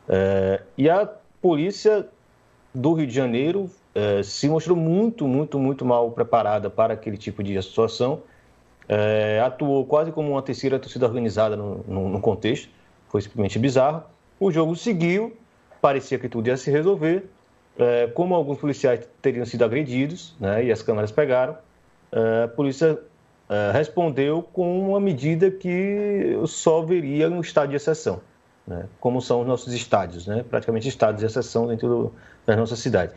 É, 0.08 0.62
e 0.78 0.88
a 0.88 1.04
polícia 1.42 2.06
do 2.72 2.92
Rio 2.92 3.08
de 3.08 3.12
Janeiro 3.12 3.68
se 4.22 4.48
mostrou 4.48 4.76
muito, 4.76 5.26
muito, 5.26 5.58
muito 5.58 5.84
mal 5.84 6.12
preparada 6.12 6.70
para 6.70 6.94
aquele 6.94 7.16
tipo 7.16 7.42
de 7.42 7.60
situação. 7.60 8.22
É, 8.92 9.40
atuou 9.40 9.86
quase 9.86 10.10
como 10.10 10.32
uma 10.32 10.42
terceira 10.42 10.76
torcida 10.76 11.06
organizada 11.06 11.56
no, 11.56 11.84
no, 11.86 12.08
no, 12.08 12.20
contexto, 12.20 12.68
foi 13.08 13.22
simplesmente 13.22 13.56
bizarro. 13.56 14.02
O 14.40 14.50
jogo 14.50 14.74
seguiu, 14.74 15.36
parecia 15.80 16.18
que 16.18 16.28
tudo 16.28 16.48
ia 16.48 16.56
se 16.56 16.72
resolver. 16.72 17.30
É, 17.78 18.08
como 18.08 18.34
alguns 18.34 18.58
policiais 18.58 19.08
teriam 19.22 19.46
sido 19.46 19.64
agredidos, 19.64 20.34
né, 20.40 20.64
e 20.64 20.72
as 20.72 20.82
câmeras 20.82 21.12
pegaram, 21.12 21.56
é, 22.10 22.42
a 22.46 22.48
polícia 22.48 22.98
é, 23.48 23.70
respondeu 23.70 24.42
com 24.52 24.80
uma 24.88 24.98
medida 24.98 25.52
que 25.52 26.36
só 26.48 26.82
veria 26.82 27.30
no 27.30 27.40
estado 27.40 27.70
de 27.70 27.76
exceção, 27.76 28.20
né, 28.66 28.86
como 28.98 29.22
são 29.22 29.42
os 29.42 29.46
nossos 29.46 29.72
estádios, 29.72 30.26
né, 30.26 30.44
praticamente 30.50 30.88
estados 30.88 31.20
de 31.20 31.26
exceção 31.26 31.68
dentro 31.68 31.88
do, 31.88 32.14
da 32.44 32.56
nossa 32.56 32.74
cidade 32.74 33.12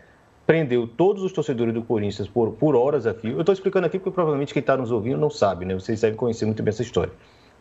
prendeu 0.45 0.87
todos 0.87 1.23
os 1.23 1.31
torcedores 1.31 1.73
do 1.73 1.81
Corinthians 1.81 2.27
por, 2.27 2.51
por 2.51 2.75
horas 2.75 3.07
a 3.07 3.13
fio. 3.13 3.33
Eu 3.33 3.41
estou 3.41 3.53
explicando 3.53 3.87
aqui 3.87 3.97
porque 3.97 4.11
provavelmente 4.11 4.53
quem 4.53 4.59
está 4.59 4.75
nos 4.75 4.91
ouvindo 4.91 5.17
não 5.17 5.29
sabe, 5.29 5.65
né? 5.65 5.73
Vocês 5.73 6.01
devem 6.01 6.17
conhecer 6.17 6.45
muito 6.45 6.61
bem 6.61 6.69
essa 6.69 6.81
história. 6.81 7.13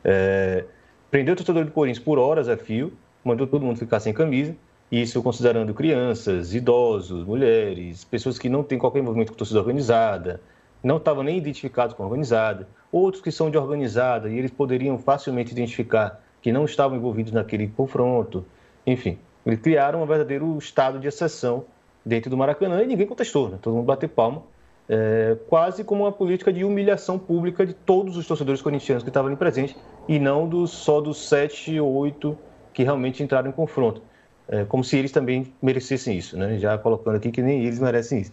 É, 0.05 0.65
prendeu 1.11 1.35
o 1.35 1.37
torcedor 1.37 1.65
do 1.65 1.71
Corinthians 1.71 2.05
por 2.05 2.19
horas 2.19 2.49
a 2.49 2.57
fio, 2.57 2.93
mandou 3.25 3.47
todo 3.47 3.65
mundo 3.65 3.79
ficar 3.79 4.01
sem 4.01 4.13
camisa, 4.13 4.55
isso 4.91 5.23
considerando 5.23 5.73
crianças, 5.73 6.55
idosos, 6.55 7.25
mulheres, 7.25 8.05
pessoas 8.05 8.39
que 8.39 8.49
não 8.49 8.63
têm 8.63 8.79
qualquer 8.79 8.99
envolvimento 8.99 9.33
com 9.33 9.39
torcida 9.39 9.61
organizada, 9.61 10.41
não 10.83 10.97
estavam 10.97 11.23
nem 11.23 11.39
identificados 11.39 11.95
com 11.95 12.03
a 12.03 12.07
organizada, 12.07 12.69
outros 12.91 13.23
que 13.23 13.31
são 13.31 13.51
de 13.51 13.57
organizada 13.57 14.29
e 14.29 14.37
eles 14.37 14.51
poderiam 14.51 14.99
facilmente 14.99 15.53
identificar 15.53 16.21
que 16.43 16.51
não 16.51 16.65
estavam 16.65 16.97
envolvidos 16.97 17.33
naquele 17.33 17.69
confronto. 17.69 18.45
Enfim, 18.85 19.19
eles 19.47 19.61
criaram 19.61 20.03
um 20.03 20.07
verdadeiro 20.07 20.59
estado 20.59 20.99
de 20.99 21.07
exceção 21.07 21.65
dentro 22.05 22.31
do 22.31 22.37
Maracanã 22.37 22.83
e 22.83 22.87
ninguém 22.87 23.07
contestou, 23.07 23.49
né? 23.49 23.59
todo 23.61 23.75
mundo 23.75 23.87
bateu 23.87 24.09
palma 24.09 24.43
é, 24.89 25.37
quase 25.49 25.85
como 25.85 26.05
uma 26.05 26.13
política 26.13 26.53
de 26.53 26.65
humilhação 26.65 27.19
pública 27.19 27.65
de 27.65 27.73
todos 27.73 28.17
os 28.17 28.27
torcedores 28.27 28.61
corintianos 28.61 29.03
que 29.03 29.11
estavam 29.11 29.29
ali 29.29 29.37
presentes 29.37 29.77
e 30.09 30.19
não 30.19 30.49
dos, 30.49 30.71
só 30.71 31.01
dos 31.01 31.29
sete 31.29 31.79
ou 31.79 31.93
oito 31.95 32.37
que 32.73 32.83
realmente 32.83 33.23
entraram 33.23 33.49
em 33.49 33.53
confronto. 33.53 34.03
É, 34.49 34.65
como 34.65 34.83
se 34.83 34.97
eles 34.97 35.13
também 35.13 35.53
merecessem 35.63 36.19
isso, 36.19 36.37
né? 36.37 36.59
já 36.59 36.77
colocando 36.77 37.17
aqui 37.17 37.31
que 37.31 37.41
nem 37.41 37.65
eles 37.65 37.79
merecem 37.79 38.21
isso. 38.21 38.33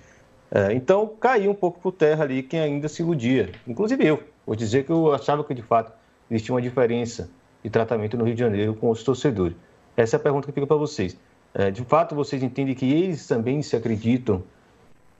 É, 0.51 0.73
então 0.73 1.07
caiu 1.19 1.51
um 1.51 1.55
pouco 1.55 1.79
por 1.79 1.91
terra 1.91 2.23
ali 2.23 2.41
quem 2.41 2.59
ainda 2.59 2.87
se 2.87 3.03
iludia, 3.03 3.51
inclusive 3.67 4.05
eu. 4.05 4.23
Vou 4.45 4.55
dizer 4.55 4.83
que 4.83 4.91
eu 4.91 5.13
achava 5.13 5.43
que 5.43 5.53
de 5.53 5.61
fato 5.61 5.93
existia 6.29 6.53
uma 6.53 6.61
diferença 6.61 7.29
de 7.63 7.69
tratamento 7.69 8.17
no 8.17 8.25
Rio 8.25 8.33
de 8.33 8.39
Janeiro 8.39 8.73
com 8.73 8.89
os 8.89 9.03
torcedores. 9.03 9.55
Essa 9.95 10.15
é 10.15 10.17
a 10.17 10.19
pergunta 10.19 10.47
que 10.47 10.53
fica 10.53 10.65
para 10.65 10.77
vocês. 10.77 11.17
É, 11.53 11.71
de 11.71 11.83
fato, 11.83 12.15
vocês 12.15 12.43
entendem 12.43 12.75
que 12.75 12.91
eles 12.91 13.27
também 13.27 13.61
se 13.61 13.75
acreditam 13.75 14.43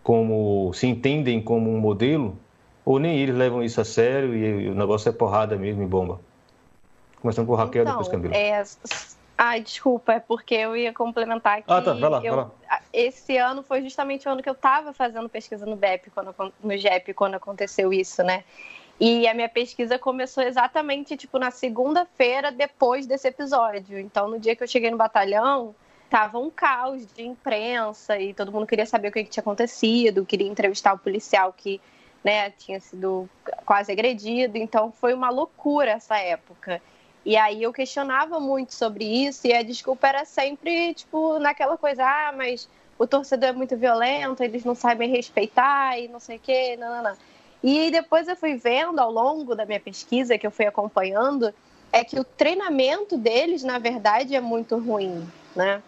como, 0.04 0.72
se 0.74 0.88
entendem 0.88 1.42
como 1.42 1.70
um 1.70 1.80
modelo? 1.80 2.38
Ou 2.86 3.00
nem 3.00 3.20
eles 3.20 3.36
levam 3.36 3.64
isso 3.64 3.80
a 3.80 3.86
sério 3.86 4.36
e 4.36 4.70
o 4.70 4.76
negócio 4.76 5.10
é 5.10 5.12
porrada 5.12 5.56
mesmo 5.56 5.84
e 5.84 5.86
bomba? 5.86 6.20
Começando 7.22 7.46
por 7.46 7.56
Raquel, 7.56 7.84
então, 7.84 7.94
depois 7.94 8.08
Camila. 8.08 8.36
É... 8.36 8.64
Ai, 9.38 9.62
desculpa, 9.62 10.14
é 10.14 10.20
porque 10.20 10.54
eu 10.54 10.76
ia 10.76 10.94
complementar 10.94 11.60
aqui. 11.60 11.72
Ah, 11.72 11.82
tá, 11.82 11.94
vai 11.94 12.10
lá, 12.10 12.18
eu... 12.18 12.36
vai 12.36 12.46
lá. 12.46 12.52
Esse 12.92 13.38
ano 13.38 13.64
foi 13.64 13.82
justamente 13.82 14.28
o 14.28 14.32
ano 14.32 14.44
que 14.44 14.50
eu 14.50 14.54
estava 14.54 14.92
fazendo 14.92 15.30
pesquisa 15.30 15.66
no 15.66 15.76
BEP, 15.76 16.10
quando, 16.10 16.36
no 16.62 16.78
GEP, 16.78 17.14
quando 17.14 17.36
aconteceu 17.36 17.94
isso, 17.94 18.22
né? 18.22 18.44
E 19.00 19.26
a 19.28 19.34
minha 19.34 19.48
pesquisa 19.48 19.98
começou 19.98 20.44
exatamente, 20.44 21.16
tipo, 21.16 21.40
na 21.40 21.52
segunda-feira 21.52 22.52
depois 22.52 23.08
desse 23.08 23.30
episódio. 23.30 23.98
Então, 23.98 24.28
no 24.28 24.38
dia 24.38 24.58
que 24.58 24.64
eu 24.64 24.68
cheguei 24.68 24.92
no 24.92 24.98
batalhão, 24.98 25.74
tava 26.10 26.40
um 26.40 26.50
caos 26.50 27.06
de 27.14 27.24
imprensa 27.24 28.18
e 28.20 28.34
todo 28.34 28.52
mundo 28.52 28.66
queria 28.66 28.86
saber 28.86 29.10
o 29.10 29.12
que, 29.12 29.24
que 29.24 29.30
tinha 29.30 29.42
acontecido, 29.42 30.26
queria 30.26 30.48
entrevistar 30.48 30.94
o 30.94 30.98
policial 30.98 31.54
que, 31.56 31.80
né, 32.24 32.50
tinha 32.52 32.80
sido 32.80 33.30
quase 33.66 33.92
agredido. 33.92 34.58
Então, 34.58 34.92
foi 34.92 35.14
uma 35.14 35.30
loucura 35.30 35.92
essa 35.92 36.18
época. 36.18 36.82
E 37.26 37.38
aí 37.38 37.62
eu 37.62 37.72
questionava 37.72 38.40
muito 38.40 38.74
sobre 38.74 39.06
isso 39.06 39.46
e 39.46 39.54
a 39.54 39.62
desculpa 39.62 40.08
era 40.08 40.26
sempre, 40.26 40.94
tipo, 40.94 41.38
naquela 41.38 41.78
coisa, 41.78 42.04
ah, 42.04 42.34
mas 42.36 42.68
o 42.98 43.06
torcedor 43.06 43.50
é 43.50 43.54
muito 43.54 43.78
violento, 43.78 44.44
eles 44.44 44.64
não 44.64 44.74
sabem 44.74 45.10
respeitar 45.10 46.00
e 46.00 46.08
não 46.08 46.20
sei 46.20 46.38
o 46.38 46.40
quê, 46.40 46.76
não, 46.78 46.96
não, 46.96 47.04
não. 47.04 47.18
E 47.64 47.92
depois 47.92 48.28
eu 48.28 48.36
fui 48.36 48.56
vendo 48.56 49.00
ao 49.00 49.12
longo 49.12 49.54
da 49.54 49.66
minha 49.66 49.80
pesquisa, 49.80 50.38
que 50.38 50.48
eu 50.48 50.52
fui 50.52 50.66
acompanhando, 50.66 51.54
é 51.92 52.04
que 52.04 52.20
o 52.20 52.24
treinamento 52.24 53.18
deles, 53.18 53.64
na 53.64 53.80
verdade, 53.80 54.36
é 54.36 54.42
muito 54.42 54.78
ruim, 54.78 55.28
né? 55.56 55.82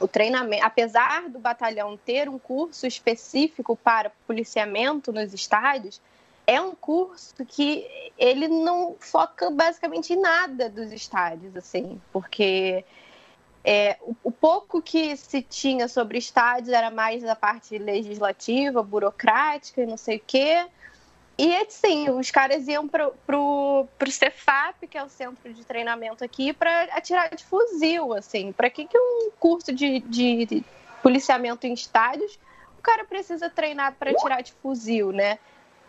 O 0.00 0.06
treinamento, 0.06 0.64
apesar 0.64 1.28
do 1.30 1.38
batalhão 1.38 1.96
ter 1.96 2.28
um 2.28 2.38
curso 2.38 2.86
específico 2.86 3.74
para 3.74 4.10
policiamento 4.26 5.12
nos 5.12 5.32
estádios, 5.32 6.00
é 6.46 6.60
um 6.60 6.74
curso 6.74 7.34
que 7.46 7.86
ele 8.18 8.48
não 8.48 8.96
foca 8.98 9.50
basicamente 9.50 10.12
em 10.12 10.20
nada 10.20 10.68
dos 10.68 10.92
estádios, 10.92 11.56
assim, 11.56 12.00
porque 12.12 12.84
é, 13.64 13.98
o, 14.00 14.16
o, 14.24 14.30
pouco 14.30 14.80
que 14.80 15.14
se 15.16 15.42
tinha 15.42 15.88
sobre 15.88 16.16
estádios 16.16 16.70
era 16.70 16.90
mais 16.90 17.24
a 17.24 17.36
parte 17.36 17.76
legislativa, 17.76 18.82
burocrática 18.82 19.82
e 19.82 19.86
não 19.86 19.96
sei 19.96 20.16
o 20.16 20.22
quê. 20.26 20.66
E 21.38 21.56
assim, 21.56 22.10
os 22.10 22.32
caras 22.32 22.66
iam 22.66 22.88
pro, 22.88 23.12
pro, 23.24 23.86
pro 23.96 24.10
Cefap, 24.10 24.84
que 24.88 24.98
é 24.98 25.04
o 25.04 25.08
centro 25.08 25.54
de 25.54 25.64
treinamento 25.64 26.24
aqui, 26.24 26.52
para 26.52 26.82
atirar 26.90 27.32
de 27.32 27.44
fuzil, 27.44 28.12
assim. 28.12 28.50
Para 28.50 28.68
que, 28.68 28.86
que 28.86 28.98
um 28.98 29.30
curso 29.38 29.72
de, 29.72 30.00
de, 30.00 30.64
policiamento 31.00 31.64
em 31.64 31.72
estádios 31.72 32.40
o 32.76 32.82
cara 32.82 33.04
precisa 33.04 33.48
treinar 33.48 33.94
para 33.94 34.10
atirar 34.10 34.42
de 34.42 34.52
fuzil, 34.52 35.12
né? 35.12 35.38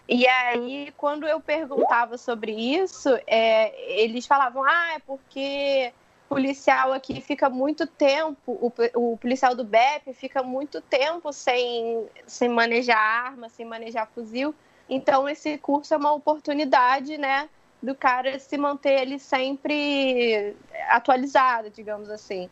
E 0.08 0.28
aí, 0.28 0.94
quando 0.98 1.28
eu 1.28 1.40
perguntava 1.40 2.18
sobre 2.18 2.52
isso, 2.52 3.10
é, 3.26 4.04
eles 4.04 4.26
falavam: 4.26 4.64
ah, 4.64 4.94
é 4.96 5.00
porque 5.00 5.94
policial 6.28 6.94
aqui 6.94 7.22
fica 7.22 7.50
muito 7.50 7.88
tempo, 7.88 8.38
o, 8.52 8.72
o, 8.96 9.18
policial 9.18 9.56
do 9.56 9.64
BEP 9.64 10.14
fica 10.14 10.44
muito 10.44 10.80
tempo 10.80 11.34
sem, 11.34 12.08
sem 12.28 12.48
manejar 12.48 13.00
arma, 13.00 13.50
sem 13.50 13.66
manejar 13.66 14.08
fuzil. 14.14 14.54
Então, 14.90 15.30
esse 15.30 15.58
curso 15.58 15.94
é 15.94 15.98
uma 15.98 16.12
oportunidade, 16.12 17.18
né, 17.18 17.48
do 17.82 17.94
cara 17.94 18.40
se 18.40 18.58
manter 18.58 19.02
ele 19.02 19.20
sempre 19.20 20.56
atualizado, 20.90 21.70
digamos 21.70 22.10
assim. 22.10 22.50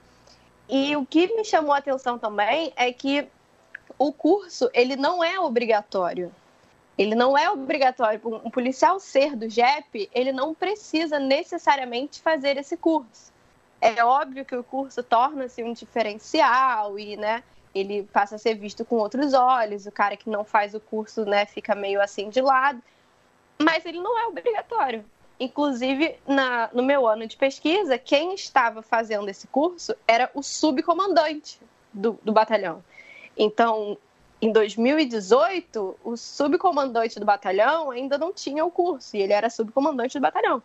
E 0.70 0.96
o 0.96 1.06
que 1.06 1.34
me 1.36 1.44
chamou 1.44 1.74
a 1.74 1.78
atenção 1.78 2.20
também 2.20 2.72
é 2.76 2.92
que 2.94 3.28
o 3.98 4.14
curso 4.14 4.70
ele 4.74 4.96
não 4.96 5.24
é 5.24 5.40
obrigatório. 5.40 6.32
Ele 6.98 7.16
não 7.16 7.38
é 7.38 7.50
obrigatório. 7.50 8.20
Um 8.44 8.50
policial 8.50 9.00
ser 9.00 9.36
do 9.36 9.50
JEP, 9.50 10.10
ele 10.14 10.32
não 10.32 10.54
precisa 10.54 11.20
necessariamente 11.20 12.22
fazer 12.22 12.58
esse 12.58 12.76
curso. 12.76 13.32
É 13.80 14.04
óbvio 14.04 14.44
que 14.44 14.56
o 14.56 14.64
curso 14.64 15.04
torna-se 15.04 15.64
um 15.64 15.74
diferencial 15.74 16.98
e, 16.98 17.16
né, 17.16 17.44
ele 17.80 18.04
passa 18.12 18.36
a 18.36 18.38
ser 18.38 18.56
visto 18.56 18.84
com 18.86 18.98
outros 18.98 19.34
olhos. 19.34 19.86
O 19.86 19.92
cara 19.92 20.18
que 20.18 20.30
não 20.30 20.44
faz 20.44 20.74
o 20.74 20.80
curso, 20.80 21.26
né, 21.26 21.46
fica 21.46 21.76
meio 21.76 22.02
assim 22.02 22.30
de 22.30 22.42
lado. 22.42 22.82
Mas 23.60 23.86
ele 23.86 24.00
não 24.00 24.18
é 24.20 24.28
obrigatório. 24.28 25.04
Inclusive, 25.40 26.16
na, 26.28 26.70
no 26.74 26.82
meu 26.82 27.08
ano 27.08 27.28
de 27.28 27.38
pesquisa, 27.38 27.98
quem 27.98 28.34
estava 28.34 28.82
fazendo 28.82 29.30
esse 29.30 29.48
curso 29.48 29.96
era 30.08 30.30
o 30.34 30.42
subcomandante 30.42 31.60
do, 31.94 32.20
do 32.24 32.32
batalhão. 32.32 32.84
Então, 33.38 33.98
em 34.42 34.52
2018, 34.52 35.98
o 36.04 36.18
subcomandante 36.18 37.20
do 37.20 37.26
batalhão 37.26 37.92
ainda 37.92 38.18
não 38.18 38.34
tinha 38.34 38.66
o 38.66 38.72
curso, 38.72 39.16
e 39.16 39.22
ele 39.22 39.34
era 39.34 39.50
subcomandante 39.50 40.18
do 40.18 40.22
batalhão. 40.22 40.62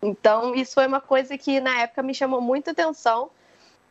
Então, 0.00 0.54
isso 0.54 0.74
foi 0.74 0.86
uma 0.86 1.00
coisa 1.00 1.36
que 1.36 1.60
na 1.60 1.80
época 1.80 2.02
me 2.02 2.14
chamou 2.14 2.40
muita 2.40 2.70
atenção. 2.70 3.30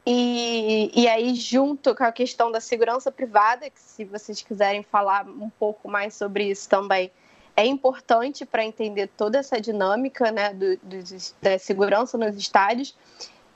E, 0.10 0.90
e 0.96 1.06
aí, 1.06 1.36
junto 1.36 1.94
com 1.94 2.06
a 2.06 2.14
questão 2.14 2.50
da 2.50 2.62
segurança 2.62 3.12
privada, 3.12 3.70
que 3.70 3.78
se 3.78 4.06
vocês 4.06 4.42
quiserem 4.42 4.82
falar 4.82 5.28
um 5.28 5.50
pouco 5.50 5.90
mais 5.90 6.16
sobre 6.16 6.46
isso 6.46 6.70
também, 6.70 7.12
é 7.58 7.66
importante 7.66 8.46
para 8.46 8.64
entender 8.64 9.08
toda 9.18 9.40
essa 9.40 9.60
dinâmica 9.60 10.32
né, 10.32 10.54
do, 10.54 10.78
do, 10.78 10.98
da 11.42 11.60
segurança 11.60 12.18
nos 12.18 12.38
estádios. 12.38 12.96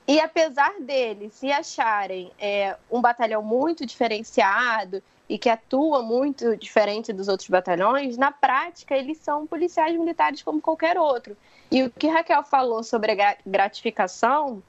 E 0.06 0.20
apesar 0.20 0.74
deles 0.78 1.32
se 1.32 1.50
acharem 1.50 2.30
é, 2.38 2.76
um 2.90 3.00
batalhão 3.00 3.42
muito 3.42 3.86
diferenciado 3.86 5.02
e 5.26 5.38
que 5.38 5.48
atua 5.48 6.02
muito 6.02 6.54
diferente 6.58 7.14
dos 7.14 7.28
outros 7.28 7.48
batalhões, 7.48 8.18
na 8.18 8.30
prática 8.30 8.94
eles 8.94 9.16
são 9.16 9.46
policiais 9.46 9.98
militares 9.98 10.42
como 10.42 10.60
qualquer 10.60 10.98
outro. 10.98 11.34
E 11.70 11.82
o 11.82 11.88
que 11.90 12.08
Raquel 12.08 12.42
falou 12.42 12.82
sobre 12.82 13.12
a 13.12 13.36
gratificação 13.46 14.62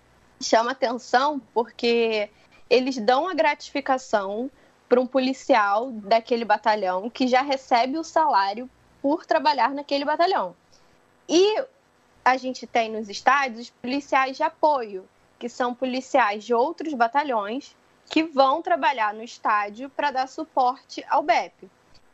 chama 0.44 0.72
atenção 0.72 1.42
porque 1.54 2.30
eles 2.70 2.98
dão 2.98 3.28
a 3.28 3.34
gratificação 3.34 4.50
para 4.88 5.02
um 5.02 5.08
policial 5.08 5.92
daquele 5.92 6.46
batalhão 6.46 7.10
que 7.10 7.28
já 7.28 7.42
recebe 7.42 7.98
o 7.98 8.04
salário 8.04 8.70
por 9.02 9.26
trabalhar 9.26 9.72
naquele 9.72 10.06
batalhão. 10.06 10.56
E 11.28 11.64
a 12.24 12.38
gente 12.38 12.68
tem 12.68 12.92
nos 12.92 13.10
estádios 13.10 13.68
os 13.68 13.70
policiais 13.70 14.38
de 14.38 14.44
apoio, 14.44 15.08
que 15.40 15.50
são 15.50 15.74
policiais 15.74 16.44
de 16.44 16.54
outros 16.54 16.94
batalhões 16.94 17.76
que 18.10 18.24
vão 18.24 18.62
trabalhar 18.62 19.14
no 19.14 19.24
estádio 19.24 19.90
para 19.90 20.12
dar 20.12 20.28
suporte 20.28 21.04
ao 21.10 21.24
BEP. 21.24 21.70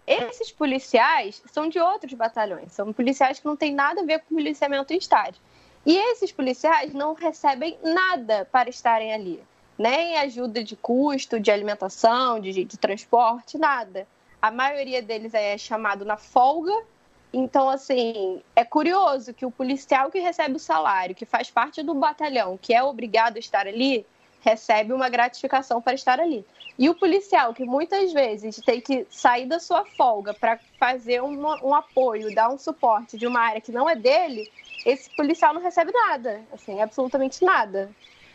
Esses 0.07 0.51
policiais 0.51 1.43
são 1.51 1.69
de 1.69 1.79
outros 1.79 2.13
batalhões, 2.13 2.71
são 2.71 2.91
policiais 2.91 3.39
que 3.39 3.45
não 3.45 3.55
têm 3.55 3.75
nada 3.75 4.01
a 4.01 4.05
ver 4.05 4.19
com 4.19 4.35
policiamento 4.35 4.91
em 4.91 4.97
estádio. 4.97 5.39
E 5.85 5.97
esses 5.97 6.31
policiais 6.31 6.93
não 6.93 7.13
recebem 7.13 7.77
nada 7.83 8.47
para 8.51 8.69
estarem 8.69 9.13
ali, 9.13 9.41
nem 9.77 10.17
ajuda 10.17 10.63
de 10.63 10.75
custo, 10.75 11.39
de 11.39 11.49
alimentação, 11.49 12.39
de, 12.39 12.63
de 12.63 12.77
transporte, 12.77 13.57
nada. 13.57 14.07
A 14.41 14.51
maioria 14.51 15.01
deles 15.01 15.33
é 15.33 15.57
chamado 15.57 16.05
na 16.05 16.17
folga. 16.17 16.73
Então, 17.31 17.69
assim, 17.69 18.41
é 18.55 18.65
curioso 18.65 19.33
que 19.33 19.45
o 19.45 19.51
policial 19.51 20.09
que 20.09 20.19
recebe 20.19 20.55
o 20.55 20.59
salário, 20.59 21.15
que 21.15 21.25
faz 21.25 21.49
parte 21.49 21.83
do 21.83 21.93
batalhão, 21.93 22.57
que 22.57 22.73
é 22.73 22.81
obrigado 22.81 23.37
a 23.37 23.39
estar 23.39 23.67
ali, 23.67 24.05
recebe 24.41 24.93
uma 24.93 25.09
gratificação 25.09 25.81
para 25.81 25.93
estar 25.93 26.19
ali. 26.19 26.45
E 26.77 26.89
o 26.89 26.95
policial, 26.95 27.53
que 27.53 27.65
muitas 27.65 28.13
vezes 28.13 28.61
tem 28.65 28.79
que 28.79 29.05
sair 29.09 29.45
da 29.45 29.59
sua 29.59 29.83
folga 29.83 30.33
para 30.33 30.57
fazer 30.79 31.21
um, 31.21 31.37
um, 31.61 31.75
apoio, 31.75 32.33
dar 32.33 32.49
um 32.49 32.57
suporte 32.57 33.17
de 33.17 33.27
uma 33.27 33.41
área 33.41 33.59
que 33.59 33.71
não 33.71 33.89
é 33.89 33.95
dele, 33.95 34.49
esse 34.85 35.09
policial 35.11 35.53
não 35.53 35.61
recebe 35.61 35.91
nada, 35.91 36.41
assim, 36.53 36.81
absolutamente 36.81 37.43
nada. 37.43 37.89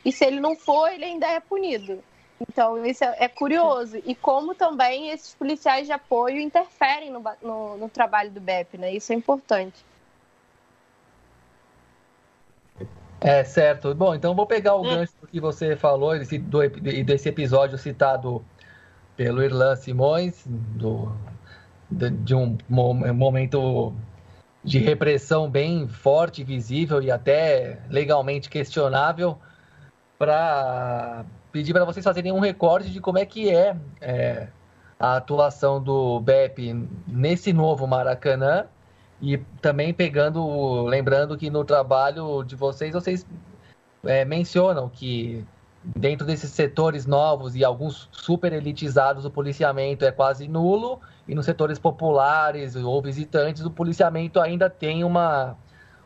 E 0.04 0.12
se 0.12 0.24
ele 0.24 0.40
não 0.40 0.54
for, 0.54 0.90
ele 0.92 1.04
ainda 1.04 1.26
é 1.26 1.40
punido. 1.40 2.02
Então, 2.40 2.84
isso 2.84 3.04
é, 3.04 3.16
é 3.20 3.28
curioso. 3.28 3.96
E 4.04 4.14
como 4.14 4.54
também 4.54 5.10
esses 5.10 5.34
policiais 5.34 5.86
de 5.86 5.92
apoio 5.92 6.38
interferem 6.40 7.10
no, 7.10 7.22
no, 7.42 7.76
no 7.76 7.88
trabalho 7.88 8.30
do 8.30 8.40
BEP, 8.40 8.76
né? 8.76 8.92
Isso 8.92 9.12
é 9.12 9.16
importante. 9.16 9.84
É, 13.20 13.42
certo. 13.42 13.94
Bom, 13.94 14.14
então 14.14 14.34
vou 14.34 14.46
pegar 14.46 14.74
o 14.76 14.84
é. 14.84 14.96
gancho 14.96 15.14
do 15.20 15.26
que 15.26 15.40
você 15.40 15.76
falou 15.76 16.14
e 16.14 17.04
desse 17.04 17.28
episódio 17.28 17.78
citado 17.78 18.44
pelo 19.16 19.42
Irlan 19.42 19.76
Simões, 19.76 20.42
do, 20.46 21.10
de, 21.90 22.10
de 22.10 22.34
um 22.34 22.58
momento 22.68 23.94
de 24.64 24.78
repressão 24.78 25.48
bem 25.48 25.86
forte, 25.86 26.42
visível 26.42 27.02
e 27.02 27.10
até 27.10 27.80
legalmente 27.90 28.48
questionável, 28.48 29.38
para 30.18 31.24
pedir 31.52 31.72
para 31.74 31.84
vocês 31.84 32.02
fazerem 32.02 32.32
um 32.32 32.40
recorte 32.40 32.90
de 32.90 33.00
como 33.00 33.18
é 33.18 33.26
que 33.26 33.50
é, 33.50 33.76
é 34.00 34.48
a 34.98 35.16
atuação 35.16 35.82
do 35.82 36.18
BEP 36.20 36.72
nesse 37.06 37.52
novo 37.52 37.86
Maracanã. 37.86 38.66
E 39.20 39.38
também 39.60 39.92
pegando, 39.92 40.82
lembrando 40.86 41.36
que 41.36 41.50
no 41.50 41.64
trabalho 41.64 42.42
de 42.42 42.56
vocês, 42.56 42.92
vocês 42.92 43.26
é, 44.04 44.24
mencionam 44.24 44.88
que 44.88 45.46
dentro 45.84 46.26
desses 46.26 46.50
setores 46.50 47.06
novos 47.06 47.54
e 47.54 47.64
alguns 47.64 48.08
super 48.10 48.52
elitizados, 48.52 49.24
o 49.24 49.30
policiamento 49.30 50.04
é 50.04 50.10
quase 50.10 50.48
nulo, 50.48 51.00
e 51.26 51.34
nos 51.34 51.46
setores 51.46 51.78
populares 51.78 52.76
ou 52.76 53.00
visitantes, 53.00 53.64
o 53.64 53.70
policiamento 53.70 54.40
ainda 54.40 54.68
tem 54.68 55.04
uma, 55.04 55.56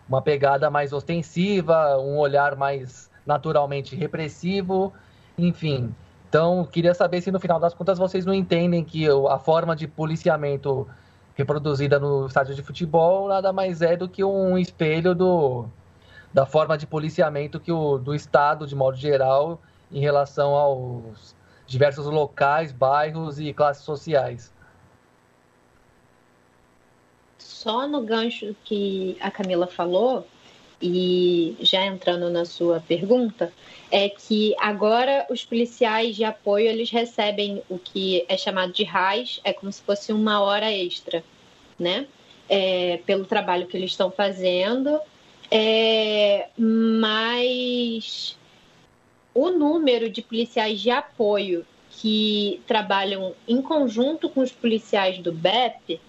uma 0.08 0.22
pegada 0.22 0.70
mais 0.70 0.92
ostensiva, 0.92 1.98
um 1.98 2.18
olhar 2.18 2.56
mais 2.56 3.10
naturalmente 3.26 3.96
repressivo, 3.96 4.92
enfim. 5.36 5.94
Então, 6.28 6.64
queria 6.64 6.94
saber 6.94 7.20
se 7.20 7.30
no 7.30 7.40
final 7.40 7.58
das 7.58 7.74
contas 7.74 7.98
vocês 7.98 8.24
não 8.24 8.34
entendem 8.34 8.84
que 8.84 9.06
a 9.28 9.38
forma 9.38 9.74
de 9.74 9.88
policiamento 9.88 10.86
reproduzida 11.34 11.98
no 11.98 12.26
estádio 12.26 12.54
de 12.54 12.62
futebol 12.62 13.28
nada 13.28 13.52
mais 13.52 13.80
é 13.80 13.96
do 13.96 14.08
que 14.08 14.24
um 14.24 14.58
espelho 14.58 15.14
do, 15.14 15.66
da 16.32 16.44
forma 16.44 16.76
de 16.76 16.86
policiamento 16.86 17.60
que 17.60 17.72
o, 17.72 17.96
do 17.96 18.14
Estado, 18.14 18.66
de 18.66 18.74
modo 18.74 18.96
geral, 18.96 19.60
em 19.90 20.00
relação 20.00 20.54
aos 20.54 21.34
diversos 21.66 22.06
locais, 22.06 22.72
bairros 22.72 23.38
e 23.38 23.52
classes 23.52 23.84
sociais. 23.84 24.52
Só 27.58 27.88
no 27.88 28.02
gancho 28.02 28.54
que 28.62 29.16
a 29.18 29.32
Camila 29.32 29.66
falou, 29.66 30.24
e 30.80 31.56
já 31.60 31.84
entrando 31.84 32.30
na 32.30 32.44
sua 32.44 32.78
pergunta, 32.78 33.52
é 33.90 34.08
que 34.08 34.54
agora 34.60 35.26
os 35.28 35.44
policiais 35.44 36.14
de 36.14 36.22
apoio 36.22 36.68
eles 36.68 36.88
recebem 36.88 37.60
o 37.68 37.76
que 37.76 38.24
é 38.28 38.36
chamado 38.36 38.72
de 38.72 38.84
RAIS, 38.84 39.40
é 39.42 39.52
como 39.52 39.72
se 39.72 39.82
fosse 39.82 40.12
uma 40.12 40.40
hora 40.40 40.70
extra, 40.70 41.24
né? 41.76 42.06
É, 42.48 43.00
pelo 43.04 43.24
trabalho 43.24 43.66
que 43.66 43.76
eles 43.76 43.90
estão 43.90 44.08
fazendo, 44.08 45.00
é, 45.50 46.46
mas 46.56 48.38
o 49.34 49.50
número 49.50 50.08
de 50.08 50.22
policiais 50.22 50.80
de 50.80 50.90
apoio 50.92 51.66
que 51.90 52.62
trabalham 52.68 53.34
em 53.48 53.60
conjunto 53.60 54.28
com 54.28 54.42
os 54.42 54.52
policiais 54.52 55.18
do 55.18 55.32
BEP 55.32 56.00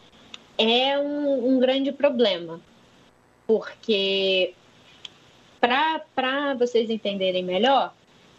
é 0.60 0.99
um, 0.99 1.55
um 1.55 1.60
grande 1.60 1.91
problema, 1.93 2.60
porque 3.47 4.53
para 5.60 6.53
vocês 6.55 6.89
entenderem 6.89 7.43
melhor, 7.43 7.93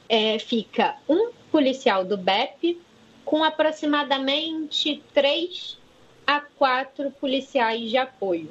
é, 0.08 0.38
fica 0.38 0.96
um 1.08 1.30
policial 1.50 2.04
do 2.04 2.16
BEP 2.16 2.78
com 3.24 3.42
aproximadamente 3.42 5.02
três 5.14 5.78
a 6.26 6.40
quatro 6.40 7.10
policiais 7.12 7.90
de 7.90 7.96
apoio 7.96 8.50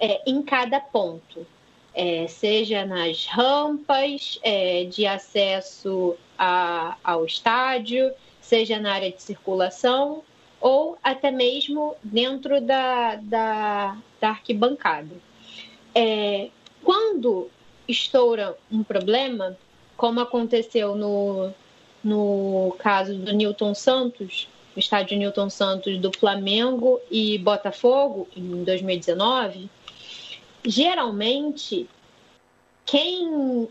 é, 0.00 0.22
em 0.26 0.42
cada 0.42 0.80
ponto, 0.80 1.46
é, 1.94 2.26
seja 2.26 2.84
nas 2.84 3.26
rampas 3.26 4.38
é, 4.42 4.84
de 4.84 5.06
acesso 5.06 6.16
a, 6.38 6.96
ao 7.02 7.24
estádio, 7.24 8.12
seja 8.40 8.78
na 8.78 8.94
área 8.94 9.10
de 9.10 9.22
circulação 9.22 10.22
ou 10.60 10.98
até 11.02 11.30
mesmo 11.30 11.96
dentro 12.02 12.60
da, 12.60 13.16
da, 13.16 13.96
da 14.20 14.28
arquibancada. 14.30 15.14
É, 15.94 16.48
quando 16.82 17.50
estoura 17.88 18.56
um 18.70 18.82
problema, 18.82 19.56
como 19.96 20.20
aconteceu 20.20 20.94
no, 20.94 21.52
no 22.02 22.74
caso 22.78 23.14
do 23.14 23.32
Newton 23.32 23.74
Santos, 23.74 24.48
no 24.74 24.80
estádio 24.80 25.16
Newton 25.16 25.48
Santos 25.48 25.98
do 25.98 26.12
Flamengo 26.12 27.00
e 27.10 27.38
Botafogo, 27.38 28.28
em 28.36 28.62
2019, 28.64 29.70
geralmente 30.64 31.88
quem 32.84 33.68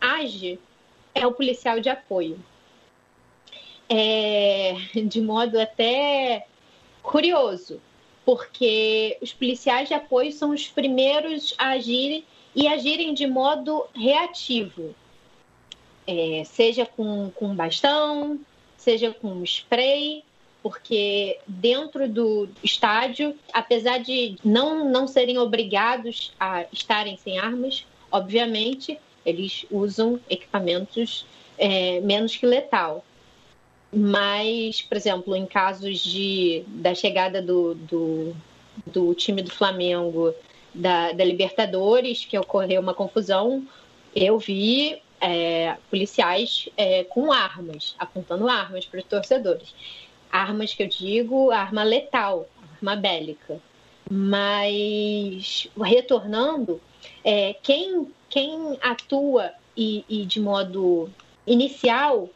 age 0.00 0.58
é 1.14 1.26
o 1.26 1.32
policial 1.32 1.80
de 1.80 1.88
apoio. 1.88 2.38
É, 3.88 4.74
de 5.06 5.20
modo 5.20 5.60
até 5.60 6.46
curioso, 7.02 7.80
porque 8.24 9.18
os 9.20 9.32
policiais 9.32 9.88
de 9.88 9.94
apoio 9.94 10.32
são 10.32 10.50
os 10.50 10.66
primeiros 10.66 11.54
a 11.58 11.70
agirem 11.70 12.24
e 12.54 12.66
agirem 12.66 13.12
de 13.12 13.26
modo 13.26 13.86
reativo, 13.94 14.94
é, 16.06 16.42
seja 16.44 16.86
com, 16.86 17.30
com 17.34 17.54
bastão, 17.54 18.38
seja 18.76 19.12
com 19.12 19.42
spray, 19.42 20.22
porque 20.62 21.38
dentro 21.46 22.08
do 22.08 22.48
estádio, 22.62 23.34
apesar 23.52 23.98
de 23.98 24.36
não, 24.42 24.88
não 24.88 25.06
serem 25.06 25.36
obrigados 25.36 26.32
a 26.40 26.64
estarem 26.72 27.18
sem 27.18 27.38
armas, 27.38 27.86
obviamente 28.10 28.98
eles 29.26 29.66
usam 29.70 30.20
equipamentos 30.28 31.26
é, 31.58 32.00
menos 32.00 32.36
que 32.36 32.46
letal. 32.46 33.04
Mas, 33.94 34.82
por 34.82 34.96
exemplo, 34.96 35.36
em 35.36 35.46
casos 35.46 36.00
de, 36.00 36.64
da 36.66 36.94
chegada 36.94 37.40
do, 37.40 37.74
do, 37.74 38.36
do 38.86 39.14
time 39.14 39.40
do 39.40 39.50
Flamengo 39.50 40.34
da, 40.74 41.12
da 41.12 41.24
Libertadores, 41.24 42.24
que 42.24 42.36
ocorreu 42.36 42.80
uma 42.80 42.92
confusão, 42.92 43.64
eu 44.14 44.36
vi 44.38 45.00
é, 45.20 45.76
policiais 45.88 46.68
é, 46.76 47.04
com 47.04 47.32
armas, 47.32 47.94
apontando 47.98 48.48
armas 48.48 48.84
para 48.84 48.98
os 48.98 49.06
torcedores. 49.06 49.72
Armas 50.30 50.74
que 50.74 50.82
eu 50.82 50.88
digo, 50.88 51.52
arma 51.52 51.84
letal, 51.84 52.48
arma 52.74 52.96
bélica. 52.96 53.60
Mas, 54.10 55.68
retornando, 55.80 56.80
é, 57.22 57.54
quem, 57.62 58.08
quem 58.28 58.76
atua 58.82 59.52
e, 59.76 60.04
e 60.08 60.26
de 60.26 60.40
modo 60.40 61.08
inicial, 61.46 62.28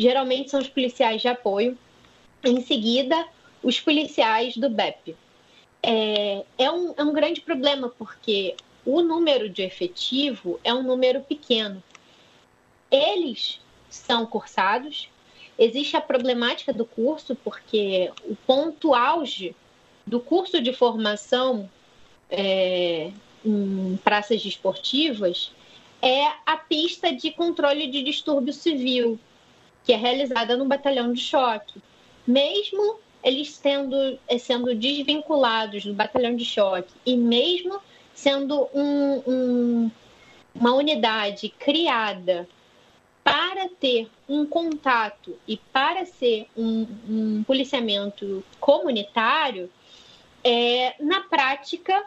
geralmente 0.00 0.50
são 0.50 0.60
os 0.60 0.68
policiais 0.68 1.20
de 1.20 1.28
apoio. 1.28 1.76
Em 2.42 2.62
seguida, 2.62 3.26
os 3.62 3.78
policiais 3.78 4.56
do 4.56 4.70
BEP 4.70 5.14
é, 5.82 6.42
é, 6.56 6.70
um, 6.70 6.94
é 6.96 7.04
um 7.04 7.12
grande 7.12 7.42
problema, 7.42 7.90
porque 7.90 8.54
o 8.84 9.02
número 9.02 9.50
de 9.50 9.62
efetivo 9.62 10.58
é 10.64 10.72
um 10.72 10.82
número 10.82 11.20
pequeno. 11.20 11.82
Eles 12.90 13.60
são 13.90 14.24
cursados, 14.24 15.10
existe 15.58 15.96
a 15.96 16.00
problemática 16.00 16.72
do 16.72 16.86
curso, 16.86 17.36
porque 17.36 18.10
o 18.24 18.34
ponto 18.46 18.94
auge 18.94 19.54
do 20.06 20.18
curso 20.18 20.62
de 20.62 20.72
formação 20.72 21.68
é, 22.30 23.10
em 23.44 23.98
praças 24.02 24.42
desportivas 24.42 25.52
é 26.00 26.24
a 26.46 26.56
pista 26.56 27.12
de 27.14 27.30
controle 27.32 27.86
de 27.86 28.02
distúrbio 28.02 28.54
civil, 28.54 29.18
que 29.84 29.92
é 29.92 29.96
realizada 29.96 30.56
no 30.56 30.66
batalhão 30.66 31.12
de 31.12 31.20
choque. 31.20 31.80
Mesmo 32.26 32.98
eles 33.22 33.50
sendo, 33.50 34.18
eh, 34.28 34.38
sendo 34.38 34.74
desvinculados 34.74 35.84
do 35.84 35.94
batalhão 35.94 36.34
de 36.34 36.44
choque 36.44 36.92
e 37.04 37.16
mesmo 37.16 37.80
sendo 38.14 38.68
um, 38.74 39.22
um, 39.26 39.90
uma 40.54 40.74
unidade 40.74 41.48
criada 41.58 42.48
para 43.22 43.68
ter 43.68 44.08
um 44.28 44.46
contato 44.46 45.38
e 45.46 45.56
para 45.56 46.04
ser 46.06 46.46
um, 46.56 46.86
um 47.08 47.44
policiamento 47.44 48.42
comunitário, 48.58 49.70
é, 50.42 50.94
na 50.98 51.20
prática, 51.20 52.04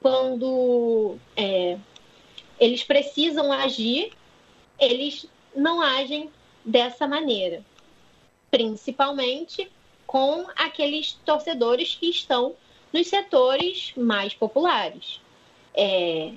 quando 0.00 1.16
é, 1.36 1.76
eles 2.60 2.84
precisam 2.84 3.52
agir, 3.52 4.12
eles 4.78 5.26
não 5.54 5.80
agem 5.80 6.30
dessa 6.66 7.06
maneira. 7.06 7.64
Principalmente 8.50 9.70
com 10.06 10.46
aqueles 10.56 11.12
torcedores 11.24 11.94
que 11.94 12.10
estão 12.10 12.54
nos 12.92 13.06
setores 13.06 13.92
mais 13.96 14.34
populares. 14.34 15.20
É, 15.74 16.32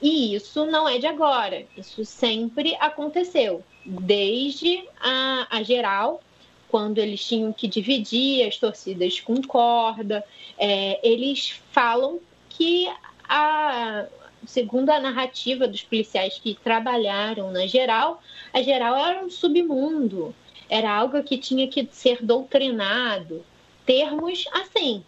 e 0.00 0.34
isso 0.34 0.66
não 0.66 0.88
é 0.88 0.98
de 0.98 1.06
agora, 1.06 1.66
isso 1.76 2.04
sempre 2.04 2.76
aconteceu, 2.78 3.64
desde 3.84 4.86
a, 5.00 5.46
a 5.50 5.62
geral, 5.62 6.22
quando 6.68 6.98
eles 6.98 7.24
tinham 7.24 7.52
que 7.52 7.66
dividir 7.66 8.46
as 8.46 8.56
torcidas 8.56 9.20
com 9.20 9.40
corda, 9.42 10.24
é, 10.58 11.00
eles 11.02 11.60
falam 11.72 12.20
que, 12.50 12.86
a, 13.28 14.06
segundo 14.46 14.90
a 14.90 15.00
narrativa 15.00 15.66
dos 15.66 15.82
policiais 15.82 16.38
que 16.42 16.54
trabalharam 16.54 17.50
na 17.50 17.66
geral, 17.66 18.22
a 18.52 18.62
geral 18.62 18.96
era 18.96 19.24
um 19.24 19.30
submundo, 19.30 20.34
era 20.68 20.90
algo 20.90 21.22
que 21.22 21.38
tinha 21.38 21.68
que 21.68 21.88
ser 21.92 22.24
doutrinado. 22.24 23.44
Termos 23.84 24.46
assim. 24.52 25.04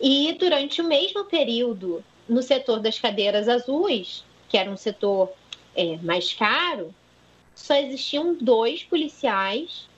E 0.00 0.34
durante 0.38 0.82
o 0.82 0.84
mesmo 0.84 1.24
período, 1.24 2.04
no 2.28 2.42
setor 2.42 2.80
das 2.80 2.98
cadeiras 2.98 3.48
azuis, 3.48 4.24
que 4.48 4.58
era 4.58 4.70
um 4.70 4.76
setor 4.76 5.32
é, 5.74 5.96
mais 5.98 6.32
caro, 6.32 6.94
só 7.54 7.74
existiam 7.74 8.34
dois 8.34 8.82
policiais 8.82 9.88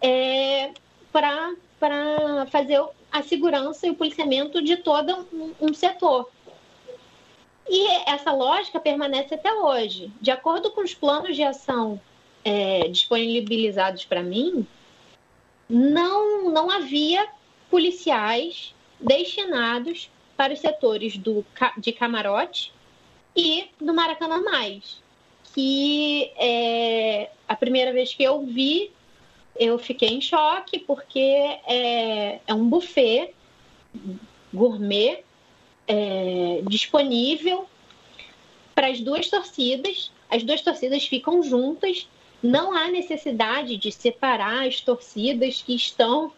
é, 0.00 0.70
para 1.10 1.54
fazer 2.50 2.82
a 3.10 3.22
segurança 3.22 3.86
e 3.86 3.90
o 3.90 3.94
policiamento 3.94 4.62
de 4.62 4.76
todo 4.76 5.26
um, 5.32 5.54
um 5.60 5.74
setor. 5.74 6.30
E 7.68 7.88
essa 8.08 8.32
lógica 8.32 8.78
permanece 8.78 9.34
até 9.34 9.52
hoje. 9.52 10.10
De 10.20 10.30
acordo 10.30 10.70
com 10.70 10.82
os 10.82 10.94
planos 10.94 11.34
de 11.34 11.42
ação 11.42 12.00
é, 12.44 12.86
disponibilizados 12.88 14.04
para 14.04 14.22
mim, 14.22 14.66
não, 15.68 16.50
não 16.50 16.70
havia 16.70 17.26
policiais 17.68 18.74
destinados 19.00 20.10
para 20.36 20.52
os 20.52 20.60
setores 20.60 21.16
do, 21.16 21.44
de 21.76 21.92
camarote 21.92 22.72
e 23.34 23.68
do 23.80 23.92
Maracanã 23.92 24.40
Mais. 24.42 25.02
Que 25.52 26.30
é, 26.36 27.30
a 27.48 27.56
primeira 27.56 27.92
vez 27.92 28.14
que 28.14 28.22
eu 28.22 28.42
vi, 28.42 28.92
eu 29.58 29.78
fiquei 29.78 30.10
em 30.10 30.20
choque, 30.20 30.78
porque 30.78 31.58
é, 31.66 32.40
é 32.46 32.54
um 32.54 32.68
buffet 32.68 33.34
gourmet 34.52 35.25
é, 35.86 36.60
disponível 36.68 37.66
para 38.74 38.88
as 38.88 39.00
duas 39.00 39.28
torcidas. 39.28 40.10
As 40.28 40.42
duas 40.42 40.60
torcidas 40.60 41.06
ficam 41.06 41.42
juntas. 41.42 42.08
Não 42.42 42.74
há 42.74 42.88
necessidade 42.88 43.76
de 43.76 43.90
separar 43.90 44.66
as 44.66 44.80
torcidas 44.80 45.62
que 45.62 45.74
estão 45.74 46.32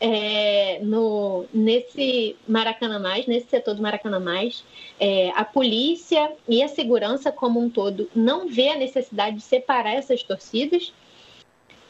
é, 0.00 0.80
no, 0.82 1.46
nesse 1.52 2.36
Maracanã 2.46 2.98
Mais, 2.98 3.26
nesse 3.26 3.48
setor 3.48 3.74
do 3.74 3.82
Maracanã 3.82 4.18
Mais, 4.18 4.64
é, 4.98 5.30
a 5.30 5.44
polícia 5.44 6.32
e 6.48 6.62
a 6.62 6.68
segurança 6.68 7.30
como 7.30 7.60
um 7.60 7.70
todo 7.70 8.10
não 8.14 8.48
vê 8.48 8.68
a 8.68 8.76
necessidade 8.76 9.36
de 9.36 9.42
separar 9.42 9.94
essas 9.94 10.22
torcidas. 10.22 10.92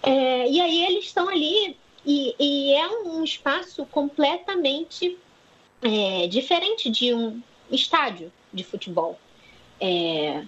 É, 0.02 0.48
e 0.48 0.60
aí 0.60 0.84
eles 0.84 1.06
estão 1.06 1.28
ali 1.28 1.76
e, 2.04 2.34
e 2.38 2.74
é 2.74 2.86
um 2.88 3.24
espaço 3.24 3.86
completamente 3.86 5.16
é, 5.84 6.26
diferente 6.26 6.90
de 6.90 7.12
um 7.12 7.40
estádio 7.70 8.32
de 8.52 8.64
futebol. 8.64 9.18
É, 9.78 10.42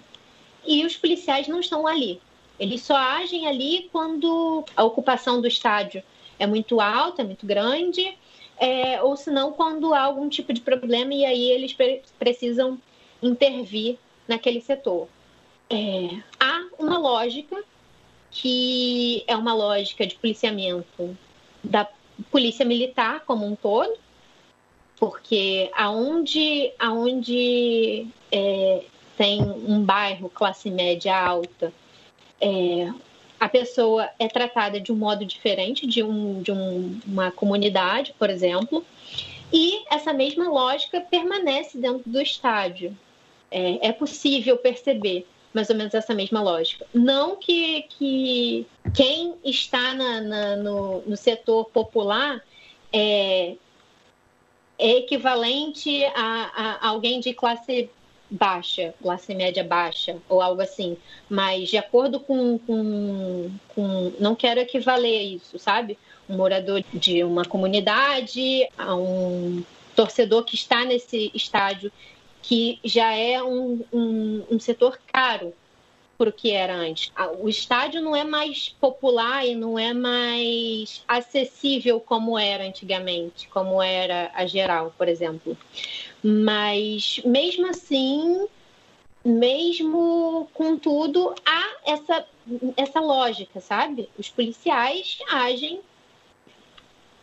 e 0.66 0.84
os 0.84 0.97
policiais 0.97 1.47
não 1.47 1.61
estão 1.61 1.87
ali. 1.87 2.20
Eles 2.59 2.82
só 2.82 2.97
agem 2.97 3.47
ali 3.47 3.89
quando 3.93 4.64
a 4.74 4.82
ocupação 4.82 5.41
do 5.41 5.47
estádio 5.47 6.03
é 6.39 6.47
muito 6.47 6.80
alta, 6.80 7.20
é 7.20 7.24
muito 7.24 7.47
grande, 7.47 8.16
é, 8.59 9.03
ou 9.03 9.14
senão 9.16 9.53
quando 9.53 9.93
há 9.93 10.01
algum 10.01 10.28
tipo 10.28 10.53
de 10.53 10.62
problema 10.62 11.12
e 11.12 11.24
aí 11.24 11.51
eles 11.51 11.74
pre 11.74 12.03
precisam 12.18 12.80
intervir 13.22 13.99
naquele 14.26 14.62
setor. 14.62 15.07
É, 15.68 16.22
há 16.41 16.66
uma 16.78 16.97
lógica 16.99 17.62
que 18.30 19.22
é 19.26 19.37
uma 19.37 19.53
lógica 19.53 20.07
de 20.07 20.14
policiamento 20.14 21.16
da 21.62 21.87
polícia 22.30 22.64
militar 22.64 23.20
como 23.26 23.47
um 23.47 23.55
todo, 23.55 23.99
porque 24.99 25.71
aonde, 25.77 26.73
aonde 26.79 28.07
é, 28.33 28.83
tem 29.17 29.43
um 29.43 29.83
bairro 29.83 30.29
classe 30.29 30.71
média 30.71 31.17
alta, 31.17 31.73
é, 32.41 32.91
a 33.39 33.49
pessoa 33.49 34.09
é 34.19 34.29
tratada 34.29 34.81
de 34.81 34.91
um 34.91 34.97
modo 34.97 35.25
diferente 35.25 35.87
de, 35.87 36.03
um, 36.03 36.43
de 36.43 36.51
um, 36.51 36.99
uma 37.07 37.31
comunidade, 37.31 38.15
por 38.19 38.31
exemplo, 38.31 38.85
e 39.53 39.85
essa 39.91 40.13
mesma 40.13 40.49
lógica 40.49 41.01
permanece 41.01 41.79
dentro 41.79 42.11
do 42.11 42.21
estádio. 42.21 42.97
É, 43.51 43.89
é 43.89 43.93
possível 43.93 44.57
perceber 44.57 45.27
mais 45.55 45.71
ou 45.71 45.77
menos 45.77 45.95
essa 45.95 46.13
mesma 46.13 46.43
lógica. 46.43 46.87
Não 46.93 47.37
que, 47.37 47.83
que 47.83 48.67
quem 48.95 49.35
está 49.45 49.95
na, 49.95 50.21
na, 50.21 50.57
no, 50.57 51.01
no 51.03 51.17
setor 51.17 51.67
popular 51.67 52.43
é, 52.93 53.55
é 54.79 54.99
equivalente 54.99 56.05
a, 56.14 56.79
a 56.81 56.89
alguém 56.89 57.20
de 57.20 57.33
classe 57.33 57.91
baixa, 58.31 58.95
classe 59.03 59.35
média 59.35 59.62
baixa, 59.62 60.16
ou 60.29 60.41
algo 60.41 60.61
assim. 60.61 60.97
Mas 61.29 61.68
de 61.68 61.77
acordo 61.77 62.20
com, 62.20 62.59
com, 62.59 63.51
com. 63.68 64.12
Não 64.18 64.35
quero 64.35 64.61
equivaler 64.61 65.22
isso, 65.22 65.59
sabe? 65.59 65.99
Um 66.29 66.37
morador 66.37 66.83
de 66.93 67.22
uma 67.22 67.45
comunidade, 67.45 68.68
a 68.77 68.95
um 68.95 69.62
torcedor 69.95 70.45
que 70.45 70.55
está 70.55 70.85
nesse 70.85 71.31
estádio, 71.35 71.91
que 72.43 72.79
já 72.85 73.14
é 73.14 73.43
um, 73.43 73.83
um, 73.93 74.45
um 74.51 74.61
setor 74.61 74.99
caro 75.07 75.55
para 76.17 76.31
o 76.31 76.33
que 76.33 76.51
era 76.51 76.75
antes. 76.75 77.12
O 77.39 77.49
estádio 77.49 78.01
não 78.01 78.14
é 78.14 78.25
mais 78.25 78.69
popular 78.81 79.47
e 79.47 79.55
não 79.55 79.79
é 79.79 79.93
mais 79.93 81.05
acessível 81.07 82.01
como 82.01 82.39
era 82.39 82.67
antigamente, 82.67 83.49
como 83.49 83.83
era 83.83 84.31
a 84.35 84.47
geral, 84.47 84.93
por 84.97 85.09
exemplo. 85.09 85.57
Mas 86.23 87.21
mesmo 87.25 87.67
assim, 87.69 88.47
mesmo 89.25 90.49
com 90.55 90.77
tudo, 90.79 91.35
há 91.45 91.77
essa, 91.85 92.27
essa 92.77 93.01
lógica, 93.01 93.61
sabe? 93.61 94.09
Os 94.19 94.29
policiais 94.29 95.19
agem 95.31 95.81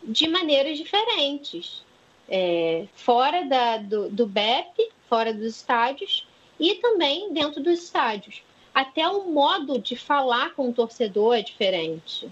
de 0.04 0.28
maneiras 0.28 0.78
diferentes. 0.78 1.84
É, 2.30 2.86
fora 2.96 3.44
da, 3.44 3.78
do, 3.78 4.10
do 4.10 4.26
BEP, 4.26 4.90
fora 5.10 5.34
dos 5.34 5.58
estádios 5.58 6.26
e 6.58 6.76
também 6.76 7.34
dentro 7.34 7.62
dos 7.62 7.84
estádios 7.84 8.42
até 8.74 9.08
o 9.08 9.26
modo 9.30 9.78
de 9.78 9.96
falar 9.96 10.54
com 10.56 10.70
o 10.70 10.74
torcedor 10.74 11.36
é 11.36 11.42
diferente. 11.42 12.30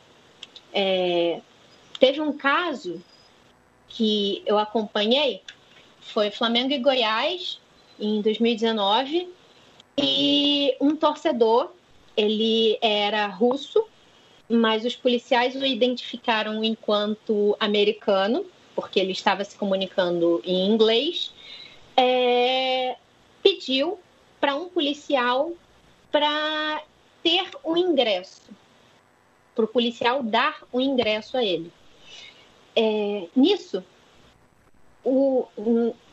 É, 0.73 1.39
teve 1.99 2.19
um 2.19 2.33
caso 2.33 3.01
que 3.87 4.41
eu 4.45 4.57
acompanhei, 4.57 5.41
foi 5.99 6.31
Flamengo 6.31 6.73
e 6.73 6.79
Goiás, 6.79 7.59
em 7.99 8.21
2019, 8.21 9.29
e 9.97 10.75
um 10.81 10.95
torcedor, 10.95 11.71
ele 12.17 12.77
era 12.81 13.27
russo, 13.27 13.85
mas 14.49 14.83
os 14.85 14.95
policiais 14.95 15.55
o 15.55 15.65
identificaram 15.65 16.63
enquanto 16.63 17.55
americano, 17.59 18.45
porque 18.75 18.99
ele 18.99 19.11
estava 19.11 19.43
se 19.43 19.55
comunicando 19.55 20.41
em 20.43 20.69
inglês, 20.69 21.31
é, 21.95 22.95
pediu 23.43 23.99
para 24.39 24.55
um 24.55 24.69
policial 24.69 25.51
para 26.11 26.83
ter 27.23 27.49
o 27.63 27.73
um 27.73 27.77
ingresso, 27.77 28.49
para 29.55 29.65
o 29.65 29.67
policial 29.67 30.21
dar 30.23 30.63
o 30.71 30.77
um 30.77 30.81
ingresso 30.81 31.37
a 31.37 31.43
ele. 31.43 31.71
É, 32.75 33.27
nisso, 33.35 33.83
o, 35.03 35.47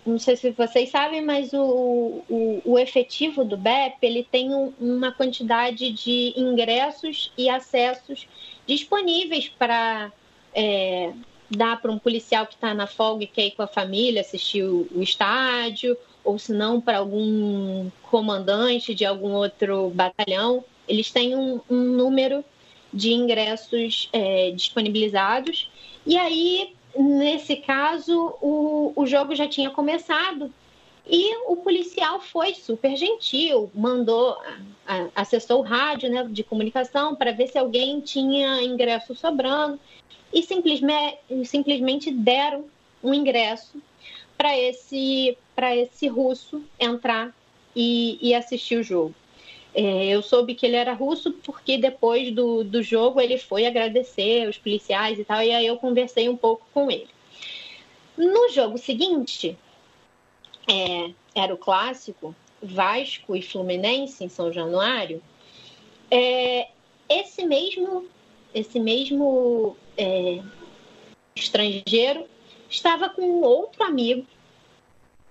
não 0.04 0.18
sei 0.18 0.36
se 0.36 0.50
vocês 0.50 0.90
sabem, 0.90 1.22
mas 1.22 1.52
o, 1.52 2.22
o, 2.28 2.62
o 2.64 2.78
efetivo 2.78 3.44
do 3.44 3.56
BEP 3.56 3.96
ele 4.02 4.24
tem 4.24 4.54
um, 4.54 4.72
uma 4.80 5.12
quantidade 5.12 5.92
de 5.92 6.32
ingressos 6.36 7.32
e 7.36 7.48
acessos 7.48 8.26
disponíveis 8.66 9.48
para 9.48 10.10
é, 10.54 11.12
dar 11.50 11.80
para 11.80 11.92
um 11.92 11.98
policial 11.98 12.46
que 12.46 12.54
está 12.54 12.72
na 12.74 12.86
folga 12.86 13.24
e 13.24 13.26
quer 13.26 13.46
ir 13.46 13.50
com 13.52 13.62
a 13.62 13.66
família 13.66 14.20
assistir 14.20 14.62
o, 14.62 14.88
o 14.94 15.02
estádio, 15.02 15.96
ou 16.28 16.38
se 16.38 16.52
não 16.52 16.78
para 16.78 16.98
algum 16.98 17.88
comandante 18.10 18.94
de 18.94 19.06
algum 19.06 19.32
outro 19.32 19.88
batalhão, 19.94 20.62
eles 20.86 21.10
têm 21.10 21.34
um, 21.34 21.58
um 21.70 21.82
número 21.82 22.44
de 22.92 23.14
ingressos 23.14 24.10
é, 24.12 24.50
disponibilizados. 24.50 25.70
E 26.04 26.18
aí, 26.18 26.74
nesse 26.94 27.56
caso, 27.56 28.34
o, 28.42 28.92
o 28.94 29.06
jogo 29.06 29.34
já 29.34 29.48
tinha 29.48 29.70
começado 29.70 30.52
e 31.06 31.34
o 31.50 31.56
policial 31.56 32.20
foi 32.20 32.52
super 32.52 32.94
gentil, 32.94 33.70
mandou, 33.74 34.36
acessou 35.16 35.60
o 35.60 35.64
rádio 35.64 36.10
né, 36.10 36.28
de 36.30 36.44
comunicação 36.44 37.16
para 37.16 37.32
ver 37.32 37.46
se 37.46 37.56
alguém 37.56 38.02
tinha 38.02 38.62
ingresso 38.62 39.14
sobrando 39.14 39.80
e 40.30 40.42
simplesmente, 40.42 41.16
simplesmente 41.46 42.10
deram 42.10 42.66
um 43.02 43.14
ingresso 43.14 43.80
para 44.38 44.56
esse, 44.56 45.36
esse 45.76 46.06
russo 46.06 46.62
entrar 46.78 47.34
e, 47.74 48.18
e 48.22 48.32
assistir 48.32 48.76
o 48.76 48.82
jogo. 48.84 49.14
É, 49.74 50.06
eu 50.06 50.22
soube 50.22 50.54
que 50.54 50.64
ele 50.64 50.76
era 50.76 50.92
russo 50.92 51.32
porque 51.32 51.76
depois 51.76 52.32
do, 52.32 52.64
do 52.64 52.82
jogo 52.82 53.20
ele 53.20 53.36
foi 53.36 53.66
agradecer 53.66 54.48
os 54.48 54.56
policiais 54.56 55.18
e 55.18 55.24
tal, 55.24 55.42
e 55.42 55.50
aí 55.50 55.66
eu 55.66 55.76
conversei 55.76 56.28
um 56.28 56.36
pouco 56.36 56.64
com 56.72 56.90
ele. 56.90 57.08
No 58.16 58.48
jogo 58.48 58.78
seguinte, 58.78 59.58
é, 60.68 61.10
era 61.34 61.52
o 61.52 61.58
clássico 61.58 62.34
Vasco 62.62 63.36
e 63.36 63.42
Fluminense 63.42 64.24
em 64.24 64.28
São 64.28 64.52
Januário. 64.52 65.22
É, 66.10 66.68
esse 67.08 67.44
mesmo, 67.44 68.06
esse 68.54 68.80
mesmo 68.80 69.76
é, 69.96 70.40
estrangeiro 71.36 72.26
estava 72.68 73.08
com 73.08 73.22
um 73.22 73.42
outro 73.42 73.82
amigo 73.82 74.26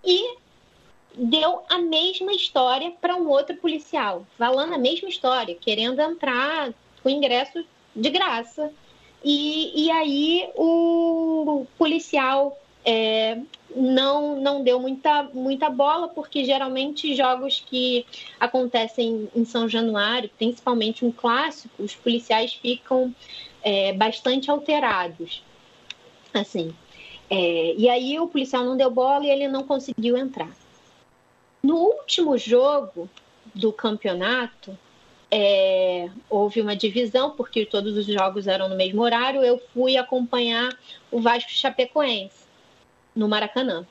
e 0.04 0.36
deu 1.14 1.64
a 1.70 1.80
mesma 1.80 2.32
história 2.34 2.92
para 3.02 3.16
um 3.16 3.28
outro 3.28 3.56
policial, 3.58 4.26
falando 4.38 4.74
a 4.74 4.78
mesma 4.78 5.10
história, 5.10 5.56
querendo 5.56 6.00
entrar 6.00 6.74
com 7.02 7.10
ingresso 7.10 7.66
de 7.96 8.10
graça. 8.10 8.72
E, 9.24 9.86
e 9.86 9.92
aí 9.92 10.50
o 10.56 11.66
policial 11.78 12.58
é, 12.86 13.40
não, 13.76 14.40
não 14.40 14.64
deu 14.64 14.80
muita, 14.80 15.24
muita 15.34 15.70
bola, 15.70 16.08
porque 16.08 16.46
geralmente 16.46 17.16
jogos 17.16 17.64
que 17.68 18.06
acontecem 18.40 19.28
em 19.36 19.44
São 19.44 19.68
Januário, 19.68 20.30
principalmente 20.38 21.04
um 21.04 21.12
clássico, 21.12 21.84
os 21.84 21.96
policiais 21.96 22.54
ficam 22.54 23.14
é, 23.64 23.92
bastante 23.94 24.50
alterados. 24.50 25.44
Assim. 26.34 26.74
É, 27.30 27.74
e 27.76 27.90
aí 27.90 28.20
o 28.20 28.28
policial 28.28 28.64
não 28.64 28.78
deu 28.78 28.90
bola 28.90 29.26
e 29.26 29.30
ele 29.30 29.48
não 29.48 29.64
conseguiu 29.64 30.18
entrar. 30.18 30.50
No 31.62 31.76
último 31.76 32.38
jogo 32.38 33.10
do 33.54 33.74
campeonato, 33.74 34.78
é, 35.30 36.10
houve 36.30 36.62
uma 36.62 36.76
divisão, 36.76 37.32
porque 37.32 37.66
todos 37.66 37.98
os 37.98 38.06
jogos 38.06 38.48
eram 38.48 38.70
no 38.70 38.76
mesmo 38.76 39.02
horário. 39.02 39.44
Eu 39.44 39.62
fui 39.74 39.98
acompanhar 39.98 40.70
o 41.12 41.20
Vasco 41.20 41.52
Chapecoense 41.52 42.46
no 43.16 43.28
Maracanã. 43.28 43.86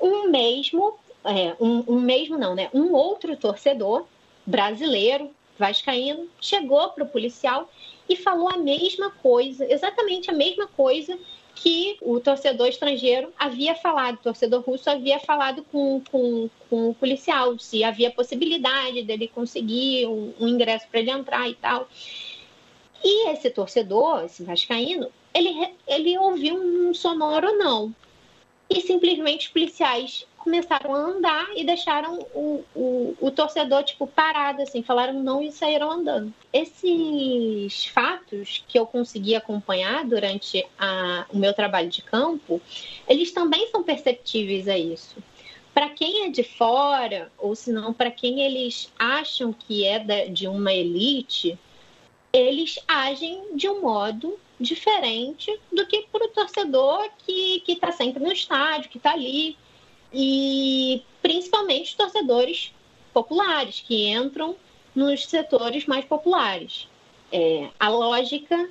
Um 0.00 0.30
mesmo, 0.30 0.98
é, 1.24 1.54
um, 1.60 1.84
um 1.86 2.00
mesmo 2.00 2.38
não, 2.38 2.54
né? 2.54 2.70
Um 2.72 2.92
outro 2.92 3.36
torcedor 3.36 4.06
brasileiro, 4.46 5.30
vascaíno, 5.58 6.28
chegou 6.40 6.88
para 6.90 7.04
o 7.04 7.08
policial 7.08 7.70
e 8.08 8.16
falou 8.16 8.48
a 8.48 8.56
mesma 8.56 9.10
coisa, 9.10 9.70
exatamente 9.70 10.30
a 10.30 10.34
mesma 10.34 10.66
coisa 10.66 11.18
que 11.64 11.96
o 12.02 12.20
torcedor 12.20 12.68
estrangeiro 12.68 13.32
havia 13.38 13.74
falado, 13.74 14.16
o 14.16 14.22
torcedor 14.22 14.60
russo 14.60 14.90
havia 14.90 15.18
falado 15.18 15.64
com, 15.72 16.02
com, 16.10 16.50
com 16.68 16.90
o 16.90 16.94
policial, 16.94 17.58
se 17.58 17.82
havia 17.82 18.10
possibilidade 18.10 19.02
dele 19.02 19.28
conseguir 19.28 20.06
um, 20.06 20.34
um 20.38 20.46
ingresso 20.46 20.86
para 20.90 21.00
ele 21.00 21.10
entrar 21.10 21.48
e 21.48 21.54
tal. 21.54 21.88
E 23.02 23.30
esse 23.30 23.48
torcedor, 23.48 24.26
esse 24.26 24.44
vascaíno, 24.44 25.08
ele, 25.32 25.72
ele 25.88 26.18
ouviu 26.18 26.54
um 26.54 26.92
sonoro 26.92 27.56
não. 27.56 27.94
E 28.68 28.82
simplesmente 28.82 29.46
os 29.46 29.52
policiais 29.54 30.26
começaram 30.44 30.94
a 30.94 30.98
andar 30.98 31.48
e 31.56 31.64
deixaram 31.64 32.18
o, 32.34 32.62
o, 32.74 33.16
o, 33.18 33.30
torcedor, 33.30 33.82
tipo, 33.82 34.06
parado, 34.06 34.60
assim, 34.60 34.82
falaram 34.82 35.14
não 35.14 35.42
e 35.42 35.50
saíram 35.50 35.90
andando. 35.90 36.32
Esses 36.52 37.86
fatos 37.86 38.62
que 38.68 38.78
eu 38.78 38.86
consegui 38.86 39.34
acompanhar 39.34 40.04
durante 40.04 40.64
a, 40.78 41.24
o 41.30 41.38
meu 41.38 41.54
trabalho 41.54 41.88
de 41.88 42.02
campo, 42.02 42.60
eles 43.08 43.32
também 43.32 43.66
são 43.70 43.82
perceptíveis 43.82 44.68
a 44.68 44.76
isso. 44.76 45.16
Para 45.72 45.88
quem 45.88 46.26
é 46.26 46.28
de 46.28 46.44
fora, 46.44 47.32
ou 47.38 47.56
se 47.56 47.72
não, 47.72 47.92
para 47.92 48.10
quem 48.10 48.42
eles 48.42 48.92
acham 48.98 49.52
que 49.52 49.84
é 49.84 49.98
de 50.28 50.46
uma 50.46 50.72
elite, 50.72 51.58
eles 52.32 52.78
agem 52.86 53.56
de 53.56 53.68
um 53.68 53.80
modo 53.80 54.38
diferente 54.60 55.58
do 55.72 55.86
que 55.86 56.02
para 56.12 56.26
o 56.26 56.28
torcedor 56.28 57.08
que 57.26 57.62
está 57.66 57.90
sempre 57.90 58.22
no 58.22 58.30
estádio, 58.30 58.90
que 58.90 58.98
está 58.98 59.12
ali 59.12 59.56
e 60.14 61.02
principalmente 61.20 61.96
torcedores 61.96 62.72
populares 63.12 63.82
que 63.86 64.08
entram 64.08 64.56
nos 64.94 65.26
setores 65.26 65.86
mais 65.86 66.04
populares. 66.04 66.88
É, 67.32 67.68
a 67.80 67.88
lógica 67.88 68.68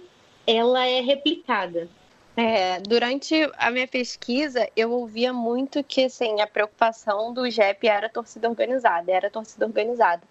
ela 0.47 0.85
é 0.85 1.01
replicada. 1.01 1.89
É, 2.35 2.79
durante 2.79 3.35
a 3.57 3.69
minha 3.69 3.87
pesquisa, 3.87 4.67
eu 4.75 4.91
ouvia 4.91 5.31
muito 5.31 5.83
que 5.83 6.05
assim, 6.05 6.41
a 6.41 6.47
preocupação 6.47 7.33
do 7.33 7.49
JEP 7.49 7.87
era 7.87 8.09
torcida 8.09 8.49
organizada, 8.49 9.11
era 9.11 9.29
torcida 9.29 9.65
organizada. 9.65 10.23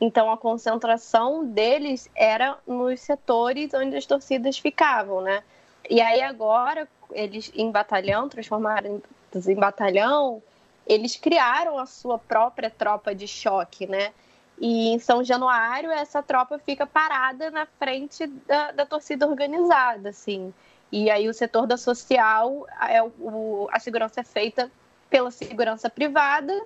Então 0.00 0.32
a 0.32 0.38
concentração 0.38 1.44
deles 1.44 2.08
era 2.14 2.56
nos 2.66 3.00
setores 3.00 3.74
onde 3.74 3.96
as 3.96 4.06
torcidas 4.06 4.58
ficavam, 4.58 5.20
né? 5.20 5.42
E 5.88 6.00
aí 6.00 6.22
agora 6.22 6.88
eles 7.12 7.52
em 7.54 7.70
batalhão 7.70 8.28
transformaram 8.28 9.02
em 9.34 9.54
batalhão, 9.54 10.42
eles 10.90 11.14
criaram 11.14 11.78
a 11.78 11.86
sua 11.86 12.18
própria 12.18 12.68
tropa 12.68 13.14
de 13.14 13.28
choque, 13.28 13.86
né? 13.86 14.12
E 14.58 14.88
em 14.88 14.98
São 14.98 15.22
Januário, 15.22 15.88
essa 15.92 16.20
tropa 16.20 16.58
fica 16.58 16.84
parada 16.84 17.48
na 17.48 17.64
frente 17.64 18.26
da, 18.26 18.72
da 18.72 18.84
torcida 18.84 19.26
organizada, 19.26 20.08
assim. 20.08 20.52
E 20.90 21.08
aí 21.08 21.28
o 21.28 21.32
setor 21.32 21.68
da 21.68 21.76
social, 21.76 22.66
é 22.88 23.00
o, 23.02 23.68
a 23.70 23.78
segurança 23.78 24.20
é 24.20 24.24
feita 24.24 24.68
pela 25.08 25.30
segurança 25.30 25.88
privada 25.88 26.60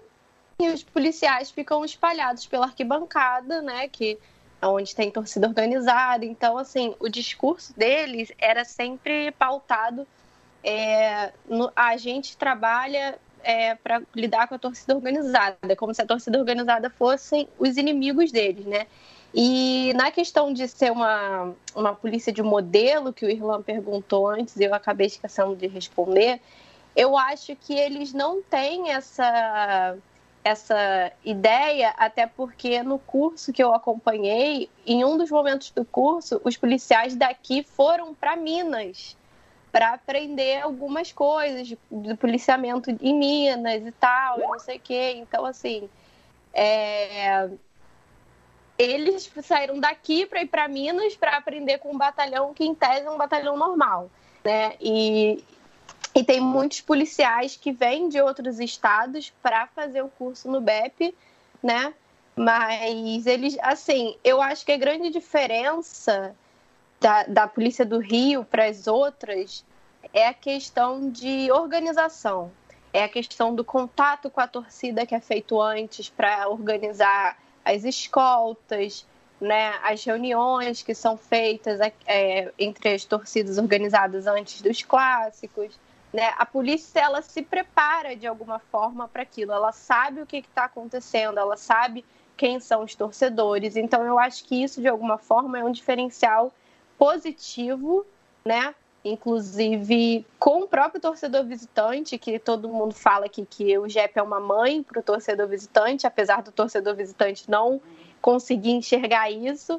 e 0.58 0.68
os 0.68 0.82
policiais 0.82 1.50
ficam 1.50 1.84
espalhados 1.84 2.46
pela 2.46 2.64
arquibancada, 2.64 3.60
né? 3.60 3.88
Que 3.88 4.18
é 4.62 4.66
onde 4.66 4.96
tem 4.96 5.10
torcida 5.10 5.46
organizada. 5.46 6.24
Então, 6.24 6.56
assim, 6.56 6.96
o 6.98 7.10
discurso 7.10 7.76
deles 7.76 8.32
era 8.38 8.64
sempre 8.64 9.30
pautado. 9.32 10.06
É, 10.64 11.30
no, 11.46 11.70
a 11.76 11.98
gente 11.98 12.38
trabalha 12.38 13.18
é, 13.44 13.74
para 13.74 14.02
lidar 14.14 14.48
com 14.48 14.54
a 14.54 14.58
torcida 14.58 14.94
organizada, 14.94 15.76
como 15.76 15.94
se 15.94 16.02
a 16.02 16.06
torcida 16.06 16.38
organizada 16.38 16.90
fossem 16.90 17.46
os 17.58 17.76
inimigos 17.76 18.32
deles, 18.32 18.64
né? 18.64 18.86
E 19.32 19.92
na 19.94 20.10
questão 20.10 20.52
de 20.52 20.66
ser 20.66 20.90
uma, 20.90 21.54
uma 21.74 21.94
polícia 21.94 22.32
de 22.32 22.42
modelo, 22.42 23.12
que 23.12 23.26
o 23.26 23.30
Irlan 23.30 23.62
perguntou 23.62 24.28
antes, 24.28 24.58
eu 24.58 24.72
acabei 24.72 25.08
esquecendo 25.08 25.54
de 25.54 25.66
responder, 25.66 26.40
eu 26.96 27.18
acho 27.18 27.54
que 27.56 27.74
eles 27.74 28.12
não 28.12 28.40
têm 28.40 28.92
essa, 28.92 29.96
essa 30.44 31.12
ideia, 31.24 31.92
até 31.96 32.26
porque 32.26 32.82
no 32.82 32.98
curso 32.98 33.52
que 33.52 33.62
eu 33.62 33.74
acompanhei, 33.74 34.70
em 34.86 35.04
um 35.04 35.18
dos 35.18 35.30
momentos 35.30 35.70
do 35.70 35.84
curso, 35.84 36.40
os 36.44 36.56
policiais 36.56 37.16
daqui 37.16 37.64
foram 37.64 38.14
para 38.14 38.36
Minas 38.36 39.16
para 39.74 39.92
aprender 39.92 40.62
algumas 40.62 41.10
coisas 41.10 41.74
do 41.90 42.16
policiamento 42.16 42.96
em 43.02 43.12
Minas 43.12 43.84
e 43.84 43.90
tal, 43.90 44.38
não 44.38 44.56
sei 44.60 44.76
o 44.76 44.80
quê. 44.80 45.14
Então, 45.16 45.44
assim, 45.44 45.90
é... 46.52 47.50
eles 48.78 49.28
saíram 49.42 49.80
daqui 49.80 50.26
para 50.26 50.42
ir 50.42 50.46
para 50.46 50.68
Minas 50.68 51.16
para 51.16 51.36
aprender 51.36 51.78
com 51.78 51.90
um 51.90 51.98
batalhão 51.98 52.54
que, 52.54 52.64
em 52.64 52.72
tese, 52.72 53.06
é 53.06 53.10
um 53.10 53.18
batalhão 53.18 53.56
normal. 53.56 54.08
Né? 54.44 54.76
E, 54.80 55.42
e 56.14 56.22
tem 56.22 56.40
muitos 56.40 56.80
policiais 56.80 57.56
que 57.56 57.72
vêm 57.72 58.08
de 58.08 58.20
outros 58.20 58.60
estados 58.60 59.32
para 59.42 59.66
fazer 59.66 60.02
o 60.02 60.08
curso 60.08 60.48
no 60.48 60.60
BEP, 60.60 61.12
né? 61.60 61.92
Mas 62.36 63.26
eles, 63.26 63.56
assim, 63.60 64.16
eu 64.22 64.40
acho 64.40 64.64
que 64.64 64.70
a 64.70 64.76
grande 64.76 65.10
diferença 65.10 66.32
da, 67.04 67.22
da 67.24 67.46
Polícia 67.46 67.84
do 67.84 67.98
Rio 67.98 68.46
para 68.46 68.64
as 68.64 68.86
outras 68.86 69.62
é 70.10 70.26
a 70.26 70.32
questão 70.32 71.10
de 71.10 71.52
organização, 71.52 72.50
é 72.94 73.04
a 73.04 73.08
questão 73.10 73.54
do 73.54 73.62
contato 73.62 74.30
com 74.30 74.40
a 74.40 74.48
torcida 74.48 75.04
que 75.04 75.14
é 75.14 75.20
feito 75.20 75.60
antes 75.60 76.08
para 76.08 76.48
organizar 76.48 77.36
as 77.62 77.84
escoltas, 77.84 79.06
né, 79.38 79.74
as 79.82 80.02
reuniões 80.02 80.82
que 80.82 80.94
são 80.94 81.14
feitas 81.18 81.78
é, 82.06 82.50
entre 82.58 82.94
as 82.94 83.04
torcidas 83.04 83.58
organizadas 83.58 84.26
antes 84.26 84.62
dos 84.62 84.82
clássicos. 84.82 85.78
Né? 86.10 86.32
A 86.38 86.46
polícia 86.46 87.00
ela 87.00 87.20
se 87.20 87.42
prepara 87.42 88.16
de 88.16 88.26
alguma 88.26 88.58
forma 88.58 89.08
para 89.08 89.22
aquilo, 89.22 89.52
ela 89.52 89.72
sabe 89.72 90.22
o 90.22 90.26
que 90.26 90.38
está 90.38 90.64
acontecendo, 90.64 91.38
ela 91.38 91.58
sabe 91.58 92.02
quem 92.34 92.58
são 92.60 92.82
os 92.82 92.94
torcedores. 92.94 93.76
Então 93.76 94.02
eu 94.04 94.18
acho 94.18 94.42
que 94.46 94.62
isso 94.62 94.80
de 94.80 94.88
alguma 94.88 95.18
forma 95.18 95.58
é 95.58 95.64
um 95.64 95.70
diferencial 95.70 96.50
positivo, 96.98 98.06
né? 98.44 98.74
Inclusive 99.04 100.24
com 100.38 100.62
o 100.62 100.68
próprio 100.68 101.00
torcedor 101.00 101.44
visitante, 101.44 102.16
que 102.16 102.38
todo 102.38 102.68
mundo 102.68 102.94
fala 102.94 103.26
aqui 103.26 103.46
que 103.48 103.76
o 103.78 103.88
JEP 103.88 104.18
é 104.18 104.22
uma 104.22 104.40
mãe 104.40 104.82
para 104.82 105.00
o 105.00 105.02
torcedor 105.02 105.46
visitante, 105.48 106.06
apesar 106.06 106.42
do 106.42 106.50
torcedor 106.50 106.94
visitante 106.94 107.50
não 107.50 107.80
conseguir 108.20 108.70
enxergar 108.70 109.30
isso, 109.30 109.78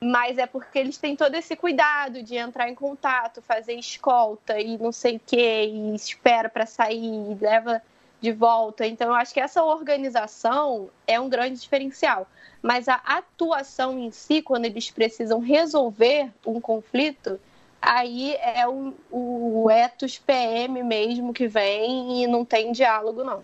mas 0.00 0.38
é 0.38 0.46
porque 0.46 0.78
eles 0.78 0.96
têm 0.96 1.14
todo 1.14 1.34
esse 1.34 1.54
cuidado 1.54 2.22
de 2.22 2.36
entrar 2.36 2.68
em 2.68 2.74
contato, 2.74 3.42
fazer 3.42 3.74
escolta 3.74 4.58
e 4.58 4.78
não 4.78 4.90
sei 4.90 5.16
o 5.16 5.20
que, 5.24 5.36
e 5.36 5.94
espera 5.94 6.48
para 6.48 6.66
sair, 6.66 7.30
e 7.30 7.34
leva 7.40 7.82
de 8.22 8.30
volta. 8.30 8.86
Então, 8.86 9.08
eu 9.08 9.14
acho 9.14 9.34
que 9.34 9.40
essa 9.40 9.62
organização 9.62 10.88
é 11.06 11.20
um 11.20 11.28
grande 11.28 11.60
diferencial. 11.60 12.26
Mas 12.62 12.88
a 12.88 12.94
atuação 13.04 13.98
em 13.98 14.12
si, 14.12 14.40
quando 14.40 14.64
eles 14.64 14.90
precisam 14.90 15.40
resolver 15.40 16.30
um 16.46 16.60
conflito, 16.60 17.40
aí 17.80 18.36
é 18.36 18.66
o, 18.68 18.94
o 19.10 19.68
ethos 19.68 20.18
PM 20.18 20.84
mesmo 20.84 21.34
que 21.34 21.48
vem 21.48 22.22
e 22.22 22.26
não 22.28 22.44
tem 22.44 22.70
diálogo, 22.70 23.24
não. 23.24 23.42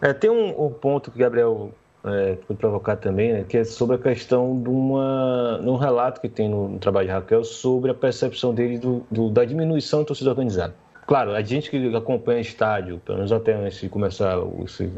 É, 0.00 0.14
tem 0.14 0.30
um, 0.30 0.64
um 0.64 0.72
ponto 0.72 1.10
que 1.10 1.18
o 1.18 1.20
Gabriel 1.20 1.70
é, 2.02 2.38
foi 2.46 2.56
provocar 2.56 2.96
também, 2.96 3.34
né, 3.34 3.44
que 3.46 3.58
é 3.58 3.64
sobre 3.64 3.96
a 3.96 3.98
questão 3.98 4.62
de 4.62 4.70
uma, 4.70 5.60
um 5.62 5.76
relato 5.76 6.22
que 6.22 6.28
tem 6.30 6.48
no, 6.48 6.68
no, 6.68 6.78
trabalho 6.78 7.08
de 7.08 7.12
Raquel 7.12 7.44
sobre 7.44 7.90
a 7.90 7.94
percepção 7.94 8.54
dele 8.54 8.78
do, 8.78 9.04
do, 9.10 9.28
da 9.28 9.44
diminuição 9.44 10.00
da 10.00 10.06
torcida 10.06 10.30
organizada. 10.30 10.74
Claro, 11.10 11.34
a 11.34 11.42
gente 11.42 11.68
que 11.68 11.96
acompanha 11.96 12.40
estádio, 12.40 13.00
pelo 13.00 13.18
menos 13.18 13.32
até 13.32 13.52
antes 13.52 13.80
de 13.80 13.88
começar 13.88 14.38
esse, 14.64 14.88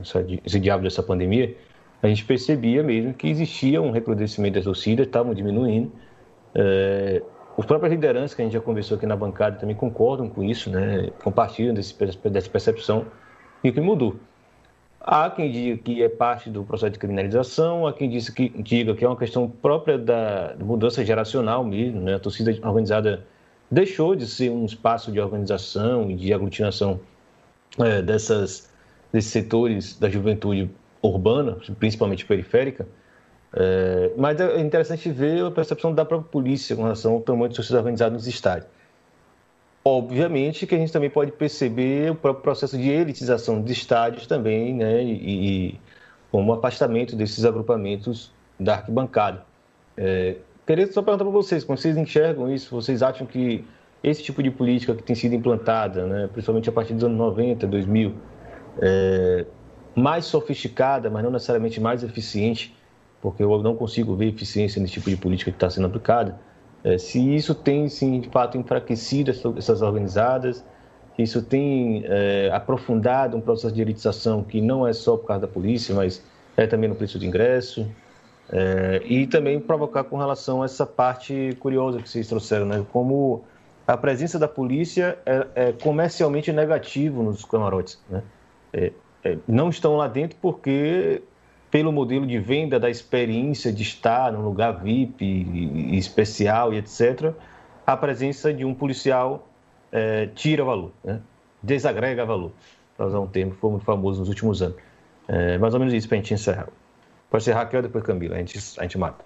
esse 0.45 0.61
diabo 0.61 0.85
dessa 0.85 1.03
pandemia, 1.03 1.57
a 2.03 2.07
gente 2.07 2.23
percebia 2.27 2.83
mesmo 2.83 3.15
que 3.15 3.29
existia 3.29 3.81
um 3.81 3.91
recrudescimento 3.91 4.57
das 4.57 4.65
torcidas, 4.65 5.07
estavam 5.07 5.33
diminuindo. 5.33 5.91
É, 6.55 7.23
os 7.57 7.65
próprios 7.65 7.91
lideranças 7.95 8.35
que 8.35 8.43
a 8.43 8.45
gente 8.45 8.53
já 8.53 8.61
conversou 8.61 8.99
aqui 8.99 9.07
na 9.07 9.17
bancada 9.17 9.57
também 9.57 9.75
concordam 9.75 10.29
com 10.29 10.45
isso, 10.45 10.69
né? 10.69 11.09
compartilham 11.25 11.73
desse, 11.73 11.97
dessa 12.29 12.51
percepção 12.51 13.07
e 13.65 13.71
o 13.71 13.73
que 13.73 13.81
mudou. 13.81 14.17
Há 15.01 15.31
quem 15.31 15.51
diga 15.51 15.83
que 15.83 16.03
é 16.03 16.11
parte 16.11 16.51
do 16.51 16.63
processo 16.63 16.93
de 16.93 16.99
criminalização, 16.99 17.87
há 17.87 17.93
quem 17.95 18.11
diga 18.11 18.31
que, 18.33 18.51
diga 18.63 18.95
que 18.95 19.03
é 19.03 19.09
uma 19.09 19.17
questão 19.17 19.49
própria 19.49 19.97
da 19.97 20.57
mudança 20.61 21.03
geracional 21.03 21.65
mesmo. 21.65 22.03
Né? 22.03 22.17
A 22.17 22.19
torcida 22.19 22.51
organizada 22.63 23.25
deixou 23.73 24.15
de 24.15 24.27
ser 24.27 24.51
um 24.51 24.67
espaço 24.67 25.11
de 25.11 25.19
organização 25.19 26.11
e 26.11 26.15
de 26.15 26.31
aglutinação 26.31 27.01
é, 27.79 28.03
dessas, 28.03 28.71
desses 29.11 29.33
setores 29.33 29.99
da 29.99 30.11
juventude 30.11 30.71
urbana, 31.01 31.57
principalmente 31.79 32.27
periférica, 32.27 32.87
é, 33.55 34.13
mas 34.17 34.39
é 34.39 34.61
interessante 34.61 35.11
ver 35.11 35.47
a 35.47 35.51
percepção 35.51 35.95
da 35.95 36.05
própria 36.05 36.31
polícia 36.31 36.77
com 36.77 36.83
relação 36.83 37.15
ao 37.15 37.21
tamanho 37.23 37.49
de 37.49 37.57
torcida 37.57 37.79
organizada 37.79 38.13
nos 38.13 38.27
estádios. 38.27 38.71
Obviamente 39.83 40.67
que 40.67 40.75
a 40.75 40.79
gente 40.79 40.93
também 40.93 41.11
pode 41.11 41.33
perceber 41.33 42.11
o 42.11 42.15
próprio 42.15 42.43
processo 42.43 42.77
de 42.77 42.91
elitização 42.91 43.63
de 43.63 43.73
estádios 43.73 44.27
também, 44.27 44.75
né, 44.75 45.03
e, 45.03 45.71
e 45.71 45.81
como 46.31 46.53
afastamento 46.53 47.17
desses 47.17 47.45
agrupamentos 47.47 48.31
da 48.61 48.75
arquibancada. 48.75 49.45
É, 49.97 50.37
queria 50.67 50.91
só 50.93 51.03
perguntar 51.03 51.25
para 51.25 51.33
vocês, 51.33 51.65
como 51.65 51.77
vocês 51.77 51.97
enxergam 51.97 52.53
isso? 52.53 52.75
Vocês 52.75 53.03
acham 53.03 53.27
que 53.27 53.65
esse 54.03 54.23
tipo 54.23 54.43
de 54.43 54.51
política 54.51 54.95
que 54.95 55.03
tem 55.03 55.15
sido 55.15 55.35
implantada, 55.35 56.07
né, 56.07 56.29
principalmente 56.33 56.69
a 56.69 56.73
partir 56.73 56.95
dos 56.95 57.05
anos 57.05 57.17
90, 57.17 57.67
2000, 57.67 58.15
é, 58.81 59.47
mais 59.95 60.25
sofisticada, 60.25 61.09
mas 61.09 61.23
não 61.23 61.31
necessariamente 61.31 61.81
mais 61.81 62.03
eficiente, 62.03 62.75
porque 63.21 63.43
eu 63.43 63.63
não 63.63 63.77
consigo 63.77 64.17
ver 64.17 64.29
eficiência 64.29 64.81
nesse 64.81 64.95
tipo 64.95 65.09
de 65.09 65.17
política 65.17 65.51
que 65.51 65.57
está 65.57 65.71
sendo 65.71 65.87
aplicada, 65.87 66.39
é, 66.83 66.99
se 66.99 67.35
isso 67.35 67.55
tem, 67.55 67.89
sim, 67.89 68.21
de 68.21 68.29
fato, 68.29 68.59
enfraquecido 68.59 69.31
essas 69.31 69.83
organizadas, 69.83 70.65
isso 71.17 71.43
tem 71.43 72.03
é, 72.07 72.51
aprofundado 72.53 73.37
um 73.37 73.41
processo 73.41 73.73
de 73.73 73.81
elitização 73.81 74.43
que 74.43 74.61
não 74.61 74.87
é 74.87 74.93
só 74.93 75.17
por 75.17 75.27
causa 75.27 75.43
da 75.43 75.49
polícia, 75.49 75.95
mas 75.95 76.25
é 76.57 76.67
também 76.67 76.89
no 76.89 76.97
preço 76.97 77.19
de 77.19 77.27
ingresso, 77.27 77.87
é, 78.51 79.03
e 79.05 79.27
também 79.27 79.61
provocar 79.61 80.05
com 80.05 80.17
relação 80.17 80.63
a 80.63 80.65
essa 80.65 80.87
parte 80.87 81.57
curiosa 81.61 82.01
que 82.01 82.09
vocês 82.09 82.29
trouxeram, 82.29 82.67
né? 82.67 82.85
como 82.93 83.45
a 83.87 83.97
presença 83.97 84.39
da 84.39 84.49
polícia 84.49 85.19
é, 85.25 85.47
é 85.55 85.73
comercialmente 85.73 86.53
negativo 86.53 87.23
nos 87.23 87.45
camarotes. 87.45 88.01
Né? 88.09 88.23
É, 88.73 88.93
é, 89.25 89.39
não 89.47 89.71
estão 89.71 89.97
lá 89.97 90.09
dentro 90.09 90.37
porque 90.41 91.23
pelo 91.71 91.91
modelo 91.91 92.27
de 92.27 92.39
venda 92.39 92.79
da 92.79 92.91
experiência 92.91 93.73
de 93.73 93.83
estar 93.83 94.31
num 94.33 94.43
lugar 94.43 94.83
VIP 94.83 95.25
e, 95.25 95.97
especial 95.97 96.75
e 96.75 96.77
etc., 96.77 97.33
a 97.87 97.97
presença 97.97 98.53
de 98.53 98.65
um 98.65 98.75
policial 98.75 99.49
é, 99.91 100.27
tira 100.35 100.63
valor, 100.63 100.93
né? 101.03 101.21
desagrega 101.63 102.27
valor, 102.27 102.53
para 102.97 103.07
usar 103.07 103.21
um 103.21 103.27
termo 103.27 103.53
que 103.53 103.59
foi 103.59 103.71
muito 103.71 103.85
famoso 103.85 104.21
nos 104.21 104.29
últimos 104.29 104.61
anos. 104.61 104.77
É, 105.27 105.57
mais 105.57 105.73
ou 105.73 105.81
menos 105.81 105.95
isso 105.95 106.07
para 106.07 106.19
a 106.19 106.21
gente 106.21 106.35
encerrar. 106.35 106.69
Pode 107.33 107.45
ser 107.45 107.53
Raquel, 107.53 107.81
depois 107.81 108.05
Camila, 108.05 108.37
a 108.37 108.39
gente, 108.41 108.59
a 108.77 108.83
gente 108.83 108.99
mata. 108.99 109.25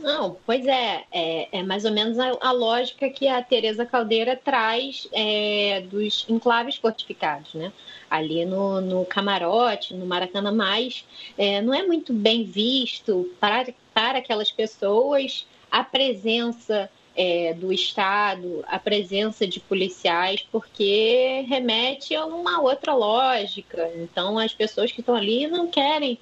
Não, 0.00 0.38
pois 0.46 0.66
é, 0.66 1.04
é, 1.12 1.58
é, 1.58 1.62
mais 1.62 1.84
ou 1.84 1.92
menos 1.92 2.18
a, 2.18 2.32
a, 2.40 2.50
lógica 2.50 3.10
que 3.10 3.28
a 3.28 3.42
Tereza 3.42 3.84
Caldeira 3.84 4.40
traz 4.42 5.06
é, 5.12 5.82
dos 5.82 6.24
enclaves 6.30 6.76
fortificados, 6.76 7.52
né? 7.52 7.70
Ali 8.10 8.46
no, 8.46 8.80
no 8.80 9.04
camarote, 9.04 9.92
no 9.92 10.06
Maracanã 10.06 10.50
Mais, 10.50 11.06
é, 11.36 11.60
não 11.60 11.74
é 11.74 11.82
muito 11.82 12.14
bem 12.14 12.44
visto 12.44 13.30
para, 13.38 13.66
para 13.92 14.20
aquelas 14.20 14.50
pessoas 14.50 15.46
a 15.70 15.84
presença 15.84 16.88
é, 17.16 17.54
do 17.54 17.72
Estado, 17.72 18.64
a 18.66 18.78
presença 18.78 19.46
de 19.46 19.60
policiais, 19.60 20.44
porque 20.50 21.44
remete 21.48 22.14
a 22.14 22.26
uma 22.26 22.60
outra 22.60 22.94
lógica. 22.94 23.90
Então, 23.96 24.38
as 24.38 24.52
pessoas 24.52 24.90
que 24.90 25.00
estão 25.00 25.14
ali 25.14 25.46
não 25.46 25.68
querem 25.68 26.18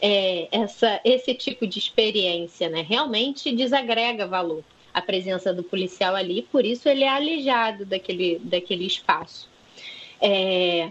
é, 0.00 0.48
essa, 0.50 1.00
esse 1.04 1.34
tipo 1.34 1.66
de 1.66 1.78
experiência, 1.78 2.68
né? 2.68 2.84
Realmente 2.86 3.54
desagrega 3.54 4.26
valor 4.26 4.62
a 4.92 5.02
presença 5.02 5.52
do 5.52 5.62
policial 5.62 6.14
ali, 6.14 6.42
por 6.42 6.64
isso 6.64 6.88
ele 6.88 7.04
é 7.04 7.08
alijado 7.08 7.84
daquele, 7.84 8.38
daquele 8.38 8.86
espaço. 8.86 9.48
É, 10.20 10.90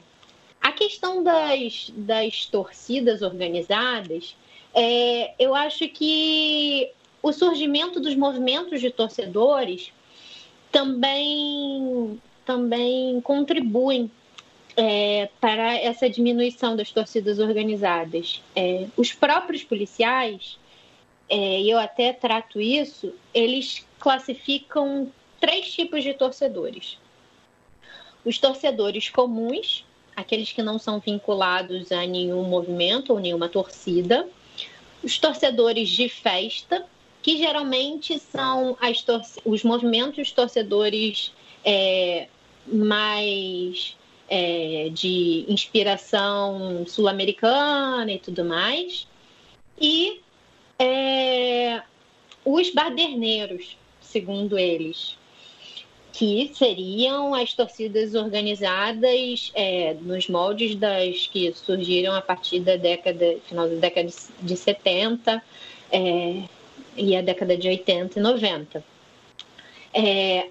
a 0.61 0.71
questão 0.71 1.23
das, 1.23 1.91
das 1.95 2.45
torcidas 2.45 3.21
organizadas, 3.21 4.35
é, 4.73 5.33
eu 5.39 5.55
acho 5.55 5.87
que 5.89 6.91
o 7.25 7.33
surgimento 7.33 7.99
dos 7.99 8.15
movimentos 8.15 8.79
de 8.79 8.91
torcedores 8.91 9.91
também, 10.71 12.21
também 12.45 13.19
contribuem 13.21 14.11
é, 14.77 15.27
para 15.41 15.73
essa 15.73 16.07
diminuição 16.07 16.75
das 16.75 16.91
torcidas 16.91 17.39
organizadas. 17.39 18.43
É, 18.55 18.85
os 18.95 19.11
próprios 19.11 19.63
policiais, 19.63 20.59
é, 21.27 21.63
eu 21.63 21.79
até 21.79 22.13
trato 22.13 22.61
isso, 22.61 23.11
eles 23.33 23.83
classificam 23.99 25.11
três 25.41 25.73
tipos 25.73 26.03
de 26.03 26.13
torcedores: 26.13 26.99
os 28.23 28.37
torcedores 28.37 29.09
comuns, 29.09 29.83
aqueles 30.15 30.51
que 30.51 30.61
não 30.61 30.77
são 30.77 30.99
vinculados 30.99 31.91
a 31.91 32.05
nenhum 32.05 32.43
movimento 32.43 33.13
ou 33.13 33.19
nenhuma 33.19 33.49
torcida, 33.49 34.29
os 35.01 35.17
torcedores 35.17 35.89
de 35.89 36.07
festa, 36.07 36.85
que 37.25 37.39
geralmente 37.39 38.19
são 38.19 38.77
os 39.43 39.63
movimentos 39.63 40.31
torcedores 40.31 41.33
é, 41.63 42.27
mais 42.67 43.97
é, 44.29 44.89
de 44.93 45.43
inspiração 45.49 46.85
sul-americana 46.85 48.11
e 48.11 48.19
tudo 48.19 48.45
mais. 48.45 49.07
E 49.81 50.21
é, 50.77 51.81
os 52.45 52.69
baderneiros, 52.69 53.75
segundo 53.99 54.55
eles, 54.55 55.17
que 56.13 56.51
seriam 56.53 57.33
as 57.33 57.55
torcidas 57.55 58.13
organizadas 58.13 59.51
é, 59.55 59.95
nos 59.95 60.29
moldes 60.29 60.75
das 60.75 61.25
que 61.25 61.51
surgiram 61.53 62.13
a 62.13 62.21
partir 62.21 62.59
da 62.59 62.75
década, 62.75 63.37
final 63.47 63.67
da 63.67 63.77
década 63.77 64.13
de 64.43 64.55
70 64.55 65.41
é, 65.91 66.43
e 66.95 67.15
a 67.15 67.21
década 67.21 67.57
de 67.57 67.67
80 67.67 68.19
e 68.19 68.21
90. 68.21 68.83
É, 69.93 70.49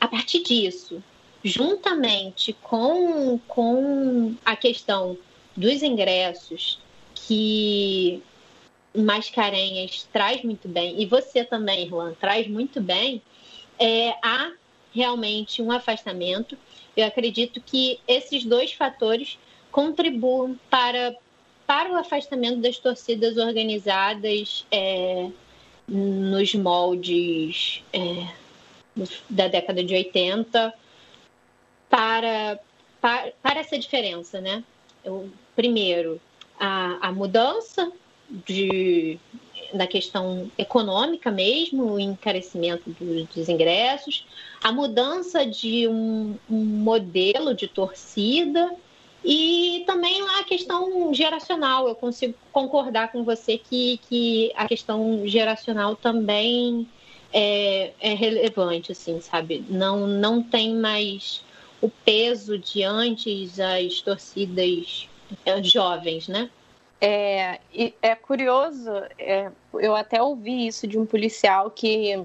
a 0.00 0.08
partir 0.08 0.42
disso, 0.42 1.02
juntamente 1.44 2.52
com, 2.62 3.38
com 3.48 4.34
a 4.44 4.56
questão 4.56 5.16
dos 5.56 5.82
ingressos, 5.82 6.78
que 7.14 8.22
Mascarenhas 8.94 10.08
traz 10.12 10.42
muito 10.42 10.68
bem, 10.68 11.00
e 11.00 11.06
você 11.06 11.44
também, 11.44 11.84
Irlan, 11.84 12.14
traz 12.14 12.46
muito 12.46 12.80
bem, 12.80 13.22
é, 13.78 14.10
há 14.22 14.52
realmente 14.94 15.62
um 15.62 15.72
afastamento. 15.72 16.56
Eu 16.96 17.06
acredito 17.06 17.60
que 17.60 17.98
esses 18.06 18.44
dois 18.44 18.72
fatores 18.72 19.38
contribuem 19.70 20.58
para, 20.68 21.16
para 21.66 21.90
o 21.90 21.96
afastamento 21.96 22.58
das 22.58 22.78
torcidas 22.78 23.38
organizadas 23.38 24.66
é, 24.70 25.30
nos 25.88 26.54
moldes 26.54 27.82
é, 27.92 28.28
da 29.28 29.48
década 29.48 29.82
de 29.82 29.94
80 29.94 30.72
para, 31.88 32.58
para, 33.00 33.32
para 33.42 33.60
essa 33.60 33.78
diferença, 33.78 34.40
né? 34.40 34.64
Eu, 35.04 35.28
primeiro, 35.54 36.20
a, 36.58 37.08
a 37.08 37.12
mudança 37.12 37.90
de, 38.46 39.18
da 39.74 39.86
questão 39.86 40.50
econômica 40.56 41.30
mesmo, 41.30 41.92
o 41.92 42.00
encarecimento 42.00 42.88
dos, 42.90 43.28
dos 43.28 43.48
ingressos, 43.48 44.26
a 44.62 44.72
mudança 44.72 45.44
de 45.44 45.88
um, 45.88 46.36
um, 46.48 46.64
modelo 46.64 47.54
de 47.54 47.68
torcida 47.68 48.70
e 49.24 49.84
também 49.86 50.20
a 50.38 50.44
questão 50.44 51.12
geracional. 51.14 51.88
Eu 51.88 51.94
consigo 51.94 52.34
concordar 52.52 53.12
com 53.12 53.24
você 53.24 53.58
que, 53.58 53.98
que 54.08 54.52
a 54.56 54.66
questão 54.66 55.22
geracional 55.26 55.94
também 55.94 56.88
é, 57.32 57.92
é 58.00 58.14
relevante, 58.14 58.92
assim, 58.92 59.20
sabe? 59.20 59.64
Não, 59.68 60.06
não 60.06 60.42
tem 60.42 60.74
mais 60.74 61.42
o 61.80 61.88
peso 61.88 62.58
de 62.58 62.82
antes 62.82 63.58
as 63.58 64.00
torcidas 64.00 65.08
eh, 65.44 65.62
jovens, 65.62 66.28
né? 66.28 66.50
É, 67.00 67.58
é 68.00 68.14
curioso, 68.14 68.88
é, 69.18 69.50
eu 69.74 69.96
até 69.96 70.22
ouvi 70.22 70.68
isso 70.68 70.86
de 70.86 70.96
um 70.96 71.04
policial 71.04 71.68
que, 71.68 72.22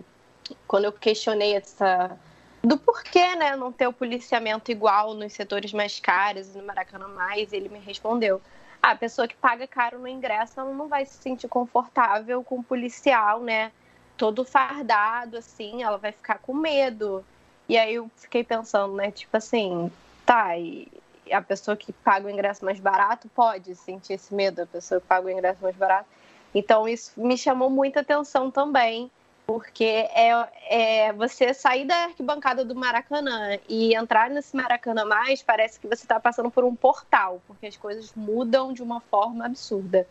quando 0.68 0.86
eu 0.86 0.92
questionei 0.92 1.56
essa, 1.56 2.16
do 2.64 2.78
porquê, 2.78 3.36
né, 3.36 3.56
não 3.56 3.72
ter 3.72 3.88
o 3.88 3.94
policiamento 3.94 4.72
igual 4.72 5.14
nos 5.14 5.34
setores 5.34 5.72
mais 5.74 6.00
caros 6.00 6.54
e 6.54 6.58
no 6.58 6.66
Maracanã 6.66 7.08
mais, 7.08 7.54
ele 7.54 7.70
me 7.70 7.80
respondeu: 7.80 8.42
ah, 8.82 8.92
a 8.92 8.96
pessoa 8.96 9.28
que 9.28 9.36
paga 9.36 9.68
caro 9.68 10.00
no 10.00 10.08
ingresso, 10.08 10.60
ela 10.60 10.74
não 10.74 10.88
vai 10.88 11.06
se 11.06 11.18
sentir 11.18 11.48
confortável 11.48 12.44
com 12.44 12.60
o 12.60 12.64
policial, 12.64 13.42
né, 13.42 13.72
todo 14.18 14.44
fardado 14.44 15.38
assim, 15.38 15.84
ela 15.84 15.98
vai 15.98 16.12
ficar 16.12 16.40
com 16.40 16.54
medo. 16.54 17.24
E 17.70 17.78
aí 17.78 17.96
eu 17.96 18.10
fiquei 18.16 18.44
pensando, 18.44 18.96
né, 18.96 19.12
tipo 19.12 19.36
assim, 19.36 19.92
tá, 20.26 20.58
e 20.58 20.88
a 21.32 21.42
pessoa 21.42 21.76
que 21.76 21.92
paga 21.92 22.28
o 22.28 22.30
ingresso 22.30 22.64
mais 22.64 22.80
barato 22.80 23.30
pode 23.30 23.76
sentir 23.76 24.14
esse 24.14 24.34
medo, 24.34 24.62
a 24.62 24.66
pessoa 24.66 25.02
que 25.02 25.08
paga 25.08 25.28
o 25.28 25.30
ingresso 25.30 25.62
mais 25.62 25.76
barato. 25.76 26.08
Então 26.56 26.88
isso 26.88 27.12
me 27.18 27.38
chamou 27.38 27.70
muita 27.70 28.00
atenção 28.00 28.50
também 28.50 29.12
porque 29.48 29.86
é, 29.86 30.50
é, 30.70 31.14
você 31.14 31.54
sair 31.54 31.86
da 31.86 31.96
arquibancada 32.04 32.66
do 32.66 32.76
Maracanã 32.76 33.58
e 33.70 33.96
entrar 33.96 34.30
nesse 34.30 34.54
Maracanã 34.54 35.06
mais 35.06 35.42
parece 35.42 35.80
que 35.80 35.88
você 35.88 36.04
está 36.04 36.20
passando 36.20 36.52
por 36.52 36.66
um 36.66 36.76
portal, 36.76 37.42
porque 37.48 37.66
as 37.66 37.78
coisas 37.78 38.12
mudam 38.14 38.74
de 38.74 38.84
uma 38.84 39.00
forma 39.00 39.46
absurda. 39.46 40.06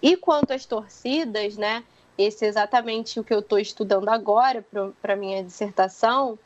E 0.00 0.16
quanto 0.16 0.54
às 0.54 0.64
torcidas, 0.64 1.58
né? 1.58 1.84
Esse 2.16 2.46
é 2.46 2.48
exatamente 2.48 3.20
o 3.20 3.24
que 3.24 3.34
eu 3.34 3.40
estou 3.40 3.58
estudando 3.58 4.08
agora 4.08 4.64
para 5.02 5.14
minha 5.14 5.44
dissertação. 5.44 6.38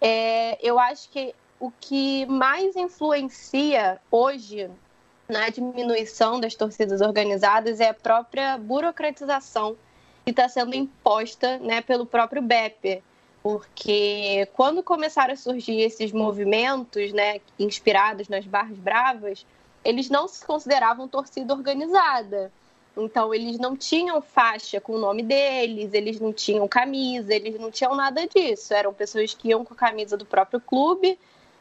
É, 0.00 0.56
eu 0.64 0.78
acho 0.78 1.08
que 1.10 1.34
o 1.58 1.72
que 1.72 2.24
mais 2.26 2.76
influencia 2.76 4.00
hoje 4.12 4.70
na 5.28 5.48
diminuição 5.48 6.38
das 6.38 6.54
torcidas 6.54 7.00
organizadas 7.00 7.80
é 7.80 7.88
a 7.88 7.94
própria 7.94 8.56
burocratização 8.58 9.76
que 10.24 10.30
está 10.30 10.48
sendo 10.48 10.74
imposta 10.74 11.58
né, 11.58 11.80
pelo 11.80 12.06
próprio 12.06 12.42
BEP. 12.42 13.02
Porque 13.42 14.48
quando 14.54 14.82
começaram 14.82 15.34
a 15.34 15.36
surgir 15.36 15.80
esses 15.80 16.12
movimentos 16.12 17.12
né, 17.12 17.40
inspirados 17.58 18.28
nas 18.28 18.46
Barras 18.46 18.78
Bravas, 18.78 19.46
eles 19.84 20.08
não 20.08 20.26
se 20.26 20.44
consideravam 20.46 21.06
torcida 21.06 21.52
organizada. 21.52 22.50
Então, 22.96 23.34
eles 23.34 23.58
não 23.58 23.76
tinham 23.76 24.22
faixa 24.22 24.80
com 24.80 24.94
o 24.94 24.98
nome 24.98 25.22
deles, 25.22 25.92
eles 25.92 26.20
não 26.20 26.32
tinham 26.32 26.66
camisa, 26.66 27.34
eles 27.34 27.58
não 27.58 27.70
tinham 27.70 27.94
nada 27.94 28.26
disso. 28.26 28.72
Eram 28.72 28.94
pessoas 28.94 29.34
que 29.34 29.48
iam 29.48 29.64
com 29.64 29.74
a 29.74 29.76
camisa 29.76 30.16
do 30.16 30.24
próprio 30.24 30.60
clube, 30.60 31.18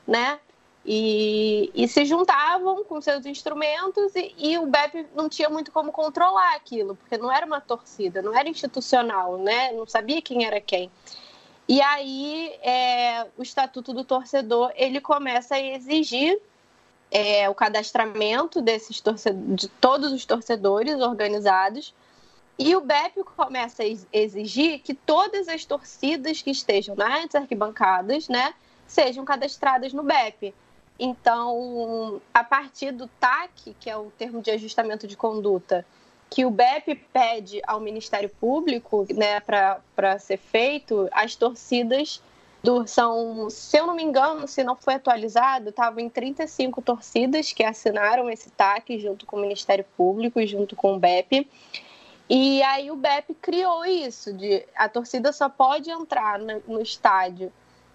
né? 0.08 0.40
E, 0.86 1.72
e, 1.74 1.88
se 1.88 2.04
juntavam 2.04 2.84
com 2.84 3.00
seus 3.00 3.26
instrumentos 3.26 4.14
e, 4.16 4.36
e, 4.38 4.58
o 4.58 4.66
BEP 4.66 5.08
não 5.16 5.30
tinha 5.30 5.50
muito 5.50 5.72
como 5.72 5.94
controlar 5.94 6.56
aquilo, 6.56 6.96
porque 6.98 7.18
não 7.18 7.32
era 7.32 7.46
uma 7.46 7.62
torcida, 7.62 8.22
não 8.22 8.38
era 8.38 8.50
institucional, 8.50 9.38
né? 9.38 9.72
Não 9.72 9.88
sabia 9.88 10.22
quem 10.22 10.46
era 10.46 10.60
quem. 10.60 10.92
E 11.70 11.82
aí 11.82 12.54
é, 12.62 13.26
o 13.38 13.42
Estatuto 13.42 13.94
do 13.94 14.04
Torcedor 14.04 14.74
ele 14.76 15.00
começa 15.00 15.56
a 15.56 15.62
exigir 15.62 16.38
é, 17.10 17.48
o 17.50 17.56
cadastramento 17.56 18.62
desses 18.62 19.02
de 19.56 19.70
todos 19.70 20.12
os 20.12 20.26
torcedores 20.26 21.00
organizados 21.00 21.94
e 22.58 22.76
o 22.76 22.82
BEP 22.82 23.24
começa 23.36 23.84
a 23.84 23.86
exigir 24.12 24.80
que 24.80 24.94
todas 24.94 25.48
as 25.48 25.64
torcidas 25.66 26.42
que 26.42 26.52
estejam 26.52 26.96
nas 26.96 27.34
arquibancadas, 27.34 28.28
né, 28.28 28.54
sejam 28.86 29.26
cadastradas 29.26 29.94
no 29.94 30.04
BEP. 30.04 30.54
Então, 31.06 32.22
a 32.34 32.46
partir 32.46 32.94
do 32.94 33.10
TAC, 33.20 33.76
que 33.78 33.90
é 33.90 33.98
o 33.98 34.10
termo 34.18 34.42
de 34.42 34.50
ajustamento 34.52 35.06
de 35.06 35.18
conduta, 35.18 35.86
que 36.30 36.46
o 36.46 36.50
BEP 36.50 36.96
pede 37.12 37.62
ao 37.68 37.82
Ministério 37.82 38.30
Público 38.30 39.06
né, 39.14 39.42
para 39.42 40.18
ser 40.18 40.38
feito, 40.38 41.10
as 41.12 41.36
torcidas 41.36 42.22
do, 42.64 42.88
são, 42.88 43.50
se 43.50 43.78
eu 43.78 43.86
não 43.86 43.94
me 43.94 44.02
engano, 44.02 44.48
se 44.48 44.64
não 44.64 44.78
foi 44.78 44.94
atualizado, 44.94 45.72
estavam 45.72 46.00
em 46.00 46.08
35 46.08 46.82
torcidas 46.82 47.52
que 47.52 47.66
assinaram 47.66 48.30
esse 48.30 48.50
TAC 48.52 48.98
junto 48.98 49.26
com 49.26 49.36
o 49.36 49.42
Ministério 49.42 49.84
Público 49.98 50.40
e 50.40 50.48
junto 50.48 50.74
com 50.74 50.96
o 50.96 51.00
BEP. 51.00 51.46
E 52.30 52.64
aí 52.64 52.90
o 52.90 52.96
BEP 52.96 53.34
criou 53.42 53.84
isso, 53.84 54.32
de 54.32 54.66
a 54.74 54.88
torcida 54.88 55.34
só 55.34 55.50
pode 55.50 55.92
entrar 55.92 56.40
no, 56.40 56.64
no 56.66 56.82
estádio 56.82 57.52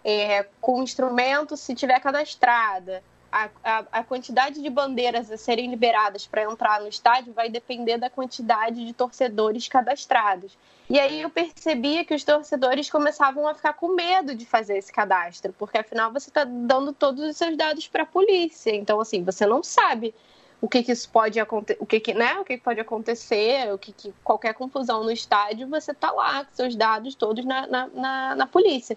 é, 0.08 0.48
com 0.58 0.82
instrumento 0.82 1.54
se 1.54 1.74
tiver 1.74 2.00
cadastrada. 2.00 3.02
A, 3.30 3.50
a, 3.62 3.84
a, 3.92 4.02
quantidade 4.02 4.62
de 4.62 4.70
bandeiras 4.70 5.30
a 5.30 5.36
serem 5.36 5.68
liberadas 5.68 6.26
para 6.26 6.44
entrar 6.44 6.80
no 6.80 6.88
estádio 6.88 7.34
vai 7.34 7.50
depender 7.50 7.98
da 7.98 8.08
quantidade 8.08 8.86
de 8.86 8.94
torcedores 8.94 9.68
cadastrados. 9.68 10.56
E 10.88 10.98
aí 10.98 11.20
eu 11.20 11.28
percebia 11.28 12.06
que 12.06 12.14
os 12.14 12.24
torcedores 12.24 12.88
começavam 12.88 13.46
a 13.46 13.54
ficar 13.54 13.74
com 13.74 13.88
medo 13.88 14.34
de 14.34 14.46
fazer 14.46 14.78
esse 14.78 14.90
cadastro, 14.90 15.52
porque 15.58 15.76
afinal 15.76 16.10
você 16.10 16.30
está 16.30 16.44
dando 16.44 16.94
todos 16.94 17.22
os 17.22 17.36
seus 17.36 17.54
dados 17.54 17.86
para 17.86 18.04
a 18.04 18.06
polícia. 18.06 18.74
Então, 18.74 18.98
assim, 18.98 19.22
você 19.22 19.44
não 19.44 19.62
sabe 19.62 20.14
o 20.58 20.66
que, 20.66 20.82
que 20.82 20.90
isso 20.90 21.10
pode 21.10 21.38
acontecer, 21.38 21.78
o 21.82 21.84
que, 21.84 22.00
que, 22.00 22.14
né, 22.14 22.38
o 22.38 22.44
que, 22.46 22.56
que 22.56 22.64
pode 22.64 22.80
acontecer, 22.80 23.70
o 23.74 23.76
que, 23.76 23.92
que 23.92 24.14
qualquer 24.24 24.54
confusão 24.54 25.04
no 25.04 25.10
estádio, 25.10 25.68
você 25.68 25.92
está 25.92 26.10
lá 26.10 26.46
com 26.46 26.54
seus 26.54 26.74
dados 26.74 27.14
todos 27.14 27.44
na, 27.44 27.66
na, 27.66 27.86
na, 27.88 28.36
na 28.36 28.46
polícia. 28.46 28.96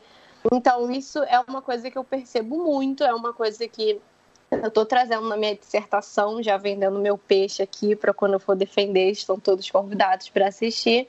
Então, 0.52 0.90
isso 0.92 1.20
é 1.24 1.40
uma 1.48 1.62
coisa 1.62 1.92
que 1.92 1.98
eu 1.98 2.04
percebo 2.04 2.58
muito, 2.58 3.04
é 3.04 3.14
uma 3.14 3.34
coisa 3.34 3.68
que 3.68 4.02
eu 4.50 4.68
estou 4.68 4.86
trazendo 4.86 5.28
na 5.28 5.38
minha 5.38 5.56
dissertação, 5.56 6.42
já 6.42 6.58
vendendo 6.58 7.00
meu 7.00 7.18
peixe 7.18 7.62
aqui 7.64 7.96
para 7.96 8.14
quando 8.14 8.34
eu 8.34 8.40
for 8.40 8.56
defender, 8.56 9.12
estão 9.12 9.40
todos 9.40 9.70
convidados 9.70 10.30
para 10.30 10.48
assistir, 10.48 11.08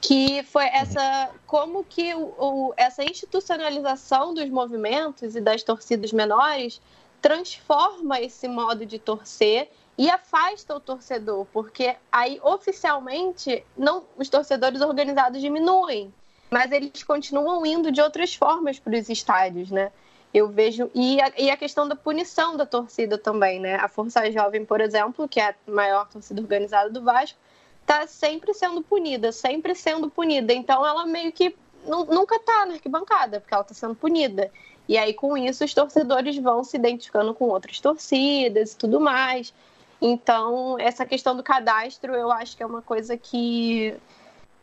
que 0.00 0.42
foi 0.44 0.66
essa 0.66 1.30
como 1.46 1.84
que 1.84 2.14
o, 2.14 2.34
o, 2.38 2.74
essa 2.76 3.02
institucionalização 3.02 4.32
dos 4.32 4.48
movimentos 4.48 5.34
e 5.34 5.40
das 5.40 5.62
torcidas 5.62 6.12
menores 6.12 6.80
transforma 7.20 8.20
esse 8.20 8.48
modo 8.48 8.86
de 8.86 8.98
torcer 8.98 9.70
e 9.98 10.08
afasta 10.08 10.74
o 10.74 10.80
torcedor, 10.80 11.46
porque 11.52 11.94
aí 12.10 12.40
oficialmente 12.42 13.64
não 13.76 14.04
os 14.16 14.28
torcedores 14.28 14.80
organizados 14.80 15.40
diminuem, 15.40 16.12
mas 16.50 16.72
eles 16.72 17.02
continuam 17.02 17.64
indo 17.64 17.92
de 17.92 18.00
outras 18.00 18.34
formas 18.34 18.78
para 18.78 18.98
os 18.98 19.08
estádios, 19.08 19.70
né? 19.70 19.92
Eu 20.32 20.48
vejo. 20.48 20.90
E 20.94 21.20
a, 21.20 21.32
e 21.38 21.50
a, 21.50 21.56
questão 21.56 21.88
da 21.88 21.96
punição 21.96 22.56
da 22.56 22.66
torcida 22.66 23.16
também, 23.16 23.60
né? 23.60 23.76
A 23.76 23.88
Força 23.88 24.30
Jovem, 24.30 24.64
por 24.64 24.80
exemplo, 24.80 25.28
que 25.28 25.40
é 25.40 25.50
a 25.50 25.54
maior 25.66 26.08
torcida 26.08 26.40
organizada 26.40 26.90
do 26.90 27.02
Vasco, 27.02 27.38
está 27.80 28.06
sempre 28.06 28.54
sendo 28.54 28.82
punida, 28.82 29.32
sempre 29.32 29.74
sendo 29.74 30.10
punida. 30.10 30.52
Então 30.52 30.86
ela 30.86 31.06
meio 31.06 31.32
que 31.32 31.56
nunca 31.86 32.36
está 32.36 32.66
na 32.66 32.74
arquibancada, 32.74 33.40
porque 33.40 33.54
ela 33.54 33.62
está 33.62 33.74
sendo 33.74 33.94
punida. 33.94 34.50
E 34.88 34.98
aí, 34.98 35.14
com 35.14 35.36
isso, 35.36 35.64
os 35.64 35.72
torcedores 35.72 36.36
vão 36.36 36.64
se 36.64 36.76
identificando 36.76 37.32
com 37.32 37.46
outras 37.46 37.78
torcidas 37.80 38.72
e 38.72 38.76
tudo 38.76 39.00
mais. 39.00 39.54
Então, 40.00 40.78
essa 40.78 41.04
questão 41.04 41.36
do 41.36 41.42
cadastro, 41.42 42.14
eu 42.14 42.30
acho 42.32 42.56
que 42.56 42.62
é 42.62 42.66
uma 42.66 42.82
coisa 42.82 43.16
que 43.16 43.94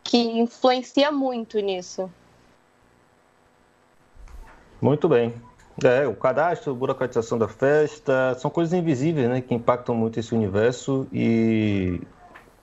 que 0.08 0.18
influencia 0.18 1.12
muito 1.12 1.60
nisso. 1.60 2.10
Muito 4.82 5.10
bem. 5.10 5.34
É, 5.84 6.08
o 6.08 6.16
cadastro, 6.16 6.74
burocratização 6.74 7.38
da 7.38 7.48
festa, 7.48 8.34
são 8.40 8.50
coisas 8.50 8.74
invisíveis, 8.74 9.30
né, 9.30 9.42
que 9.42 9.54
impactam 9.54 9.94
muito 9.94 10.20
esse 10.20 10.34
universo 10.34 11.06
e 11.12 12.02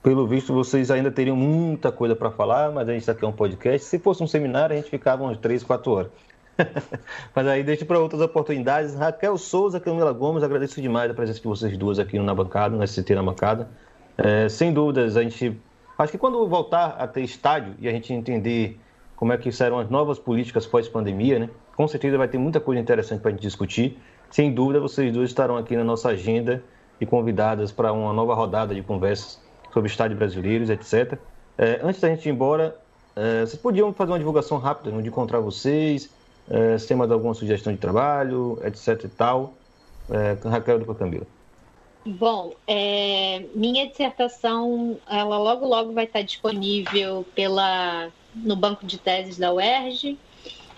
pelo 0.02 0.26
visto 0.26 0.52
vocês 0.52 0.90
ainda 0.90 1.10
teriam 1.10 1.36
muita 1.36 1.92
coisa 1.92 2.16
para 2.16 2.30
falar, 2.30 2.72
mas 2.72 2.88
a 2.88 2.92
gente 2.92 3.08
aqui 3.08 3.24
é 3.24 3.28
um 3.28 3.32
podcast. 3.32 3.86
Se 3.86 3.98
fosse 3.98 4.22
um 4.22 4.26
seminário, 4.26 4.74
a 4.74 4.76
gente 4.76 4.90
ficava 4.90 5.22
umas 5.22 5.38
3, 5.38 5.62
4 5.62 5.92
horas. 5.92 6.12
mas 7.34 7.46
aí 7.46 7.62
deixo 7.62 7.84
para 7.84 7.98
outras 7.98 8.20
oportunidades. 8.20 8.94
Raquel 8.94 9.36
Souza, 9.36 9.78
Camila 9.78 10.12
Gomes, 10.12 10.42
agradeço 10.42 10.80
demais 10.80 11.10
a 11.10 11.14
presença 11.14 11.40
de 11.40 11.46
vocês 11.46 11.76
duas 11.76 11.98
aqui 11.98 12.18
na 12.18 12.34
bancada, 12.34 12.76
no 12.76 12.86
SCT 12.86 13.14
na 13.14 13.22
bancada. 13.22 13.68
É, 14.16 14.48
sem 14.48 14.72
dúvidas, 14.72 15.16
a 15.16 15.22
gente 15.22 15.58
Acho 15.98 16.12
que 16.12 16.18
quando 16.18 16.46
voltar 16.48 16.96
a 16.98 17.06
ter 17.06 17.22
estádio 17.22 17.74
e 17.78 17.88
a 17.88 17.92
gente 17.92 18.12
entender 18.12 18.78
como 19.16 19.32
é 19.32 19.38
que 19.38 19.50
serão 19.52 19.78
as 19.78 19.88
novas 19.88 20.18
políticas 20.18 20.66
pós-pandemia, 20.66 21.38
né? 21.38 21.50
Com 21.76 21.86
certeza 21.86 22.18
vai 22.18 22.28
ter 22.28 22.38
muita 22.38 22.60
coisa 22.60 22.80
interessante 22.80 23.20
para 23.20 23.30
a 23.30 23.32
gente 23.32 23.42
discutir. 23.42 23.98
Sem 24.30 24.52
dúvida, 24.52 24.80
vocês 24.80 25.12
dois 25.12 25.30
estarão 25.30 25.56
aqui 25.56 25.76
na 25.76 25.84
nossa 25.84 26.08
agenda 26.08 26.62
e 27.00 27.06
convidadas 27.06 27.70
para 27.70 27.92
uma 27.92 28.12
nova 28.12 28.34
rodada 28.34 28.74
de 28.74 28.82
conversas 28.82 29.40
sobre 29.72 29.88
estádio 29.88 30.16
brasileiros, 30.16 30.70
etc. 30.70 31.18
É, 31.56 31.80
antes 31.82 32.00
da 32.00 32.08
gente 32.08 32.28
ir 32.28 32.32
embora, 32.32 32.76
é, 33.14 33.40
vocês 33.40 33.60
podiam 33.60 33.92
fazer 33.92 34.10
uma 34.12 34.18
divulgação 34.18 34.58
rápida, 34.58 34.94
onde 34.94 35.08
encontrar 35.08 35.40
vocês, 35.40 36.10
é, 36.48 36.76
se 36.76 36.88
tem 36.88 36.96
mais 36.96 37.10
alguma 37.10 37.34
sugestão 37.34 37.72
de 37.72 37.78
trabalho, 37.78 38.58
etc 38.64 39.04
e 39.04 39.08
tal. 39.08 39.54
É, 40.10 40.36
Raquel 40.48 40.78
do 40.78 40.94
Camila. 40.94 41.26
Bom, 42.06 42.54
é, 42.66 43.48
minha 43.54 43.88
dissertação, 43.88 45.00
ela 45.08 45.38
logo 45.38 45.66
logo 45.66 45.94
vai 45.94 46.04
estar 46.04 46.20
disponível 46.20 47.24
pela, 47.34 48.12
no 48.34 48.54
banco 48.56 48.84
de 48.84 48.98
teses 48.98 49.38
da 49.38 49.50
UERJ, 49.54 50.18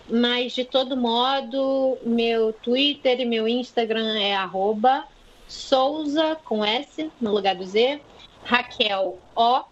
mas 0.09 0.53
de 0.53 0.65
todo 0.65 0.97
modo, 0.97 1.98
meu 2.05 2.53
Twitter 2.53 3.20
e 3.20 3.24
meu 3.24 3.48
Instagram 3.48 4.16
é 4.20 4.36
arroba 4.36 5.05
Souza 5.48 6.36
com 6.44 6.65
S 6.65 7.11
no 7.20 7.32
lugar 7.32 7.57
do 7.57 7.66
Z, 7.66 8.01
Raquel 8.44 9.20
O, 9.35 9.65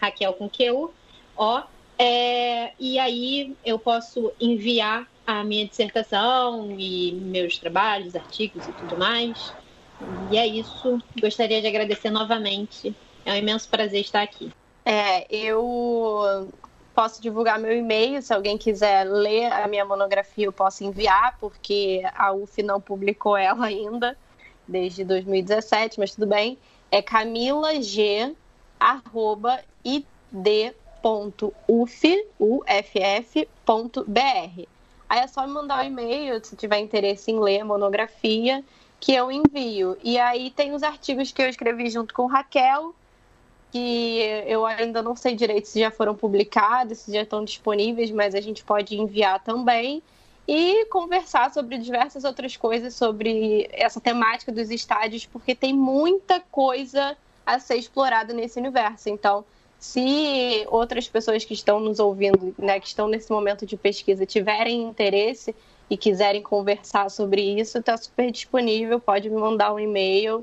Raquel 0.00 0.32
com 0.32 0.48
Q, 0.48 0.70
O, 1.36 1.62
é, 1.98 2.72
e 2.80 2.98
aí 2.98 3.54
eu 3.62 3.78
posso 3.78 4.32
enviar 4.40 5.06
a 5.26 5.44
minha 5.44 5.68
dissertação 5.68 6.74
e 6.78 7.12
meus 7.12 7.58
trabalhos, 7.58 8.16
artigos 8.16 8.66
e 8.66 8.72
tudo 8.72 8.96
mais. 8.96 9.54
E 10.30 10.36
é 10.36 10.46
isso. 10.46 10.98
Gostaria 11.20 11.60
de 11.60 11.66
agradecer 11.66 12.10
novamente. 12.10 12.94
É 13.24 13.32
um 13.32 13.36
imenso 13.36 13.68
prazer 13.68 14.00
estar 14.00 14.22
aqui. 14.22 14.50
É, 14.84 15.26
eu 15.34 16.48
posso 16.94 17.22
divulgar 17.22 17.58
meu 17.58 17.76
e-mail, 17.76 18.20
se 18.22 18.32
alguém 18.32 18.58
quiser 18.58 19.04
ler 19.04 19.52
a 19.52 19.66
minha 19.66 19.84
monografia, 19.84 20.46
eu 20.46 20.52
posso 20.52 20.84
enviar, 20.84 21.36
porque 21.40 22.02
a 22.14 22.32
UF 22.32 22.62
não 22.62 22.80
publicou 22.80 23.36
ela 23.36 23.66
ainda, 23.66 24.16
desde 24.66 25.04
2017, 25.04 25.98
mas 25.98 26.14
tudo 26.14 26.26
bem. 26.26 26.58
É 26.90 27.00
camilag, 27.00 28.36
arroba, 28.78 29.60
id.uf.br. 29.84 30.72
Aí 35.08 35.20
é 35.20 35.26
só 35.26 35.46
me 35.46 35.52
mandar 35.52 35.84
um 35.84 35.86
e-mail, 35.86 36.44
se 36.44 36.56
tiver 36.56 36.78
interesse 36.78 37.30
em 37.30 37.38
ler 37.38 37.60
a 37.60 37.64
monografia, 37.64 38.64
que 39.02 39.12
eu 39.12 39.32
envio. 39.32 39.98
E 40.00 40.16
aí 40.16 40.48
tem 40.52 40.72
os 40.72 40.84
artigos 40.84 41.32
que 41.32 41.42
eu 41.42 41.48
escrevi 41.48 41.90
junto 41.90 42.14
com 42.14 42.26
Raquel, 42.26 42.94
que 43.72 44.20
eu 44.46 44.64
ainda 44.64 45.02
não 45.02 45.16
sei 45.16 45.34
direito 45.34 45.66
se 45.66 45.80
já 45.80 45.90
foram 45.90 46.14
publicados, 46.14 46.98
se 46.98 47.12
já 47.12 47.22
estão 47.22 47.44
disponíveis, 47.44 48.12
mas 48.12 48.32
a 48.32 48.40
gente 48.40 48.62
pode 48.62 48.96
enviar 48.96 49.42
também. 49.42 50.00
E 50.46 50.84
conversar 50.86 51.52
sobre 51.52 51.78
diversas 51.78 52.22
outras 52.22 52.56
coisas 52.56 52.94
sobre 52.94 53.68
essa 53.72 54.00
temática 54.00 54.52
dos 54.52 54.70
estádios, 54.70 55.26
porque 55.26 55.52
tem 55.52 55.74
muita 55.74 56.38
coisa 56.38 57.16
a 57.44 57.58
ser 57.58 57.78
explorada 57.78 58.32
nesse 58.32 58.60
universo. 58.60 59.08
Então, 59.08 59.44
se 59.80 60.64
outras 60.68 61.08
pessoas 61.08 61.44
que 61.44 61.54
estão 61.54 61.80
nos 61.80 61.98
ouvindo, 61.98 62.54
né, 62.56 62.78
que 62.78 62.86
estão 62.86 63.08
nesse 63.08 63.32
momento 63.32 63.66
de 63.66 63.76
pesquisa, 63.76 64.24
tiverem 64.24 64.80
interesse 64.80 65.56
e 65.92 65.96
quiserem 65.98 66.40
conversar 66.40 67.10
sobre 67.10 67.42
isso, 67.42 67.76
está 67.76 67.94
super 67.98 68.30
disponível. 68.30 68.98
Pode 68.98 69.28
me 69.28 69.36
mandar 69.36 69.74
um 69.74 69.78
e-mail. 69.78 70.42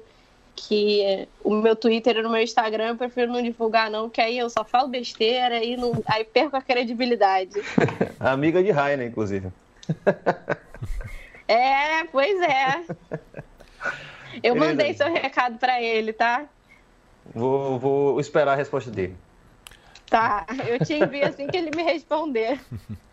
Que 0.55 1.27
o 1.43 1.55
meu 1.55 1.75
Twitter 1.75 2.17
e 2.17 2.21
o 2.21 2.29
meu 2.29 2.41
Instagram 2.41 2.89
eu 2.89 2.95
prefiro 2.95 3.31
não 3.31 3.41
divulgar, 3.41 3.89
não, 3.89 4.09
que 4.09 4.21
aí 4.21 4.37
eu 4.37 4.47
só 4.47 4.63
falo 4.63 4.89
besteira 4.89 5.63
e 5.63 5.75
não, 5.75 6.03
aí 6.05 6.23
perco 6.23 6.55
a 6.55 6.61
credibilidade. 6.61 7.53
Amiga 8.19 8.61
de 8.61 8.69
Rainer, 8.69 9.07
inclusive. 9.07 9.47
é, 11.47 12.03
pois 12.11 12.39
é. 12.41 12.83
Eu 14.43 14.53
Beleza. 14.53 14.65
mandei 14.65 14.93
seu 14.93 15.11
recado 15.11 15.57
para 15.57 15.81
ele, 15.81 16.13
tá? 16.13 16.45
Vou, 17.33 17.79
vou 17.79 18.19
esperar 18.19 18.51
a 18.51 18.55
resposta 18.55 18.91
dele. 18.91 19.15
Tá, 20.09 20.45
eu 20.67 20.85
te 20.85 20.93
envio 20.93 21.25
assim 21.25 21.47
que 21.47 21.57
ele 21.57 21.71
me 21.75 21.81
responder. 21.81 22.59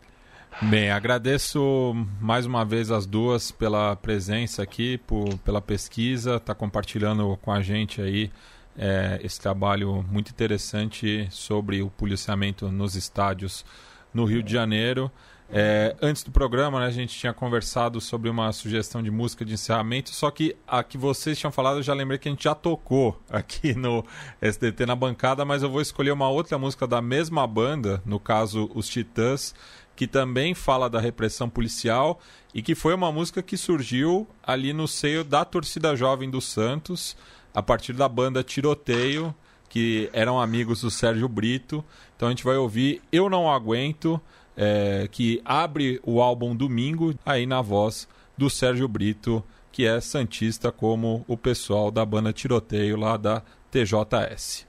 Bem, 0.62 0.90
agradeço 0.90 1.94
mais 2.18 2.46
uma 2.46 2.64
vez 2.64 2.90
as 2.90 3.04
duas 3.04 3.50
pela 3.50 3.94
presença 3.94 4.62
aqui, 4.62 4.96
por, 4.96 5.36
pela 5.40 5.60
pesquisa, 5.60 6.40
tá 6.40 6.54
compartilhando 6.54 7.36
com 7.42 7.52
a 7.52 7.60
gente 7.60 8.00
aí 8.00 8.30
é, 8.76 9.20
esse 9.22 9.38
trabalho 9.38 10.02
muito 10.10 10.30
interessante 10.30 11.28
sobre 11.30 11.82
o 11.82 11.90
policiamento 11.90 12.72
nos 12.72 12.96
estádios 12.96 13.66
no 14.14 14.24
Rio 14.24 14.42
de 14.42 14.50
Janeiro. 14.50 15.10
É, 15.48 15.94
antes 16.02 16.24
do 16.24 16.32
programa, 16.32 16.80
né, 16.80 16.86
a 16.86 16.90
gente 16.90 17.16
tinha 17.16 17.34
conversado 17.34 18.00
sobre 18.00 18.28
uma 18.28 18.50
sugestão 18.50 19.02
de 19.02 19.10
música 19.10 19.44
de 19.44 19.54
encerramento, 19.54 20.10
só 20.10 20.30
que 20.30 20.56
a 20.66 20.82
que 20.82 20.98
vocês 20.98 21.38
tinham 21.38 21.52
falado, 21.52 21.78
eu 21.78 21.82
já 21.82 21.94
lembrei 21.94 22.18
que 22.18 22.28
a 22.28 22.32
gente 22.32 22.44
já 22.44 22.54
tocou 22.54 23.20
aqui 23.30 23.74
no 23.74 24.04
SDT 24.40 24.86
na 24.86 24.96
bancada, 24.96 25.44
mas 25.44 25.62
eu 25.62 25.70
vou 25.70 25.82
escolher 25.82 26.12
uma 26.12 26.28
outra 26.30 26.58
música 26.58 26.86
da 26.86 27.02
mesma 27.02 27.46
banda, 27.46 28.02
no 28.04 28.18
caso 28.18 28.70
os 28.74 28.88
Titãs, 28.88 29.54
que 29.96 30.06
também 30.06 30.54
fala 30.54 30.88
da 30.88 31.00
repressão 31.00 31.48
policial 31.48 32.20
e 32.54 32.62
que 32.62 32.74
foi 32.74 32.94
uma 32.94 33.10
música 33.10 33.42
que 33.42 33.56
surgiu 33.56 34.28
ali 34.42 34.72
no 34.72 34.86
seio 34.86 35.24
da 35.24 35.44
torcida 35.44 35.96
jovem 35.96 36.30
do 36.30 36.40
Santos, 36.40 37.16
a 37.54 37.62
partir 37.62 37.94
da 37.94 38.08
banda 38.08 38.44
Tiroteio, 38.44 39.34
que 39.68 40.10
eram 40.12 40.40
amigos 40.40 40.82
do 40.82 40.90
Sérgio 40.90 41.28
Brito. 41.28 41.82
Então 42.14 42.28
a 42.28 42.30
gente 42.30 42.44
vai 42.44 42.56
ouvir 42.56 43.02
Eu 43.10 43.30
Não 43.30 43.50
Aguento 43.50 44.20
é, 44.56 45.08
que 45.10 45.40
abre 45.44 46.00
o 46.02 46.20
álbum 46.20 46.54
Domingo, 46.54 47.14
aí 47.24 47.46
na 47.46 47.60
voz 47.60 48.08
do 48.36 48.48
Sérgio 48.48 48.88
Brito, 48.88 49.42
que 49.70 49.84
é 49.84 50.00
santista 50.00 50.72
como 50.72 51.24
o 51.26 51.36
pessoal 51.36 51.90
da 51.90 52.04
banda 52.04 52.32
Tiroteio 52.32 52.96
lá 52.96 53.16
da 53.16 53.42
TJS. 53.70 54.66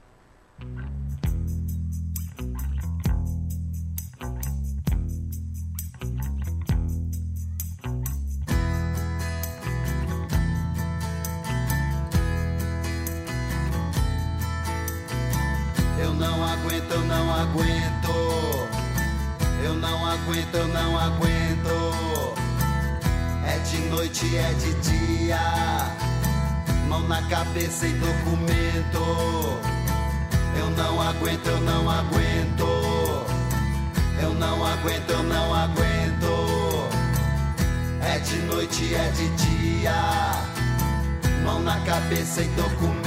Eu 20.56 20.68
não 20.68 20.98
aguento. 20.98 22.34
É 23.46 23.58
de 23.58 23.78
noite, 23.88 24.36
é 24.36 24.52
de 24.54 24.72
dia. 24.88 25.40
Mão 26.88 27.06
na 27.08 27.22
cabeça 27.28 27.86
e 27.86 27.92
documento. 27.92 29.58
Eu 30.58 30.70
não 30.76 31.00
aguento, 31.00 31.46
eu 31.46 31.60
não 31.60 31.90
aguento. 31.90 32.68
Eu 34.20 34.34
não 34.34 34.66
aguento, 34.66 35.10
eu 35.10 35.22
não 35.22 35.54
aguento. 35.54 36.88
É 38.00 38.18
de 38.18 38.36
noite, 38.42 38.94
é 38.94 39.10
de 39.10 39.28
dia. 39.36 39.94
Mão 41.44 41.60
na 41.60 41.78
cabeça 41.80 42.42
e 42.42 42.48
documento. 42.48 42.97